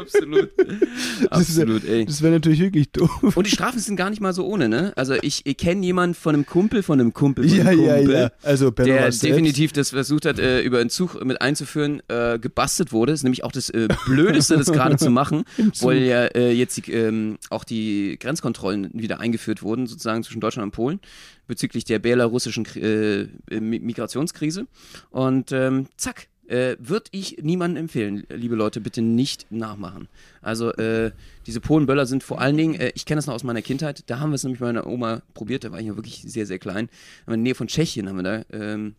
Absolut. 0.00 0.50
Absolut, 1.30 1.84
ey. 1.84 2.04
Das 2.04 2.22
wäre 2.22 2.32
natürlich 2.34 2.60
wirklich 2.60 2.90
doof. 2.90 3.36
Und 3.36 3.46
die 3.46 3.50
Strafen 3.50 3.78
sind 3.80 3.96
gar 3.96 4.10
nicht 4.10 4.20
mal 4.20 4.32
so 4.32 4.46
ohne, 4.46 4.68
ne? 4.68 4.92
Also 4.96 5.14
ich, 5.20 5.42
ich 5.44 5.56
kenne 5.56 5.84
jemanden 5.84 6.14
von 6.14 6.34
einem 6.34 6.46
Kumpel, 6.46 6.82
von 6.82 7.00
einem 7.00 7.12
Kumpel, 7.12 7.48
von 7.48 7.56
Ja, 7.58 7.64
einem 7.66 7.80
ja, 7.84 7.96
Kumpel, 7.96 8.14
ja. 8.14 8.30
Also, 8.42 8.70
Benno 8.72 8.86
der 8.88 9.00
selbst. 9.02 9.22
definitiv 9.22 9.72
das 9.72 9.90
versucht 9.90 10.24
hat, 10.26 10.38
äh, 10.38 10.60
über 10.62 10.78
einen 10.78 10.90
Zug 10.90 11.22
mit 11.24 11.40
einzuführen, 11.40 12.02
äh, 12.08 12.38
gebastelt 12.38 12.92
wurde. 12.92 13.12
Das 13.12 13.20
ist 13.20 13.24
nämlich 13.24 13.44
auch 13.44 13.52
das 13.52 13.70
äh, 13.70 13.88
Blödeste, 14.06 14.56
das 14.56 14.70
gerade 14.72 14.96
zu 14.96 15.10
machen, 15.10 15.44
weil 15.80 15.98
ja 16.02 16.24
äh, 16.26 16.52
jetzt 16.52 16.76
die, 16.76 16.92
ähm, 16.92 17.38
auch 17.50 17.64
die 17.64 18.16
Grenzkontrollen 18.20 18.90
wieder 18.92 19.20
eingeführt 19.20 19.62
wurden, 19.62 19.86
sozusagen 19.86 20.22
zwischen 20.22 20.40
Deutschland 20.40 20.66
und 20.66 20.72
Polen, 20.72 21.00
bezüglich 21.46 21.84
der 21.84 21.98
belarussischen 21.98 22.64
äh, 22.76 23.26
Mi- 23.50 23.80
Migrationskrise. 23.80 24.66
Und 25.10 25.52
ähm, 25.52 25.86
zack, 25.96 26.28
äh, 26.48 26.76
würde 26.78 27.06
ich 27.12 27.38
niemandem 27.42 27.84
empfehlen, 27.84 28.26
liebe 28.28 28.54
Leute, 28.54 28.80
bitte 28.80 29.02
nicht 29.02 29.46
nachmachen. 29.50 30.08
Also 30.40 30.72
äh, 30.72 31.12
diese 31.46 31.60
Polenböller 31.60 32.06
sind 32.06 32.22
vor 32.22 32.40
allen 32.40 32.56
Dingen, 32.56 32.74
äh, 32.74 32.92
ich 32.94 33.04
kenne 33.04 33.18
das 33.18 33.26
noch 33.26 33.34
aus 33.34 33.44
meiner 33.44 33.62
Kindheit, 33.62 34.04
da 34.06 34.20
haben 34.20 34.30
wir 34.30 34.36
es 34.36 34.44
nämlich 34.44 34.60
bei 34.60 34.66
meiner 34.66 34.86
Oma 34.86 35.22
probiert, 35.34 35.64
da 35.64 35.72
war 35.72 35.80
ich 35.80 35.86
ja 35.86 35.96
wirklich 35.96 36.22
sehr, 36.22 36.46
sehr 36.46 36.58
klein. 36.58 36.88
In 37.26 37.32
der 37.32 37.36
Nähe 37.36 37.54
von 37.54 37.68
Tschechien 37.68 38.08
haben 38.08 38.16
wir 38.16 38.22
da 38.22 38.44
ähm, 38.52 38.94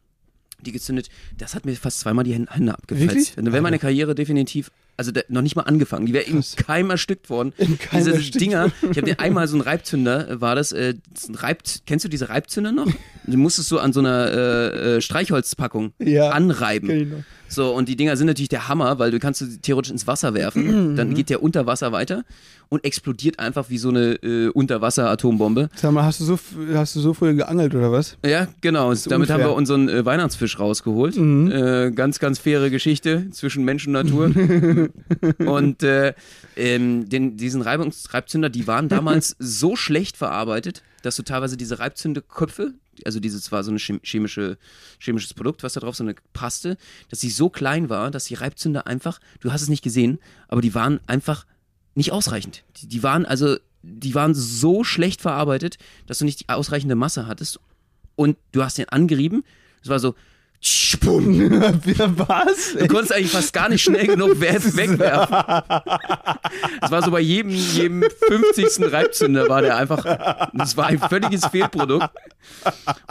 die 0.62 0.72
gezündet. 0.72 1.10
Das 1.38 1.56
hat 1.56 1.66
mir 1.66 1.76
fast 1.76 2.00
zweimal 2.00 2.24
die 2.24 2.34
Hände 2.34 2.52
Hände 2.52 2.74
abgefetzt. 2.74 3.10
Wirklich? 3.10 3.36
Dann 3.36 3.52
wäre 3.52 3.62
meine 3.62 3.80
Karriere 3.80 4.16
definitiv, 4.16 4.72
also 5.00 5.12
da, 5.12 5.22
noch 5.30 5.42
nicht 5.42 5.56
mal 5.56 5.64
angefangen. 5.64 6.06
Die 6.06 6.14
wäre 6.14 6.26
im. 6.26 6.44
Keim 6.58 6.90
erstickt 6.90 7.30
worden. 7.30 7.54
Im 7.58 7.80
Keim 7.80 8.00
diese 8.00 8.12
erstickt 8.14 8.42
Dinger, 8.42 8.72
ich 8.82 8.98
habe 8.98 9.04
dir 9.04 9.20
einmal 9.20 9.48
so 9.48 9.58
ein 9.58 9.62
Reibzünder, 9.62 10.30
äh, 10.30 10.42
war 10.42 10.56
das, 10.56 10.74
äh, 10.74 10.96
das 11.14 11.24
ist 11.24 11.30
ein 11.30 11.36
Reib, 11.36 11.64
kennst 11.88 12.04
du 12.04 12.10
diese 12.10 12.28
Reibzünder 12.30 12.74
noch? 12.74 12.88
Du 13.26 13.38
musstest 13.38 13.70
so 13.70 13.80
an 13.80 13.94
so 13.94 14.02
einer 14.02 14.28
äh, 14.32 14.98
äh, 14.98 15.02
Streichholzpackung 15.02 15.94
Ja, 16.00 16.30
anreiben. 16.32 17.10
noch. 17.10 17.18
So, 17.48 17.74
und 17.74 17.90
die 17.90 17.96
Dinger 17.96 18.16
sind 18.16 18.28
natürlich 18.28 18.50
der 18.50 18.68
Hammer, 18.68 19.00
weil 19.00 19.10
du 19.10 19.18
kannst 19.20 19.40
sie 19.40 19.60
theoretisch 19.60 19.92
ins 19.92 20.06
Wasser 20.06 20.34
werfen, 20.36 20.96
dann 20.96 21.16
geht 21.16 21.30
der 21.30 21.42
unter 21.42 21.66
Wasser 21.66 21.92
weiter 21.92 22.24
und 22.70 22.86
explodiert 22.86 23.40
einfach 23.40 23.70
wie 23.72 23.80
so 23.80 23.90
eine 23.90 24.14
äh, 24.22 24.50
Unterwasser-Atombombe. 24.50 25.70
Sag 25.76 25.92
mal, 25.92 26.04
hast 26.04 26.20
du, 26.20 26.26
so, 26.26 26.40
hast 26.74 26.96
du 26.96 27.00
so 27.00 27.16
früh 27.16 27.34
geangelt 27.36 27.74
oder 27.74 27.92
was? 27.92 28.18
Ja, 28.24 28.48
genau. 28.62 28.94
Damit 28.94 29.30
haben 29.30 29.38
unfair. 29.38 29.40
wir 29.40 29.56
unseren 29.56 29.90
äh, 29.90 30.06
Weihnachtsfisch 30.06 30.60
rausgeholt. 30.60 31.18
Mhm. 31.18 31.52
Äh, 31.52 31.92
ganz, 31.92 32.20
ganz 32.20 32.38
faire 32.38 32.70
Geschichte 32.70 33.32
zwischen 33.32 33.66
Mensch 33.66 33.88
und 33.88 33.94
Natur. 33.94 34.30
und 35.40 35.84
äh, 35.84 36.14
ähm, 36.56 37.08
den, 37.10 37.38
diesen 37.38 37.62
Reibungs 37.62 38.14
Reibzünder, 38.14 38.50
die 38.50 38.68
waren 38.68 38.90
damals 38.90 39.36
so 39.40 39.76
schlecht 39.76 40.18
verarbeitet, 40.18 40.84
dass 41.02 41.16
du 41.16 41.24
teilweise 41.24 41.58
diese 41.58 41.80
Reibzündeköpfe, 41.80 42.74
also 43.06 43.20
dieses 43.20 43.52
war 43.52 43.64
so 43.64 43.72
ein 43.72 43.78
chem- 43.78 44.02
chemische, 44.04 44.58
chemisches 45.00 45.34
Produkt, 45.34 45.64
was 45.64 45.74
da 45.74 45.80
drauf, 45.80 45.96
so 45.96 46.04
eine 46.04 46.16
Paste, 46.34 46.78
dass 47.10 47.22
sie 47.22 47.30
so 47.30 47.50
klein 47.50 47.90
war, 47.90 48.12
dass 48.12 48.26
die 48.26 48.36
Reibzünder 48.36 48.88
einfach, 48.88 49.20
du 49.40 49.52
hast 49.52 49.62
es 49.62 49.70
nicht 49.70 49.84
gesehen, 49.84 50.20
aber 50.48 50.62
die 50.62 50.76
waren 50.76 51.00
einfach 51.08 51.46
nicht 51.96 52.12
ausreichend. 52.12 52.64
Die, 52.78 52.88
die 52.88 53.04
waren 53.04 53.26
also, 53.26 53.58
die 53.82 54.16
waren 54.16 54.36
so 54.36 54.84
schlecht 54.84 55.22
verarbeitet, 55.22 55.78
dass 56.08 56.20
du 56.20 56.26
nicht 56.26 56.42
die 56.42 56.50
ausreichende 56.50 56.96
Masse 56.96 57.28
hattest 57.28 57.60
und 58.16 58.38
du 58.52 58.64
hast 58.64 58.78
den 58.78 58.90
angerieben. 58.90 59.44
Es 59.82 59.88
war 59.90 60.00
so, 60.00 60.16
Spum. 60.62 61.40
was? 61.52 62.74
Du 62.78 62.88
konntest 62.88 63.14
eigentlich 63.14 63.32
fast 63.32 63.54
gar 63.54 63.70
nicht 63.70 63.82
schnell 63.82 64.08
genug 64.08 64.40
we- 64.42 64.76
wegwerfen. 64.76 65.38
Es 66.82 66.92
war 66.92 67.02
so 67.02 67.12
bei 67.12 67.22
jedem, 67.22 67.52
jedem 67.52 68.04
50. 68.28 68.92
Reibzünder 68.92 69.48
war 69.48 69.62
der 69.62 69.78
einfach, 69.78 70.50
das 70.54 70.76
war 70.76 70.88
ein 70.88 71.00
völliges 71.00 71.46
Fehlprodukt. 71.46 72.10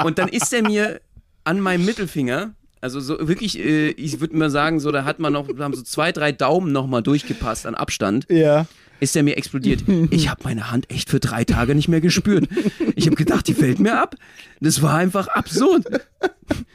Und 0.05 0.19
dann 0.19 0.29
ist 0.29 0.53
er 0.53 0.63
mir 0.63 1.01
an 1.45 1.61
meinem 1.61 1.85
Mittelfinger, 1.87 2.53
also 2.83 3.01
so 3.01 3.27
wirklich, 3.27 3.59
äh, 3.59 3.89
ich 3.91 4.21
würde 4.21 4.37
mal 4.37 4.51
sagen, 4.51 4.79
so 4.79 4.93
da 4.93 5.05
hat 5.05 5.19
man 5.19 5.33
noch, 5.33 5.49
da 5.49 5.65
haben 5.65 5.75
so 5.75 5.83
zwei, 5.83 6.13
drei 6.13 6.33
Daumen 6.33 6.71
noch 6.73 6.87
mal 6.87 7.01
durchgepasst 7.03 7.67
an 7.67 7.75
Abstand 7.75 8.27
Ja. 8.29 8.67
Ist 9.01 9.17
er 9.17 9.23
mir 9.23 9.37
explodiert. 9.37 9.83
Ich 10.11 10.29
habe 10.29 10.43
meine 10.45 10.71
Hand 10.71 10.91
echt 10.91 11.11
für 11.11 11.21
drei 11.21 11.45
Tage 11.45 11.75
nicht 11.75 11.89
mehr 11.89 12.01
gespürt. 12.01 12.49
Ich 12.97 13.07
habe 13.07 13.17
gedacht, 13.17 13.47
die 13.47 13.55
fällt 13.55 13.79
mir 13.79 14.01
ab. 14.01 14.17
Das 14.61 14.81
war 14.83 14.95
einfach 14.95 15.29
absurd. 15.29 15.85
Da 15.91 16.01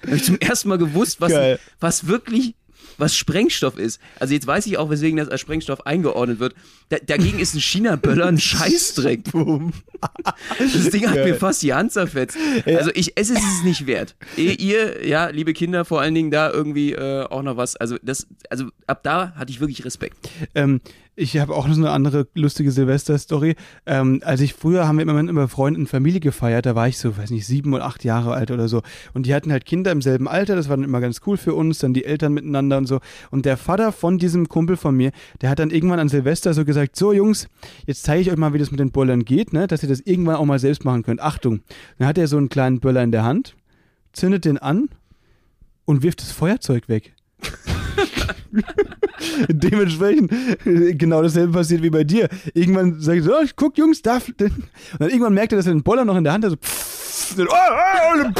habe 0.06 0.16
ich 0.16 0.24
zum 0.24 0.40
ersten 0.40 0.70
Mal 0.70 0.78
gewusst, 0.78 1.20
was, 1.20 1.32
Geil. 1.32 1.60
was 1.80 2.08
wirklich 2.08 2.56
was 2.98 3.16
Sprengstoff 3.16 3.78
ist. 3.78 4.00
Also 4.20 4.34
jetzt 4.34 4.48
weiß 4.48 4.66
ich 4.66 4.78
auch, 4.78 4.90
weswegen 4.90 5.18
das 5.18 5.30
als 5.30 5.42
Sprengstoff 5.42 5.86
eingeordnet 5.86 6.40
wird. 6.40 6.56
Da, 6.90 6.98
dagegen 7.06 7.40
ist 7.40 7.54
ein 7.54 7.62
China-Böller 7.62 8.26
ein 8.26 8.40
Scheißdreck. 8.40 9.24
Das 10.60 10.90
Ding 10.90 11.10
hat 11.10 11.16
mir 11.16 11.36
fast 11.36 11.62
die 11.64 11.74
Hand 11.74 11.92
zerfetzt. 11.92 12.38
Also 12.66 12.92
ich 12.94 13.18
esse 13.18 13.34
es 13.34 13.64
nicht 13.64 13.88
wert. 13.88 14.16
Ehe 14.38 14.54
ihr, 14.54 15.08
ja, 15.08 15.28
liebe 15.30 15.54
Kinder, 15.54 15.86
vor 15.86 16.02
allen 16.02 16.14
Dingen 16.16 16.32
da 16.32 16.52
irgendwie 16.52 16.94
äh, 16.94 17.24
auch 17.24 17.44
noch 17.44 17.58
was. 17.58 17.76
Also 17.76 17.98
das, 18.02 18.28
also 18.50 18.66
ab 18.88 19.02
da 19.04 19.34
hatte 19.36 19.52
ich 19.52 19.60
wirklich 19.60 19.86
Respekt. 19.86 20.18
Ähm, 20.56 20.82
ich 21.15 21.38
habe 21.38 21.54
auch 21.54 21.67
noch 21.67 21.76
so 21.76 21.82
eine 21.82 21.91
andere 21.91 22.28
lustige 22.34 22.71
Silvester-Story. 22.71 23.56
Ähm, 23.86 24.21
als 24.26 24.41
ich 24.41 24.54
früher 24.54 24.88
haben 24.88 24.97
wir 24.97 25.04
immer 25.04 25.21
mit 25.21 25.49
Freunden 25.52 25.82
und 25.82 25.88
Familie 25.88 26.19
gefeiert, 26.19 26.65
da 26.65 26.76
war 26.76 26.88
ich 26.88 26.97
so, 26.97 27.15
weiß 27.17 27.30
nicht, 27.30 27.45
sieben 27.45 27.73
oder 27.73 27.86
acht 27.86 28.04
Jahre 28.04 28.34
alt 28.34 28.49
oder 28.49 28.67
so. 28.67 28.82
Und 29.13 29.28
die 29.28 29.36
hatten 29.36 29.52
halt 29.52 29.65
Kinder 29.65 29.91
im 29.91 30.02
selben 30.02 30.28
Alter, 30.28 30.56
das 30.56 30.69
war 30.69 30.78
dann 30.78 30.84
immer 30.84 31.02
ganz 31.02 31.21
cool 31.28 31.38
für 31.38 31.54
uns, 31.54 31.80
dann 31.80 31.93
die 31.93 32.06
Eltern 32.06 32.34
miteinander 32.34 32.78
und 32.78 32.88
so. 32.88 32.99
Und 33.30 33.45
der 33.45 33.58
Vater 33.58 33.91
von 33.91 34.17
diesem 34.17 34.49
Kumpel 34.49 34.76
von 34.76 34.95
mir, 34.95 35.12
der 35.41 35.49
hat 35.52 35.60
dann 35.60 35.69
irgendwann 35.69 35.99
an 35.99 36.10
Silvester 36.10 36.54
so 36.54 36.65
gesagt: 36.65 36.95
So, 36.95 37.13
Jungs, 37.13 37.47
jetzt 37.86 38.04
zeige 38.04 38.21
ich 38.21 38.32
euch 38.32 38.38
mal, 38.38 38.54
wie 38.54 38.60
das 38.60 38.71
mit 38.71 38.80
den 38.80 38.91
Böllern 38.91 39.23
geht, 39.23 39.54
ne? 39.54 39.67
dass 39.67 39.84
ihr 39.84 39.89
das 39.89 39.99
irgendwann 39.99 40.36
auch 40.36 40.45
mal 40.45 40.60
selbst 40.60 40.84
machen 40.84 41.04
könnt. 41.04 41.21
Achtung. 41.21 41.62
Dann 41.99 42.08
hat 42.08 42.17
er 42.17 42.28
so 42.28 42.38
einen 42.38 42.49
kleinen 42.49 42.80
Böller 42.80 43.04
in 43.04 43.12
der 43.12 43.23
Hand, 43.23 43.56
zündet 44.13 44.45
den 44.45 44.58
an 44.58 44.89
und 45.86 46.02
wirft 46.02 46.21
das 46.21 46.32
Feuerzeug 46.32 46.89
weg. 46.89 47.13
Dementsprechend 49.50 50.32
genau 50.98 51.22
dasselbe 51.22 51.54
passiert 51.54 51.82
wie 51.84 51.89
bei 51.89 52.04
dir. 52.04 52.30
Irgendwann 52.54 53.00
sagt 53.00 53.18
er 53.20 53.24
so, 53.24 53.34
oh, 53.34 53.46
guck 53.56 53.78
Jungs, 53.78 54.02
darf. 54.02 54.28
Und 54.39 54.63
dann 55.00 55.10
irgendwann 55.10 55.34
merkt 55.34 55.54
er, 55.54 55.58
dass 55.58 55.68
er 55.68 55.74
den 55.74 55.84
Boller 55.84 56.06
noch 56.06 56.18
in 56.18 56.24
der 56.24 56.34
Hand 56.34 56.46
hat, 56.46 56.52
so, 56.52 56.58
pff, 56.58 57.38
oh, 57.39 57.46
oh, 57.46 58.32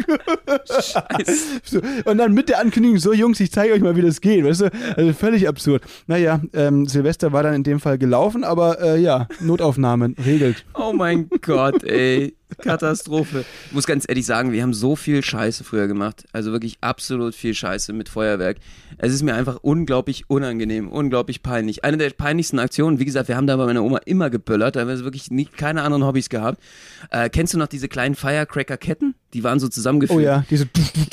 so, 1.62 1.80
und 2.04 2.18
dann 2.18 2.32
mit 2.32 2.48
der 2.48 2.60
Ankündigung, 2.60 2.98
so 2.98 3.12
Jungs, 3.12 3.40
ich 3.40 3.52
zeige 3.52 3.74
euch 3.74 3.80
mal, 3.80 3.96
wie 3.96 4.02
das 4.02 4.20
geht, 4.20 4.44
weißt 4.44 4.62
du? 4.62 4.70
Also 4.96 5.12
völlig 5.12 5.48
absurd. 5.48 5.82
Naja, 6.06 6.40
ähm, 6.52 6.86
Silvester 6.86 7.32
war 7.32 7.42
dann 7.42 7.54
in 7.54 7.62
dem 7.62 7.80
Fall 7.80 7.98
gelaufen, 7.98 8.44
aber 8.44 8.80
äh, 8.80 9.00
ja, 9.00 9.28
Notaufnahmen 9.40 10.16
regelt. 10.24 10.64
Oh 10.74 10.92
mein 10.92 11.28
Gott, 11.42 11.84
ey. 11.84 12.34
Katastrophe. 12.58 13.44
Ich 13.66 13.72
muss 13.72 13.86
ganz 13.86 14.04
ehrlich 14.08 14.26
sagen, 14.26 14.52
wir 14.52 14.62
haben 14.62 14.74
so 14.74 14.96
viel 14.96 15.22
Scheiße 15.22 15.62
früher 15.62 15.86
gemacht. 15.86 16.24
Also 16.32 16.50
wirklich 16.52 16.78
absolut 16.80 17.34
viel 17.34 17.54
Scheiße 17.54 17.92
mit 17.92 18.08
Feuerwerk. 18.08 18.58
Es 18.98 19.12
ist 19.12 19.22
mir 19.22 19.34
einfach 19.34 19.49
unglaublich 19.56 20.24
unangenehm, 20.28 20.88
unglaublich 20.88 21.42
peinlich. 21.42 21.84
Eine 21.84 21.96
der 21.96 22.10
peinlichsten 22.10 22.58
Aktionen, 22.58 22.98
wie 22.98 23.04
gesagt, 23.04 23.28
wir 23.28 23.36
haben 23.36 23.46
da 23.46 23.56
bei 23.56 23.66
meiner 23.66 23.82
Oma 23.82 23.98
immer 24.04 24.30
geböllert, 24.30 24.76
da 24.76 24.80
haben 24.80 24.88
wir 24.88 25.04
wirklich 25.04 25.30
nie, 25.30 25.44
keine 25.44 25.82
anderen 25.82 26.04
Hobbys 26.04 26.28
gehabt. 26.28 26.62
Äh, 27.10 27.30
kennst 27.30 27.54
du 27.54 27.58
noch 27.58 27.66
diese 27.66 27.88
kleinen 27.88 28.14
Firecracker-Ketten? 28.14 29.14
Die 29.34 29.44
waren 29.44 29.60
so 29.60 29.68
zusammengefügt. 29.68 30.18
Oh 30.18 30.20
ja, 30.20 30.44
diese. 30.50 30.68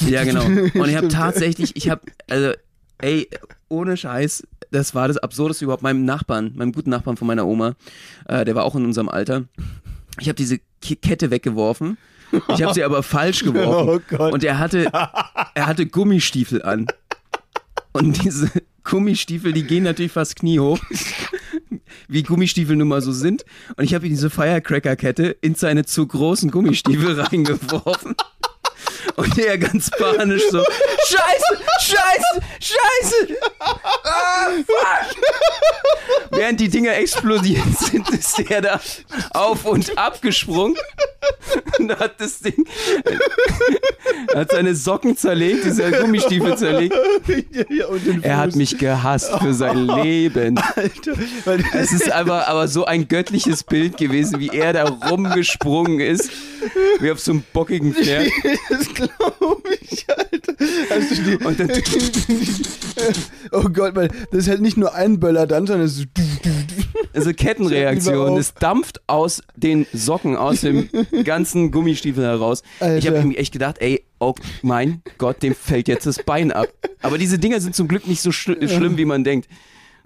Ja, 0.08 0.24
genau. 0.24 0.46
Und 0.46 0.90
ich 0.90 0.96
habe 0.96 1.08
tatsächlich, 1.08 1.76
ich 1.76 1.90
habe, 1.90 2.02
also, 2.30 2.52
ey, 3.00 3.28
ohne 3.70 3.98
Scheiß, 3.98 4.44
das 4.72 4.96
war 4.96 5.08
das 5.08 5.18
Absurdeste 5.18 5.66
überhaupt. 5.66 5.84
Meinem 5.84 6.06
Nachbarn, 6.06 6.54
meinem 6.56 6.72
guten 6.72 6.90
Nachbarn 6.90 7.18
von 7.18 7.28
meiner 7.28 7.46
Oma, 7.46 7.76
äh, 8.28 8.46
der 8.46 8.56
war 8.56 8.64
auch 8.66 8.76
in 8.76 8.86
unserem 8.86 9.10
Alter. 9.10 9.46
Ich 10.20 10.28
habe 10.28 10.36
diese 10.36 10.60
Kette 10.82 11.32
weggeworfen. 11.32 11.98
Ich 12.50 12.62
habe 12.62 12.74
sie 12.74 12.84
aber 12.84 13.04
falsch 13.04 13.44
geworfen. 13.44 14.04
Oh 14.18 14.24
und 14.26 14.44
er 14.44 14.60
hatte, 14.60 14.92
er 14.92 15.68
hatte 15.68 15.86
Gummistiefel 15.86 16.62
an. 16.64 16.88
Und 17.98 18.24
diese 18.24 18.52
Gummistiefel, 18.84 19.54
die 19.54 19.64
gehen 19.64 19.84
natürlich 19.84 20.12
fast 20.12 20.36
kniehoch, 20.36 20.80
wie 22.08 22.24
Gummistiefel 22.24 22.76
nun 22.76 22.88
mal 22.88 23.02
so 23.02 23.12
sind. 23.12 23.46
Und 23.76 23.84
ich 23.84 23.94
habe 23.94 24.06
ihm 24.06 24.12
diese 24.12 24.30
Firecracker-Kette 24.30 25.38
in 25.42 25.56
seine 25.56 25.86
zu 25.86 26.06
großen 26.06 26.52
Gummistiefel 26.52 27.20
reingeworfen. 27.20 28.16
Und 29.18 29.36
er 29.40 29.58
ganz 29.58 29.90
panisch 29.90 30.44
so, 30.52 30.64
Scheiße, 31.08 31.64
Scheiße, 31.80 32.42
Scheiße. 32.60 33.38
Ah, 33.60 34.50
fuck. 34.66 35.18
Während 36.30 36.60
die 36.60 36.70
Dinger 36.70 36.96
explodiert 36.96 37.78
sind, 37.80 38.08
ist 38.12 38.40
er 38.50 38.62
da 38.62 38.80
auf 39.32 39.66
und 39.66 39.98
ab 39.98 40.22
gesprungen 40.22 40.76
und 41.80 41.98
hat 42.00 42.22
das 42.22 42.40
Ding, 42.40 42.66
hat 44.36 44.52
seine 44.52 44.76
Socken 44.76 45.18
zerlegt, 45.18 45.66
diese 45.66 45.90
Gummistiefel 45.92 46.56
zerlegt. 46.56 46.96
er 48.22 48.38
hat 48.38 48.56
mich 48.56 48.78
gehasst 48.78 49.32
für 49.40 49.54
sein 49.54 49.88
Leben. 49.88 50.60
Alter, 50.76 51.14
es 51.74 51.92
ist 51.92 52.12
einfach 52.12 52.48
aber 52.48 52.68
so 52.68 52.86
ein 52.86 53.08
göttliches 53.08 53.64
Bild 53.64 53.98
gewesen, 53.98 54.40
wie 54.40 54.50
er 54.50 54.74
da 54.74 54.84
rumgesprungen 54.84 56.00
ist, 56.00 56.30
wie 57.00 57.12
auf 57.12 57.20
so 57.20 57.32
einem 57.32 57.44
bockigen 57.52 57.96
Pferd. 57.96 58.32
Glaube 59.38 59.78
ich, 59.82 60.06
Alter. 60.10 60.54
Also 60.90 61.16
die, 61.24 61.36
und 61.44 61.60
dann, 61.60 61.72
oh 63.52 63.70
Gott, 63.70 63.96
weil 63.96 64.10
das 64.32 64.42
ist 64.42 64.48
halt 64.50 64.62
nicht 64.62 64.78
nur 64.78 64.94
ein 64.94 65.20
Böller 65.20 65.48
dann, 65.48 65.68
sondern 65.68 65.86
es 65.86 66.00
ist 66.00 66.08
also 67.14 67.34
Kettenreaktion. 67.34 68.38
Es 68.38 68.54
dampft 68.54 69.02
aus 69.08 69.42
den 69.56 69.86
Socken, 69.94 70.36
aus 70.36 70.62
dem 70.62 70.90
ganzen 71.24 71.72
Gummistiefel 71.72 72.24
heraus. 72.24 72.64
Alter. 72.80 72.98
Ich 72.98 73.08
habe 73.08 73.18
irgendwie 73.18 73.38
echt 73.38 73.54
gedacht, 73.54 73.78
ey, 73.80 74.04
oh 74.20 74.36
mein 74.62 75.02
Gott, 75.18 75.42
dem 75.44 75.56
fällt 75.56 75.88
jetzt 75.88 76.06
das 76.06 76.24
Bein 76.24 76.52
ab. 76.52 76.68
Aber 77.02 77.18
diese 77.18 77.40
Dinger 77.40 77.60
sind 77.60 77.76
zum 77.76 77.88
Glück 77.88 78.08
nicht 78.08 78.22
so 78.22 78.32
schl 78.32 78.68
schlimm, 78.68 78.98
wie 78.98 79.06
man 79.06 79.24
denkt. 79.24 79.48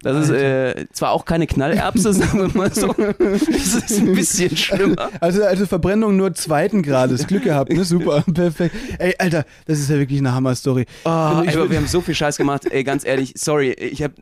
Das 0.02 0.28
ist 0.28 0.30
äh, 0.30 0.86
zwar 0.92 1.12
auch 1.12 1.24
keine 1.24 1.46
Knallerbse, 1.46 2.12
sagen 2.12 2.38
wir 2.38 2.50
mal 2.56 2.72
so. 2.72 2.88
Das 2.88 3.42
ist 3.42 3.98
ein 3.98 4.14
bisschen 4.14 4.56
schlimmer. 4.56 5.10
Also, 5.20 5.44
also 5.44 5.66
Verbrennung 5.66 6.16
nur 6.16 6.34
zweiten 6.34 6.82
Grades. 6.82 7.26
Glück 7.26 7.44
gehabt, 7.44 7.72
ne? 7.72 7.84
Super, 7.84 8.24
perfekt. 8.34 8.74
Ey, 8.98 9.14
Alter, 9.18 9.44
das 9.66 9.78
ist 9.78 9.90
ja 9.90 9.98
wirklich 9.98 10.18
eine 10.18 10.34
Hammer-Story. 10.34 10.86
Oh, 11.04 11.08
also, 11.08 11.70
wir 11.70 11.76
haben 11.76 11.86
so 11.86 12.00
viel 12.00 12.14
Scheiß 12.14 12.36
gemacht. 12.36 12.66
Ey, 12.70 12.84
ganz 12.84 13.04
ehrlich, 13.04 13.34
sorry, 13.36 13.72
ich 13.72 14.02
habe 14.02 14.14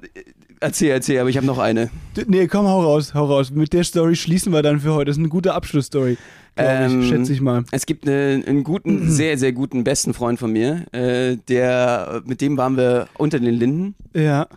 Erzähl, 0.62 0.90
erzähl, 0.90 1.18
aber 1.18 1.30
ich 1.30 1.38
habe 1.38 1.46
noch 1.46 1.56
eine. 1.56 1.88
Nee, 2.26 2.46
komm, 2.46 2.66
hau 2.66 2.82
raus, 2.82 3.14
hau 3.14 3.24
raus. 3.24 3.50
Mit 3.50 3.72
der 3.72 3.82
Story 3.82 4.14
schließen 4.14 4.52
wir 4.52 4.60
dann 4.60 4.80
für 4.80 4.92
heute. 4.92 5.06
Das 5.06 5.16
ist 5.16 5.20
eine 5.20 5.30
gute 5.30 5.54
Abschlussstory. 5.54 6.18
Ähm, 6.58 7.00
ich, 7.00 7.08
schätze 7.08 7.32
ich 7.32 7.40
mal. 7.40 7.64
Es 7.70 7.86
gibt 7.86 8.06
eine, 8.06 8.44
einen 8.46 8.62
guten, 8.62 9.10
sehr, 9.10 9.38
sehr 9.38 9.52
guten 9.52 9.84
besten 9.84 10.12
Freund 10.12 10.38
von 10.38 10.52
mir, 10.52 10.84
äh, 10.92 11.38
der, 11.48 12.20
mit 12.26 12.42
dem 12.42 12.58
waren 12.58 12.76
wir 12.76 13.08
unter 13.16 13.40
den 13.40 13.54
Linden. 13.54 13.94
Ja 14.14 14.48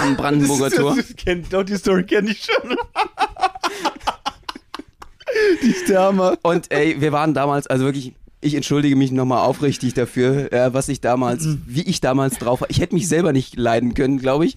am 0.00 0.16
Brandenburger 0.18 0.70
das, 0.70 0.78
Tor. 0.78 0.96
Das, 0.96 1.16
kennt, 1.16 1.52
doch, 1.52 1.62
die 1.62 1.76
Story 1.76 2.04
kenne 2.04 2.30
ich 2.30 2.44
schon. 2.44 2.70
die 5.62 5.68
ist 5.68 5.88
der 5.88 6.02
Hammer. 6.02 6.36
Und 6.42 6.70
ey, 6.72 7.00
wir 7.00 7.12
waren 7.12 7.34
damals, 7.34 7.66
also 7.66 7.84
wirklich, 7.84 8.14
ich 8.40 8.54
entschuldige 8.54 8.96
mich 8.96 9.12
nochmal 9.12 9.44
aufrichtig 9.44 9.94
dafür, 9.94 10.52
äh, 10.52 10.74
was 10.74 10.88
ich 10.88 11.00
damals, 11.00 11.44
mhm. 11.44 11.62
wie 11.66 11.82
ich 11.82 12.00
damals 12.00 12.38
drauf 12.38 12.60
war. 12.60 12.70
Ich 12.70 12.80
hätte 12.80 12.94
mich 12.94 13.08
selber 13.08 13.32
nicht 13.32 13.56
leiden 13.56 13.94
können, 13.94 14.18
glaube 14.18 14.46
ich. 14.46 14.56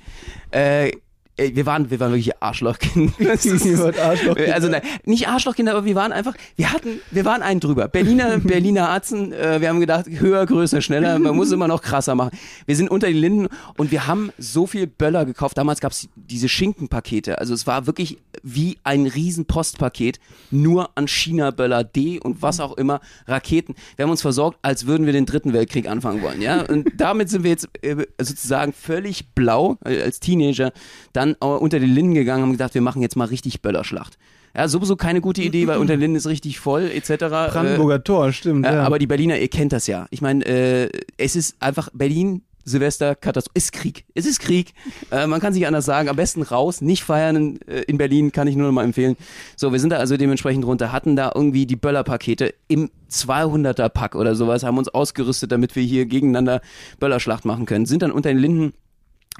Äh, 0.52 0.92
wir 1.38 1.66
waren, 1.66 1.90
wir 1.92 2.00
waren 2.00 2.12
wirklich 2.12 2.42
Arschlochkinder. 2.42 3.14
Arschlochkinder. 3.30 4.54
Also 4.54 4.70
nein, 4.70 4.82
nicht 5.04 5.28
Arschlochkinder, 5.28 5.74
aber 5.74 5.86
wir 5.86 5.96
waren 5.96 6.14
einfach, 6.14 6.34
wir 6.56 6.72
hatten, 6.72 7.02
wir 7.12 7.26
waren 7.26 7.42
einen 7.42 7.60
drüber. 7.60 7.88
Berliner, 7.88 8.38
Berliner 8.44 8.90
Atzen, 8.90 9.34
äh, 9.34 9.60
wir 9.60 9.70
haben 9.70 9.82
gedacht, 9.82 10.06
höher, 10.08 10.46
größer, 10.46 10.82
schneller, 10.82 11.20
man 11.20 11.36
muss 11.36 11.52
immer 11.52 11.68
noch 11.68 11.82
krasser 11.82 12.16
machen. 12.16 12.38
Wir 12.66 12.76
sind 12.76 12.90
unter 12.90 13.08
den 13.08 13.18
Linden 13.18 13.48
und 13.78 13.92
wir 13.92 14.08
haben 14.08 14.32
so 14.38 14.66
viel 14.66 14.88
Böller 14.88 15.26
gekauft. 15.26 15.58
Damals 15.58 15.82
gab 15.82 15.92
es 15.92 16.08
diese 16.16 16.48
Schinkenpakete. 16.48 17.38
Also 17.38 17.54
es 17.54 17.68
war 17.68 17.86
wirklich 17.86 18.18
wie 18.42 18.78
ein 18.84 19.06
riesen 19.06 19.46
Postpaket, 19.46 20.20
nur 20.52 20.92
an 20.96 21.08
China-Böller 21.08 21.84
D 21.84 22.20
und 22.20 22.42
was 22.42 22.62
auch 22.62 22.78
immer, 22.78 23.02
Raketen. 23.28 23.76
Wir 23.98 24.04
haben 24.04 24.12
uns 24.12 24.22
versorgt, 24.22 24.58
als 24.62 24.86
würden 24.86 25.06
wir 25.06 25.14
den 25.14 25.26
dritten 25.26 25.52
Weltkrieg 25.52 25.90
anfangen 25.90 26.22
wollen, 26.22 26.42
ja. 26.42 26.62
Und 26.62 26.90
damit 26.96 27.30
sind 27.30 27.44
wir 27.44 27.52
jetzt 27.52 27.68
äh, 27.82 28.06
sozusagen 28.20 28.72
völlig 28.72 29.34
blau 29.34 29.78
äh, 29.84 30.02
als 30.02 30.22
Teenager. 30.22 30.72
Dann 31.16 31.34
unter 31.34 31.80
die 31.80 31.86
Linden 31.86 32.14
gegangen 32.14 32.44
und 32.44 32.50
haben 32.50 32.54
gedacht, 32.54 32.74
wir 32.74 32.82
machen 32.82 33.02
jetzt 33.02 33.16
mal 33.16 33.26
richtig 33.26 33.62
Böllerschlacht. 33.62 34.18
Ja, 34.56 34.68
sowieso 34.68 34.96
keine 34.96 35.22
gute 35.22 35.42
Idee, 35.42 35.68
weil 35.68 35.80
unter 35.80 35.98
Linden 35.98 36.16
ist 36.16 36.28
richtig 36.28 36.60
voll, 36.60 36.90
etc. 36.94 37.26
Brandenburger 37.28 38.04
Tor, 38.04 38.32
stimmt. 38.32 38.66
Äh, 38.66 38.74
ja. 38.74 38.84
Aber 38.84 39.00
die 39.00 39.08
Berliner, 39.08 39.38
ihr 39.38 39.50
kennt 39.50 39.74
das 39.74 39.88
ja. 39.88 40.08
Ich 40.12 40.22
meine, 40.22 40.46
äh, 40.46 40.90
es 41.18 41.36
ist 41.36 41.56
einfach 41.62 41.90
Berlin, 41.94 42.42
Silvester, 42.66 43.16
Katastrophe. 43.16 43.58
Ist 43.58 43.72
Krieg. 43.74 44.06
Es 44.14 44.26
ist 44.26 44.40
Krieg. 44.40 44.74
Äh, 45.12 45.28
man 45.28 45.40
kann 45.40 45.54
sich 45.54 45.68
anders 45.68 45.86
sagen. 45.86 46.10
Am 46.10 46.16
besten 46.16 46.42
raus, 46.42 46.82
nicht 46.82 47.04
feiern 47.04 47.36
in, 47.36 47.62
äh, 47.68 47.82
in, 47.82 47.98
Berlin, 47.98 48.32
kann 48.32 48.48
ich 48.48 48.56
nur 48.56 48.68
noch 48.68 48.74
mal 48.74 48.84
empfehlen. 48.84 49.18
So, 49.56 49.72
wir 49.72 49.80
sind 49.80 49.92
da 49.92 49.98
also 49.98 50.18
dementsprechend 50.18 50.66
runter, 50.66 50.92
hatten 50.92 51.16
da 51.16 51.32
irgendwie 51.36 51.68
die 51.68 51.76
Böllerpakete 51.76 52.56
im 52.68 52.90
200er 53.12 53.88
Pack 53.90 54.16
oder 54.16 54.36
sowas, 54.36 54.64
haben 54.64 54.80
uns 54.80 54.90
ausgerüstet, 54.90 55.52
damit 55.52 55.76
wir 55.76 55.84
hier 55.84 56.08
gegeneinander 56.08 56.62
Böllerschlacht 57.00 57.46
machen 57.46 57.68
können. 57.68 57.86
Sind 57.86 58.02
dann 58.02 58.12
unter 58.12 58.30
den 58.30 58.40
Linden 58.40 58.74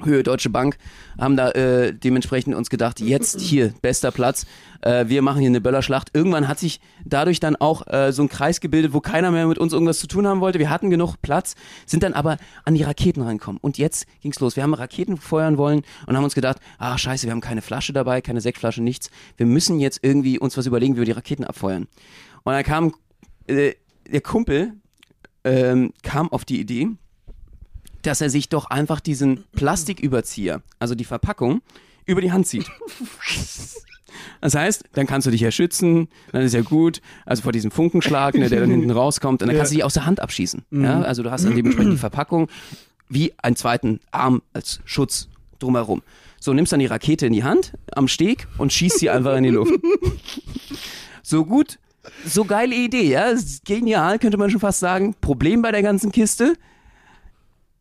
Höhe 0.04 0.22
Deutsche 0.22 0.50
Bank, 0.50 0.76
haben 1.18 1.36
da 1.36 1.50
äh, 1.52 1.94
dementsprechend 1.94 2.54
uns 2.54 2.68
gedacht, 2.68 3.00
jetzt 3.00 3.40
hier, 3.40 3.72
bester 3.80 4.10
Platz, 4.10 4.44
äh, 4.82 5.06
wir 5.08 5.22
machen 5.22 5.40
hier 5.40 5.48
eine 5.48 5.62
Böllerschlacht. 5.62 6.10
Irgendwann 6.12 6.48
hat 6.48 6.58
sich 6.58 6.80
dadurch 7.06 7.40
dann 7.40 7.56
auch 7.56 7.86
äh, 7.86 8.12
so 8.12 8.22
ein 8.22 8.28
Kreis 8.28 8.60
gebildet, 8.60 8.92
wo 8.92 9.00
keiner 9.00 9.30
mehr 9.30 9.46
mit 9.46 9.56
uns 9.56 9.72
irgendwas 9.72 9.98
zu 9.98 10.06
tun 10.06 10.26
haben 10.26 10.40
wollte. 10.40 10.58
Wir 10.58 10.68
hatten 10.68 10.90
genug 10.90 11.16
Platz, 11.22 11.54
sind 11.86 12.02
dann 12.02 12.12
aber 12.12 12.36
an 12.64 12.74
die 12.74 12.82
Raketen 12.82 13.22
reinkommen. 13.22 13.58
Und 13.62 13.78
jetzt 13.78 14.06
ging's 14.20 14.38
los. 14.38 14.54
Wir 14.54 14.64
haben 14.64 14.74
Raketen 14.74 15.16
feuern 15.16 15.56
wollen 15.56 15.82
und 16.06 16.14
haben 16.14 16.24
uns 16.24 16.34
gedacht, 16.34 16.58
ah 16.78 16.98
scheiße, 16.98 17.26
wir 17.26 17.32
haben 17.32 17.40
keine 17.40 17.62
Flasche 17.62 17.94
dabei, 17.94 18.20
keine 18.20 18.42
Sektflasche, 18.42 18.82
nichts. 18.82 19.10
Wir 19.38 19.46
müssen 19.46 19.80
jetzt 19.80 20.00
irgendwie 20.02 20.38
uns 20.38 20.58
was 20.58 20.66
überlegen, 20.66 20.96
wie 20.96 21.00
wir 21.00 21.06
die 21.06 21.12
Raketen 21.12 21.44
abfeuern. 21.44 21.86
Und 22.44 22.52
dann 22.52 22.64
kam 22.64 22.94
äh, 23.46 23.72
der 24.10 24.20
Kumpel, 24.20 24.74
ähm, 25.44 25.92
kam 26.02 26.30
auf 26.30 26.44
die 26.44 26.60
Idee, 26.60 26.88
dass 28.06 28.20
er 28.20 28.30
sich 28.30 28.48
doch 28.48 28.66
einfach 28.66 29.00
diesen 29.00 29.44
Plastiküberzieher, 29.54 30.62
also 30.78 30.94
die 30.94 31.04
Verpackung, 31.04 31.62
über 32.04 32.20
die 32.20 32.32
Hand 32.32 32.46
zieht. 32.46 32.66
Das 34.40 34.54
heißt, 34.54 34.84
dann 34.92 35.06
kannst 35.06 35.26
du 35.26 35.30
dich 35.30 35.40
ja 35.40 35.50
schützen, 35.50 36.08
dann 36.32 36.42
ist 36.42 36.54
ja 36.54 36.62
gut, 36.62 37.00
also 37.24 37.42
vor 37.42 37.52
diesem 37.52 37.70
Funkenschlag, 37.70 38.34
ne, 38.34 38.48
der 38.48 38.60
dann 38.60 38.70
hinten 38.70 38.90
rauskommt, 38.90 39.42
und 39.42 39.48
dann 39.48 39.56
kannst 39.56 39.72
du 39.72 39.76
dich 39.76 39.84
aus 39.84 39.94
der 39.94 40.06
Hand 40.06 40.20
abschießen. 40.20 40.64
Mhm. 40.70 40.84
Ja? 40.84 41.00
Also 41.02 41.22
du 41.22 41.30
hast 41.30 41.44
dann 41.44 41.54
dementsprechend 41.54 41.94
die 41.94 41.98
Verpackung 41.98 42.48
wie 43.08 43.34
einen 43.38 43.56
zweiten 43.56 44.00
Arm 44.10 44.42
als 44.52 44.80
Schutz 44.84 45.28
drumherum. 45.58 46.02
So, 46.38 46.52
nimmst 46.52 46.72
dann 46.72 46.80
die 46.80 46.86
Rakete 46.86 47.26
in 47.26 47.32
die 47.32 47.44
Hand 47.44 47.72
am 47.92 48.08
Steg 48.08 48.46
und 48.58 48.72
schießt 48.72 48.98
sie 48.98 49.10
einfach 49.10 49.36
in 49.36 49.44
die 49.44 49.50
Luft. 49.50 49.74
So 51.22 51.44
gut, 51.44 51.78
so 52.24 52.44
geile 52.44 52.74
Idee, 52.74 53.10
ja. 53.10 53.32
Genial, 53.64 54.18
könnte 54.18 54.36
man 54.36 54.50
schon 54.50 54.60
fast 54.60 54.80
sagen. 54.80 55.14
Problem 55.20 55.62
bei 55.62 55.72
der 55.72 55.82
ganzen 55.82 56.12
Kiste. 56.12 56.54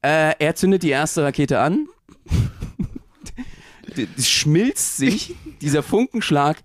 Äh, 0.06 0.36
er 0.38 0.54
zündet 0.54 0.84
die 0.84 0.92
erste 0.92 1.24
Rakete 1.24 1.60
an. 1.60 1.88
Schmilzt 4.20 4.98
sich 4.98 5.34
dieser 5.62 5.82
Funkenschlag 5.82 6.58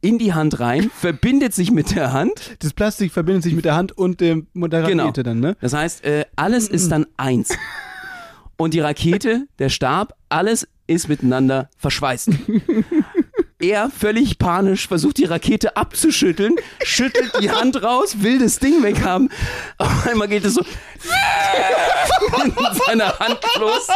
in 0.00 0.18
die 0.18 0.32
Hand 0.32 0.60
rein, 0.60 0.88
verbindet 0.94 1.54
sich 1.54 1.72
mit 1.72 1.96
der 1.96 2.12
Hand. 2.12 2.56
Das 2.60 2.72
Plastik 2.72 3.10
verbindet 3.10 3.42
sich 3.42 3.54
mit 3.54 3.64
der 3.64 3.74
Hand 3.74 3.90
und 3.90 4.20
dem, 4.20 4.46
mit 4.52 4.72
der 4.72 4.82
Genau. 4.82 5.06
Rakete 5.06 5.24
dann, 5.24 5.40
ne? 5.40 5.56
Das 5.60 5.72
heißt, 5.72 6.04
äh, 6.04 6.26
alles 6.36 6.68
ist 6.68 6.92
dann 6.92 7.06
eins. 7.16 7.56
Und 8.56 8.74
die 8.74 8.80
Rakete, 8.80 9.48
der 9.58 9.70
Stab, 9.70 10.14
alles 10.28 10.68
ist 10.86 11.08
miteinander 11.08 11.70
verschweißt. 11.78 12.30
Er 13.60 13.90
völlig 13.90 14.38
panisch 14.38 14.86
versucht 14.86 15.18
die 15.18 15.24
Rakete 15.24 15.76
abzuschütteln, 15.76 16.54
schüttelt 16.84 17.32
die 17.40 17.50
Hand 17.50 17.82
raus, 17.82 18.22
will 18.22 18.38
das 18.38 18.60
Ding 18.60 18.84
weghaben. 18.84 19.30
Auf 19.78 20.06
einmal 20.06 20.28
geht 20.28 20.44
es 20.44 20.54
so 20.54 20.60
in 22.44 22.54
seiner 22.86 23.18
Hand 23.18 23.40
los. 23.58 23.88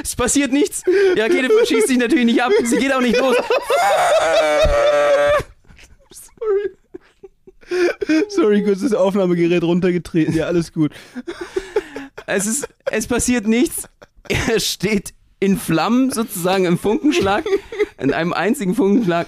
Es 0.00 0.14
passiert 0.14 0.52
nichts. 0.52 0.84
Die 1.16 1.20
Rakete 1.20 1.48
verschießt 1.52 1.88
sich 1.88 1.98
natürlich 1.98 2.26
nicht 2.26 2.42
ab. 2.42 2.52
Sie 2.62 2.76
geht 2.76 2.92
auch 2.92 3.00
nicht 3.00 3.18
los. 3.18 3.36
Sorry, 8.28 8.62
kurz 8.62 8.80
das 8.82 8.94
Aufnahmegerät 8.94 9.64
runtergetreten. 9.64 10.34
Ja, 10.34 10.46
alles 10.46 10.72
gut. 10.72 10.92
Es, 12.26 12.46
ist, 12.46 12.68
es 12.92 13.08
passiert 13.08 13.48
nichts. 13.48 13.88
Er 14.28 14.60
steht 14.60 15.14
in 15.40 15.58
Flammen 15.58 16.10
sozusagen 16.10 16.64
im 16.64 16.78
Funkenschlag, 16.78 17.44
in 17.98 18.12
einem 18.12 18.32
einzigen 18.32 18.74
Funkenschlag. 18.74 19.26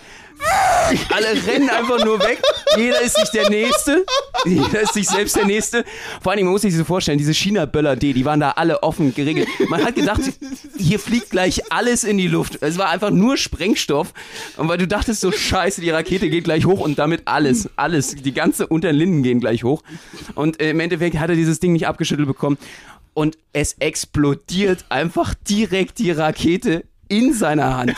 Alle 1.11 1.47
rennen 1.47 1.69
einfach 1.69 2.05
nur 2.05 2.21
weg. 2.21 2.41
Jeder 2.77 3.01
ist 3.03 3.17
sich 3.17 3.29
der 3.31 3.51
Nächste. 3.51 4.05
Jeder 4.45 4.83
ist 4.83 4.95
sich 4.95 5.09
selbst 5.09 5.37
der 5.37 5.47
Nächste. 5.47 5.85
Vor 6.23 6.33
allem, 6.33 6.45
man 6.45 6.53
muss 6.53 6.63
sich 6.63 6.75
so 6.75 6.85
vorstellen, 6.85 7.19
diese 7.19 7.35
China-Böller-D, 7.35 8.13
die 8.13 8.25
waren 8.25 8.41
da 8.41 8.53
alle 8.53 8.83
offen 8.83 9.15
geregelt. 9.15 9.49
Man 9.69 9.85
hat 9.85 9.97
gedacht, 9.97 10.21
hier 10.77 10.99
fliegt 10.99 11.31
gleich 11.31 11.73
alles 11.73 12.05
in 12.05 12.19
die 12.19 12.29
Luft. 12.29 12.59
Es 12.63 12.79
war 12.79 12.91
einfach 12.91 13.11
nur 13.11 13.37
Sprengstoff. 13.37 14.15
Und 14.57 14.69
weil 14.69 14.79
du 14.79 14.87
dachtest 14.87 15.21
so, 15.21 15.33
scheiße, 15.33 15.81
die 15.81 15.91
Rakete 15.91 16.31
geht 16.31 16.45
gleich 16.45 16.65
hoch 16.65 16.81
und 16.81 16.99
damit 16.99 17.23
alles, 17.25 17.69
alles, 17.77 18.15
die 18.15 18.33
ganze 18.33 18.67
unter 18.67 18.89
den 18.89 18.97
Linden 18.97 19.23
gehen 19.23 19.41
gleich 19.41 19.65
hoch. 19.65 19.83
Und 20.35 20.63
im 20.63 20.81
Endeffekt 20.81 21.19
hat 21.19 21.31
er 21.31 21.37
dieses 21.37 21.61
Ding 21.61 21.73
nicht 21.73 21.87
abgeschüttelt 21.87 22.29
bekommen. 22.29 22.59
Und 23.13 23.37
es 23.53 23.75
explodiert 23.81 24.85
einfach 24.89 25.35
direkt 25.35 25.99
die 25.99 26.13
Rakete 26.13 26.85
in 27.09 27.35
seiner 27.35 27.77
Hand. 27.77 27.95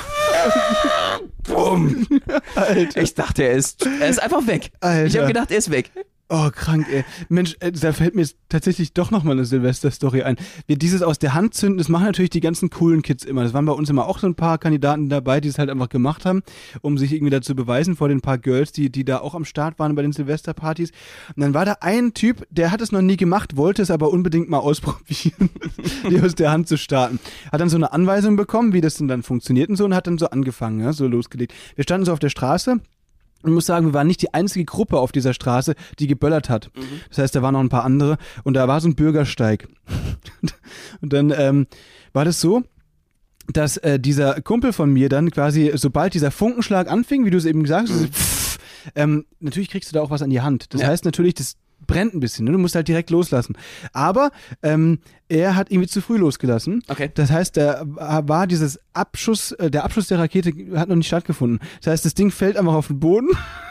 Bumm. 1.45 2.07
Alter. 2.55 3.03
Ich 3.03 3.15
dachte, 3.15 3.43
er 3.45 3.53
ist, 3.53 3.87
er 4.01 4.09
ist 4.09 4.23
einfach 4.23 4.47
weg. 4.47 4.71
Alter. 4.81 5.07
Ich 5.07 5.17
habe 5.17 5.27
gedacht, 5.27 5.51
er 5.51 5.59
ist 5.59 5.71
weg. 5.71 5.91
Oh, 6.33 6.49
krank, 6.55 6.87
ey. 6.93 7.05
Mensch, 7.29 7.57
äh, 7.59 7.73
da 7.73 7.93
fällt 7.93 8.15
mir 8.15 8.21
jetzt 8.21 8.37
tatsächlich 8.49 8.93
doch 8.93 9.11
nochmal 9.11 9.33
eine 9.33 9.45
Silvester-Story 9.45 10.23
ein. 10.23 10.37
Wir 10.69 10.79
dieses 10.79 11.03
aus 11.03 11.19
der 11.19 11.35
Hand 11.35 11.55
zünden, 11.55 11.79
das 11.79 11.89
machen 11.89 12.05
natürlich 12.05 12.31
die 12.31 12.41
ganzen 12.41 12.71
coolen 12.71 13.03
Kids 13.03 13.25
immer. 13.25 13.43
Das 13.43 13.53
waren 13.53 13.67
bei 13.67 13.73
uns 13.73 13.91
immer 13.91 14.07
auch 14.07 14.21
so 14.21 14.29
ein 14.29 14.37
paar 14.37 14.59
Kandidaten 14.59 15.09
dabei, 15.09 15.41
die 15.41 15.49
es 15.49 15.59
halt 15.59 15.71
einfach 15.71 15.89
gemacht 15.89 16.25
haben, 16.25 16.45
um 16.83 16.99
sich 16.99 17.13
irgendwie 17.13 17.33
da 17.33 17.43
zu 17.43 17.57
beweisen 17.57 17.97
vor 17.97 18.07
den 18.07 18.21
paar 18.21 18.39
Girls, 18.39 18.71
die, 18.71 18.91
die 18.91 19.05
da 19.05 19.19
auch 19.19 19.35
am 19.35 19.45
Start 19.45 19.81
waren 19.81 19.97
bei 19.97 20.03
den 20.03 20.13
Silvesterpartys. 20.13 20.93
Und 21.35 21.43
dann 21.43 21.53
war 21.53 21.65
da 21.65 21.79
ein 21.81 22.15
Typ, 22.15 22.47
der 22.49 22.71
hat 22.71 22.81
es 22.81 22.93
noch 22.93 23.03
nie 23.03 23.17
gemacht, 23.17 23.57
wollte 23.57 23.83
es 23.83 23.91
aber 23.91 24.13
unbedingt 24.13 24.49
mal 24.49 24.59
ausprobieren, 24.61 25.51
die 26.09 26.21
aus 26.21 26.37
der 26.37 26.53
Hand 26.53 26.69
zu 26.69 26.79
starten. 26.79 27.19
Hat 27.51 27.61
dann 27.61 27.71
so 27.71 27.77
eine 27.77 27.93
Anweisung 27.93 28.37
bekommen, 28.37 28.73
wie 28.73 28.81
das 28.81 28.95
denn 28.95 29.09
dann 29.09 29.25
funktioniert 29.25 29.69
und 29.69 29.75
so 29.75 29.85
und 29.85 29.97
hat 29.97 30.07
dann 30.07 30.17
so 30.17 30.31
angefangen, 30.31 30.79
ja, 30.79 30.93
so 30.93 31.09
losgelegt. 31.09 31.53
Wir 31.75 31.83
standen 31.83 32.05
so 32.07 32.13
auf 32.13 32.21
der 32.21 32.31
Straße 32.31 32.79
ich 33.45 33.51
muss 33.51 33.67
sagen, 33.67 33.87
wir 33.87 33.95
waren 33.95 34.07
nicht 34.07 34.23
die 34.23 34.35
einzige 34.35 34.65
Gruppe 34.65 34.99
auf 34.99 35.13
dieser 35.13 35.33
Straße, 35.35 35.75
die 35.99 36.07
geböllert 36.07 36.49
hat. 36.51 36.71
Das 37.09 37.19
heißt, 37.19 37.35
da 37.35 37.43
waren 37.43 37.55
noch 37.55 37.61
ein 37.61 37.69
paar 37.69 37.85
andere 37.85 38.19
und 38.45 38.55
da 38.55 38.69
war 38.69 38.81
so 38.81 38.89
ein 38.89 38.95
Bürgersteig. 38.95 39.69
und 41.01 41.13
dann 41.13 41.33
ähm, 41.37 41.67
war 42.13 42.25
das 42.25 42.41
so, 42.41 42.63
dass 43.53 43.77
äh, 43.79 43.99
dieser 43.99 44.41
Kumpel 44.43 44.73
von 44.73 44.93
mir 44.93 45.09
dann 45.09 45.31
quasi, 45.31 45.73
sobald 45.75 46.15
dieser 46.15 46.31
Funkenschlag 46.31 46.91
anfing, 46.91 47.25
wie 47.25 47.31
du 47.31 47.39
es 47.39 47.45
eben 47.47 47.63
gesagt 47.63 47.89
hast, 47.89 47.99
so 47.99 48.07
pff, 48.07 48.59
ähm, 48.95 49.25
natürlich 49.41 49.71
kriegst 49.71 49.91
du 49.91 49.95
da 49.95 50.03
auch 50.03 50.11
was 50.11 50.23
an 50.23 50.31
die 50.31 50.41
Hand. 50.41 50.73
Das 50.73 50.83
Ja. 50.83 50.89
heißt 50.89 51.05
natürlich, 51.05 51.35
das 51.35 51.57
brennt 51.91 52.15
ein 52.15 52.21
bisschen, 52.21 52.45
ne? 52.45 52.53
du 52.53 52.59
musst 52.59 52.75
halt 52.75 52.89
direkt 52.89 53.11
loslassen. 53.11 53.57
Aber 53.93 54.31
ähm, 54.63 55.01
er 55.29 55.57
hat 55.57 55.71
irgendwie 55.71 55.89
zu 55.89 56.01
früh 56.01 56.17
losgelassen. 56.17 56.83
Okay. 56.89 57.11
Das 57.15 57.31
heißt, 57.31 57.57
der 57.57 57.85
war 57.87 58.47
dieses 58.47 58.81
Abschuss, 58.93 59.53
äh, 59.53 59.71
der 59.71 59.85
Abschuss 59.85 60.09
der 60.09 60.19
Rakete 60.19 60.53
hat 60.77 60.89
noch 60.89 60.97
nicht 60.97 61.09
stattgefunden. 61.09 61.61
Das 61.83 61.93
heißt, 61.93 62.05
das 62.05 62.15
Ding 62.15 62.31
fällt 62.31 62.57
einfach 62.57 62.75
auf 62.75 62.89
den 62.89 63.01
Boden, 63.01 63.29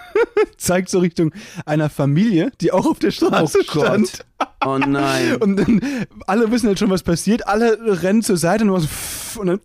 zeigt 0.58 0.90
so 0.90 1.00
Richtung 1.00 1.34
einer 1.66 1.90
Familie, 1.90 2.52
die 2.62 2.72
auch 2.72 2.86
auf 2.86 3.00
der 3.00 3.12
Straße 3.12 3.60
Oh 3.60 3.72
stand. 3.72 4.26
Oh 4.66 4.78
nein. 4.78 5.36
Und 5.40 5.58
dann, 5.58 5.82
alle 6.28 6.52
wissen 6.52 6.68
halt 6.68 6.80
schon, 6.80 6.90
was 6.90 7.04
passiert, 7.04 7.48
alle 7.48 8.02
rennen 8.04 8.22
zur 8.22 8.38
Seite 8.38 8.64
und, 8.70 8.82
so, 8.82 9.40
und 9.42 9.48
dann 9.48 9.60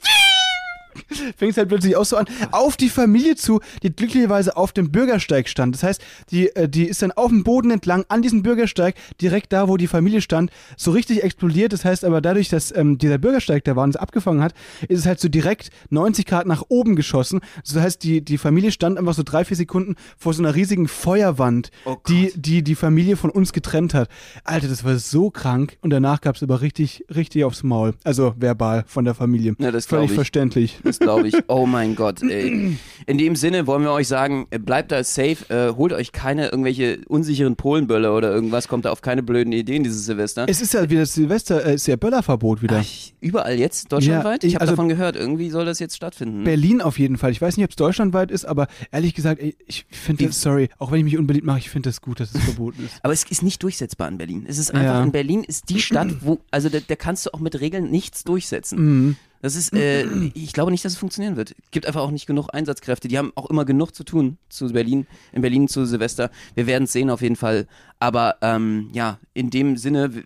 fängt 1.36 1.52
es 1.52 1.56
halt 1.56 1.68
plötzlich 1.68 1.96
auch 1.96 2.04
so 2.04 2.16
an, 2.16 2.26
auf 2.50 2.76
die 2.76 2.88
Familie 2.88 3.36
zu, 3.36 3.60
die 3.82 3.94
glücklicherweise 3.94 4.56
auf 4.56 4.72
dem 4.72 4.90
Bürgersteig 4.90 5.48
stand. 5.48 5.74
Das 5.74 5.82
heißt, 5.82 6.02
die, 6.30 6.48
äh, 6.56 6.68
die 6.68 6.84
ist 6.84 7.02
dann 7.02 7.12
auf 7.12 7.28
dem 7.28 7.44
Boden 7.44 7.70
entlang, 7.70 8.04
an 8.08 8.22
diesem 8.22 8.42
Bürgersteig, 8.42 8.94
direkt 9.20 9.52
da, 9.52 9.68
wo 9.68 9.76
die 9.76 9.86
Familie 9.86 10.20
stand, 10.20 10.50
so 10.76 10.90
richtig 10.90 11.22
explodiert. 11.22 11.72
Das 11.72 11.84
heißt 11.84 12.04
aber 12.04 12.20
dadurch, 12.20 12.48
dass 12.48 12.74
ähm, 12.74 12.98
dieser 12.98 13.18
Bürgersteig 13.18 13.64
da 13.64 13.76
war 13.76 13.84
und 13.84 13.90
es 13.90 13.96
abgefangen 13.96 14.42
hat, 14.42 14.54
ist 14.88 15.00
es 15.00 15.06
halt 15.06 15.20
so 15.20 15.28
direkt 15.28 15.70
90 15.90 16.26
Grad 16.26 16.46
nach 16.46 16.62
oben 16.68 16.96
geschossen. 16.96 17.40
Das 17.66 17.76
heißt, 17.76 18.02
die, 18.02 18.22
die 18.22 18.38
Familie 18.38 18.72
stand 18.72 18.98
einfach 18.98 19.14
so 19.14 19.22
drei, 19.22 19.44
vier 19.44 19.56
Sekunden 19.56 19.96
vor 20.16 20.34
so 20.34 20.42
einer 20.42 20.54
riesigen 20.54 20.88
Feuerwand, 20.88 21.70
Oh 21.84 21.96
die, 22.08 22.32
die 22.34 22.62
die 22.62 22.74
Familie 22.74 23.16
von 23.16 23.30
uns 23.30 23.52
getrennt 23.52 23.94
hat. 23.94 24.08
Alter, 24.44 24.68
das 24.68 24.84
war 24.84 24.96
so 24.98 25.30
krank 25.30 25.76
und 25.80 25.90
danach 25.90 26.20
gab 26.20 26.36
es 26.36 26.42
aber 26.42 26.60
richtig, 26.60 27.04
richtig 27.14 27.44
aufs 27.44 27.62
Maul. 27.62 27.94
Also 28.04 28.34
verbal 28.38 28.84
von 28.86 29.04
der 29.04 29.14
Familie. 29.14 29.54
Ja, 29.58 29.70
das 29.70 29.86
Völlig 29.86 30.10
ich. 30.10 30.14
verständlich. 30.14 30.78
Das 30.98 31.06
glaube 31.06 31.28
ich. 31.28 31.34
Oh 31.48 31.66
mein 31.66 31.94
Gott, 31.96 32.22
ey. 32.22 32.76
In 33.06 33.18
dem 33.18 33.36
Sinne 33.36 33.66
wollen 33.66 33.82
wir 33.82 33.92
euch 33.92 34.08
sagen, 34.08 34.46
äh, 34.50 34.58
bleibt 34.58 34.92
da 34.92 35.02
safe, 35.04 35.36
äh, 35.48 35.74
holt 35.76 35.92
euch 35.92 36.12
keine 36.12 36.46
irgendwelche 36.48 37.00
unsicheren 37.08 37.56
Polenböller 37.56 38.16
oder 38.16 38.32
irgendwas, 38.32 38.68
kommt 38.68 38.84
da 38.84 38.90
auf 38.92 39.02
keine 39.02 39.22
blöden 39.22 39.52
Ideen 39.52 39.82
dieses 39.84 40.06
Silvester. 40.06 40.46
Es 40.48 40.60
ist 40.60 40.74
ja 40.74 40.88
wieder 40.88 41.04
Silvester, 41.06 41.64
äh, 41.66 41.74
ist 41.74 41.86
ja 41.86 41.96
Böllerverbot 41.96 42.62
wieder. 42.62 42.82
Ach, 42.84 43.12
überall 43.20 43.58
jetzt, 43.58 43.92
deutschlandweit? 43.92 44.42
Ja, 44.42 44.48
ich 44.48 44.54
habe 44.54 44.62
also- 44.62 44.72
davon 44.72 44.88
gehört, 44.88 45.16
irgendwie 45.16 45.50
soll 45.50 45.64
das 45.64 45.78
jetzt 45.78 45.96
stattfinden. 45.96 46.44
Berlin 46.44 46.80
auf 46.80 46.98
jeden 46.98 47.16
Fall. 47.18 47.30
Ich 47.32 47.40
weiß 47.42 47.56
nicht, 47.56 47.64
ob 47.64 47.70
es 47.70 47.76
deutschlandweit 47.76 48.30
ist, 48.30 48.44
aber 48.44 48.68
ehrlich 48.92 49.14
gesagt, 49.14 49.40
ey, 49.42 49.54
ich 49.66 49.84
finde 49.90 50.26
das, 50.26 50.40
sorry, 50.40 50.68
auch 50.78 50.90
wenn 50.92 50.98
ich 50.98 51.04
mich 51.04 51.18
unbeliebt 51.18 51.46
mache, 51.46 51.58
ich 51.58 51.70
finde 51.70 51.88
das 51.90 52.00
gut, 52.00 52.20
dass 52.20 52.34
es 52.34 52.42
verboten 52.42 52.84
ist. 52.84 52.94
Aber 53.02 53.12
es 53.12 53.24
ist 53.24 53.42
nicht 53.42 53.62
durchsetzbar 53.62 54.08
in 54.08 54.18
Berlin. 54.18 54.44
Es 54.48 54.58
ist 54.58 54.70
einfach, 54.72 54.84
Ja. 54.94 55.02
in 55.02 55.12
Berlin 55.12 55.44
ist 55.44 55.68
die 55.68 55.80
Stadt, 55.80 56.08
wo, 56.20 56.38
also 56.50 56.68
da, 56.68 56.78
da 56.86 56.96
kannst 56.96 57.26
du 57.26 57.34
auch 57.34 57.40
mit 57.40 57.60
Regeln 57.60 57.90
nichts 57.90 58.24
durchsetzen. 58.24 58.78
Mhm. 59.06 59.16
Das 59.44 59.56
ist, 59.56 59.74
äh, 59.74 60.06
ich 60.34 60.54
glaube 60.54 60.70
nicht, 60.70 60.86
dass 60.86 60.92
es 60.92 60.98
funktionieren 60.98 61.36
wird. 61.36 61.54
Gibt 61.70 61.84
einfach 61.84 62.00
auch 62.00 62.10
nicht 62.10 62.26
genug 62.26 62.48
Einsatzkräfte. 62.54 63.08
Die 63.08 63.18
haben 63.18 63.30
auch 63.34 63.50
immer 63.50 63.66
genug 63.66 63.94
zu 63.94 64.02
tun 64.02 64.38
zu 64.48 64.72
Berlin, 64.72 65.06
in 65.32 65.42
Berlin 65.42 65.68
zu 65.68 65.84
Silvester. 65.84 66.30
Wir 66.54 66.66
werden 66.66 66.84
es 66.84 66.92
sehen 66.92 67.10
auf 67.10 67.20
jeden 67.20 67.36
Fall. 67.36 67.66
Aber 67.98 68.36
ähm, 68.40 68.88
ja, 68.94 69.18
in 69.34 69.50
dem 69.50 69.76
Sinne 69.76 70.24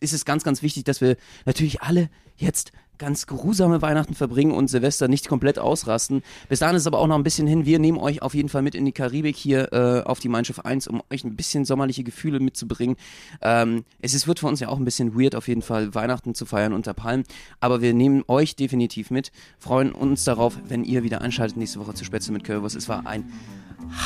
ist 0.00 0.12
es 0.12 0.26
ganz, 0.26 0.44
ganz 0.44 0.60
wichtig, 0.60 0.84
dass 0.84 1.00
wir 1.00 1.16
natürlich 1.46 1.80
alle 1.80 2.10
jetzt 2.36 2.72
ganz 2.98 3.26
geruhsame 3.26 3.82
Weihnachten 3.82 4.14
verbringen 4.14 4.52
und 4.52 4.68
Silvester 4.68 5.08
nicht 5.08 5.28
komplett 5.28 5.58
ausrasten. 5.58 6.22
Bis 6.48 6.60
dahin 6.60 6.76
ist 6.76 6.82
es 6.82 6.86
aber 6.86 6.98
auch 6.98 7.06
noch 7.06 7.16
ein 7.16 7.22
bisschen 7.22 7.46
hin. 7.46 7.66
Wir 7.66 7.78
nehmen 7.78 7.98
euch 7.98 8.22
auf 8.22 8.34
jeden 8.34 8.48
Fall 8.48 8.62
mit 8.62 8.74
in 8.74 8.84
die 8.84 8.92
Karibik 8.92 9.36
hier 9.36 9.72
äh, 9.72 10.02
auf 10.02 10.20
die 10.20 10.28
Mein 10.28 10.44
Schiff 10.44 10.60
1, 10.60 10.86
um 10.88 11.02
euch 11.10 11.24
ein 11.24 11.34
bisschen 11.34 11.64
sommerliche 11.64 12.04
Gefühle 12.04 12.40
mitzubringen. 12.40 12.96
Ähm, 13.40 13.84
es 14.00 14.14
ist, 14.14 14.26
wird 14.26 14.38
für 14.38 14.46
uns 14.46 14.60
ja 14.60 14.68
auch 14.68 14.78
ein 14.78 14.84
bisschen 14.84 15.18
weird, 15.18 15.34
auf 15.34 15.48
jeden 15.48 15.62
Fall 15.62 15.94
Weihnachten 15.94 16.34
zu 16.34 16.46
feiern 16.46 16.72
unter 16.72 16.94
Palmen. 16.94 17.24
Aber 17.60 17.80
wir 17.80 17.94
nehmen 17.94 18.22
euch 18.28 18.56
definitiv 18.56 19.10
mit, 19.10 19.32
freuen 19.58 19.92
uns 19.92 20.24
darauf, 20.24 20.58
wenn 20.68 20.84
ihr 20.84 21.02
wieder 21.02 21.20
einschaltet 21.22 21.56
nächste 21.56 21.80
Woche 21.80 21.94
zu 21.94 22.04
Spätzle 22.04 22.32
mit 22.32 22.44
Currywurst. 22.44 22.76
Es 22.76 22.88
war 22.88 23.06
ein 23.06 23.32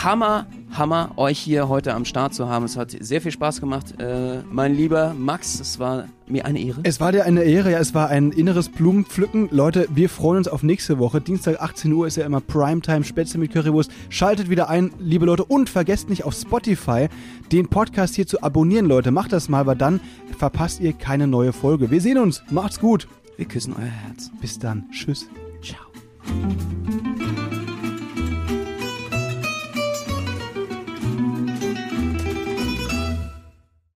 Hammer, 0.02 0.46
Hammer, 0.72 1.12
euch 1.16 1.38
hier 1.38 1.68
heute 1.68 1.94
am 1.94 2.04
Start 2.04 2.34
zu 2.34 2.48
haben. 2.48 2.64
Es 2.64 2.76
hat 2.76 2.96
sehr 2.98 3.20
viel 3.20 3.30
Spaß 3.30 3.60
gemacht. 3.60 4.00
Äh, 4.00 4.42
mein 4.50 4.74
lieber 4.74 5.14
Max, 5.14 5.60
es 5.60 5.78
war 5.78 6.06
mir 6.26 6.44
eine 6.44 6.60
Ehre. 6.60 6.80
Es 6.82 7.00
war 7.00 7.12
dir 7.12 7.24
eine 7.24 7.42
Ehre, 7.44 7.72
ja, 7.72 7.78
es 7.78 7.94
war 7.94 8.08
ein 8.08 8.32
inneres 8.32 8.68
Blumenpflücken. 8.68 9.48
Leute, 9.50 9.86
wir 9.90 10.08
freuen 10.08 10.38
uns 10.38 10.48
auf 10.48 10.62
nächste 10.62 10.98
Woche. 10.98 11.20
Dienstag 11.20 11.60
18 11.60 11.92
Uhr 11.92 12.06
ist 12.06 12.16
ja 12.16 12.26
immer 12.26 12.40
Primetime 12.40 13.04
Spätzle 13.04 13.38
mit 13.38 13.52
Currywurst. 13.52 13.90
Schaltet 14.08 14.50
wieder 14.50 14.68
ein, 14.68 14.92
liebe 14.98 15.26
Leute, 15.26 15.44
und 15.44 15.68
vergesst 15.68 16.10
nicht 16.10 16.24
auf 16.24 16.34
Spotify 16.34 17.08
den 17.52 17.68
Podcast 17.68 18.14
hier 18.14 18.26
zu 18.26 18.42
abonnieren, 18.42 18.86
Leute. 18.86 19.10
Macht 19.10 19.32
das 19.32 19.48
mal, 19.48 19.66
weil 19.66 19.76
dann 19.76 20.00
verpasst 20.38 20.80
ihr 20.80 20.92
keine 20.92 21.26
neue 21.26 21.52
Folge. 21.52 21.90
Wir 21.90 22.00
sehen 22.00 22.18
uns. 22.18 22.42
Macht's 22.50 22.80
gut. 22.80 23.08
Wir 23.36 23.46
küssen 23.46 23.74
euer 23.78 23.86
Herz. 23.86 24.30
Bis 24.40 24.58
dann. 24.58 24.84
Tschüss. 24.90 25.26
Ciao. 25.62 27.45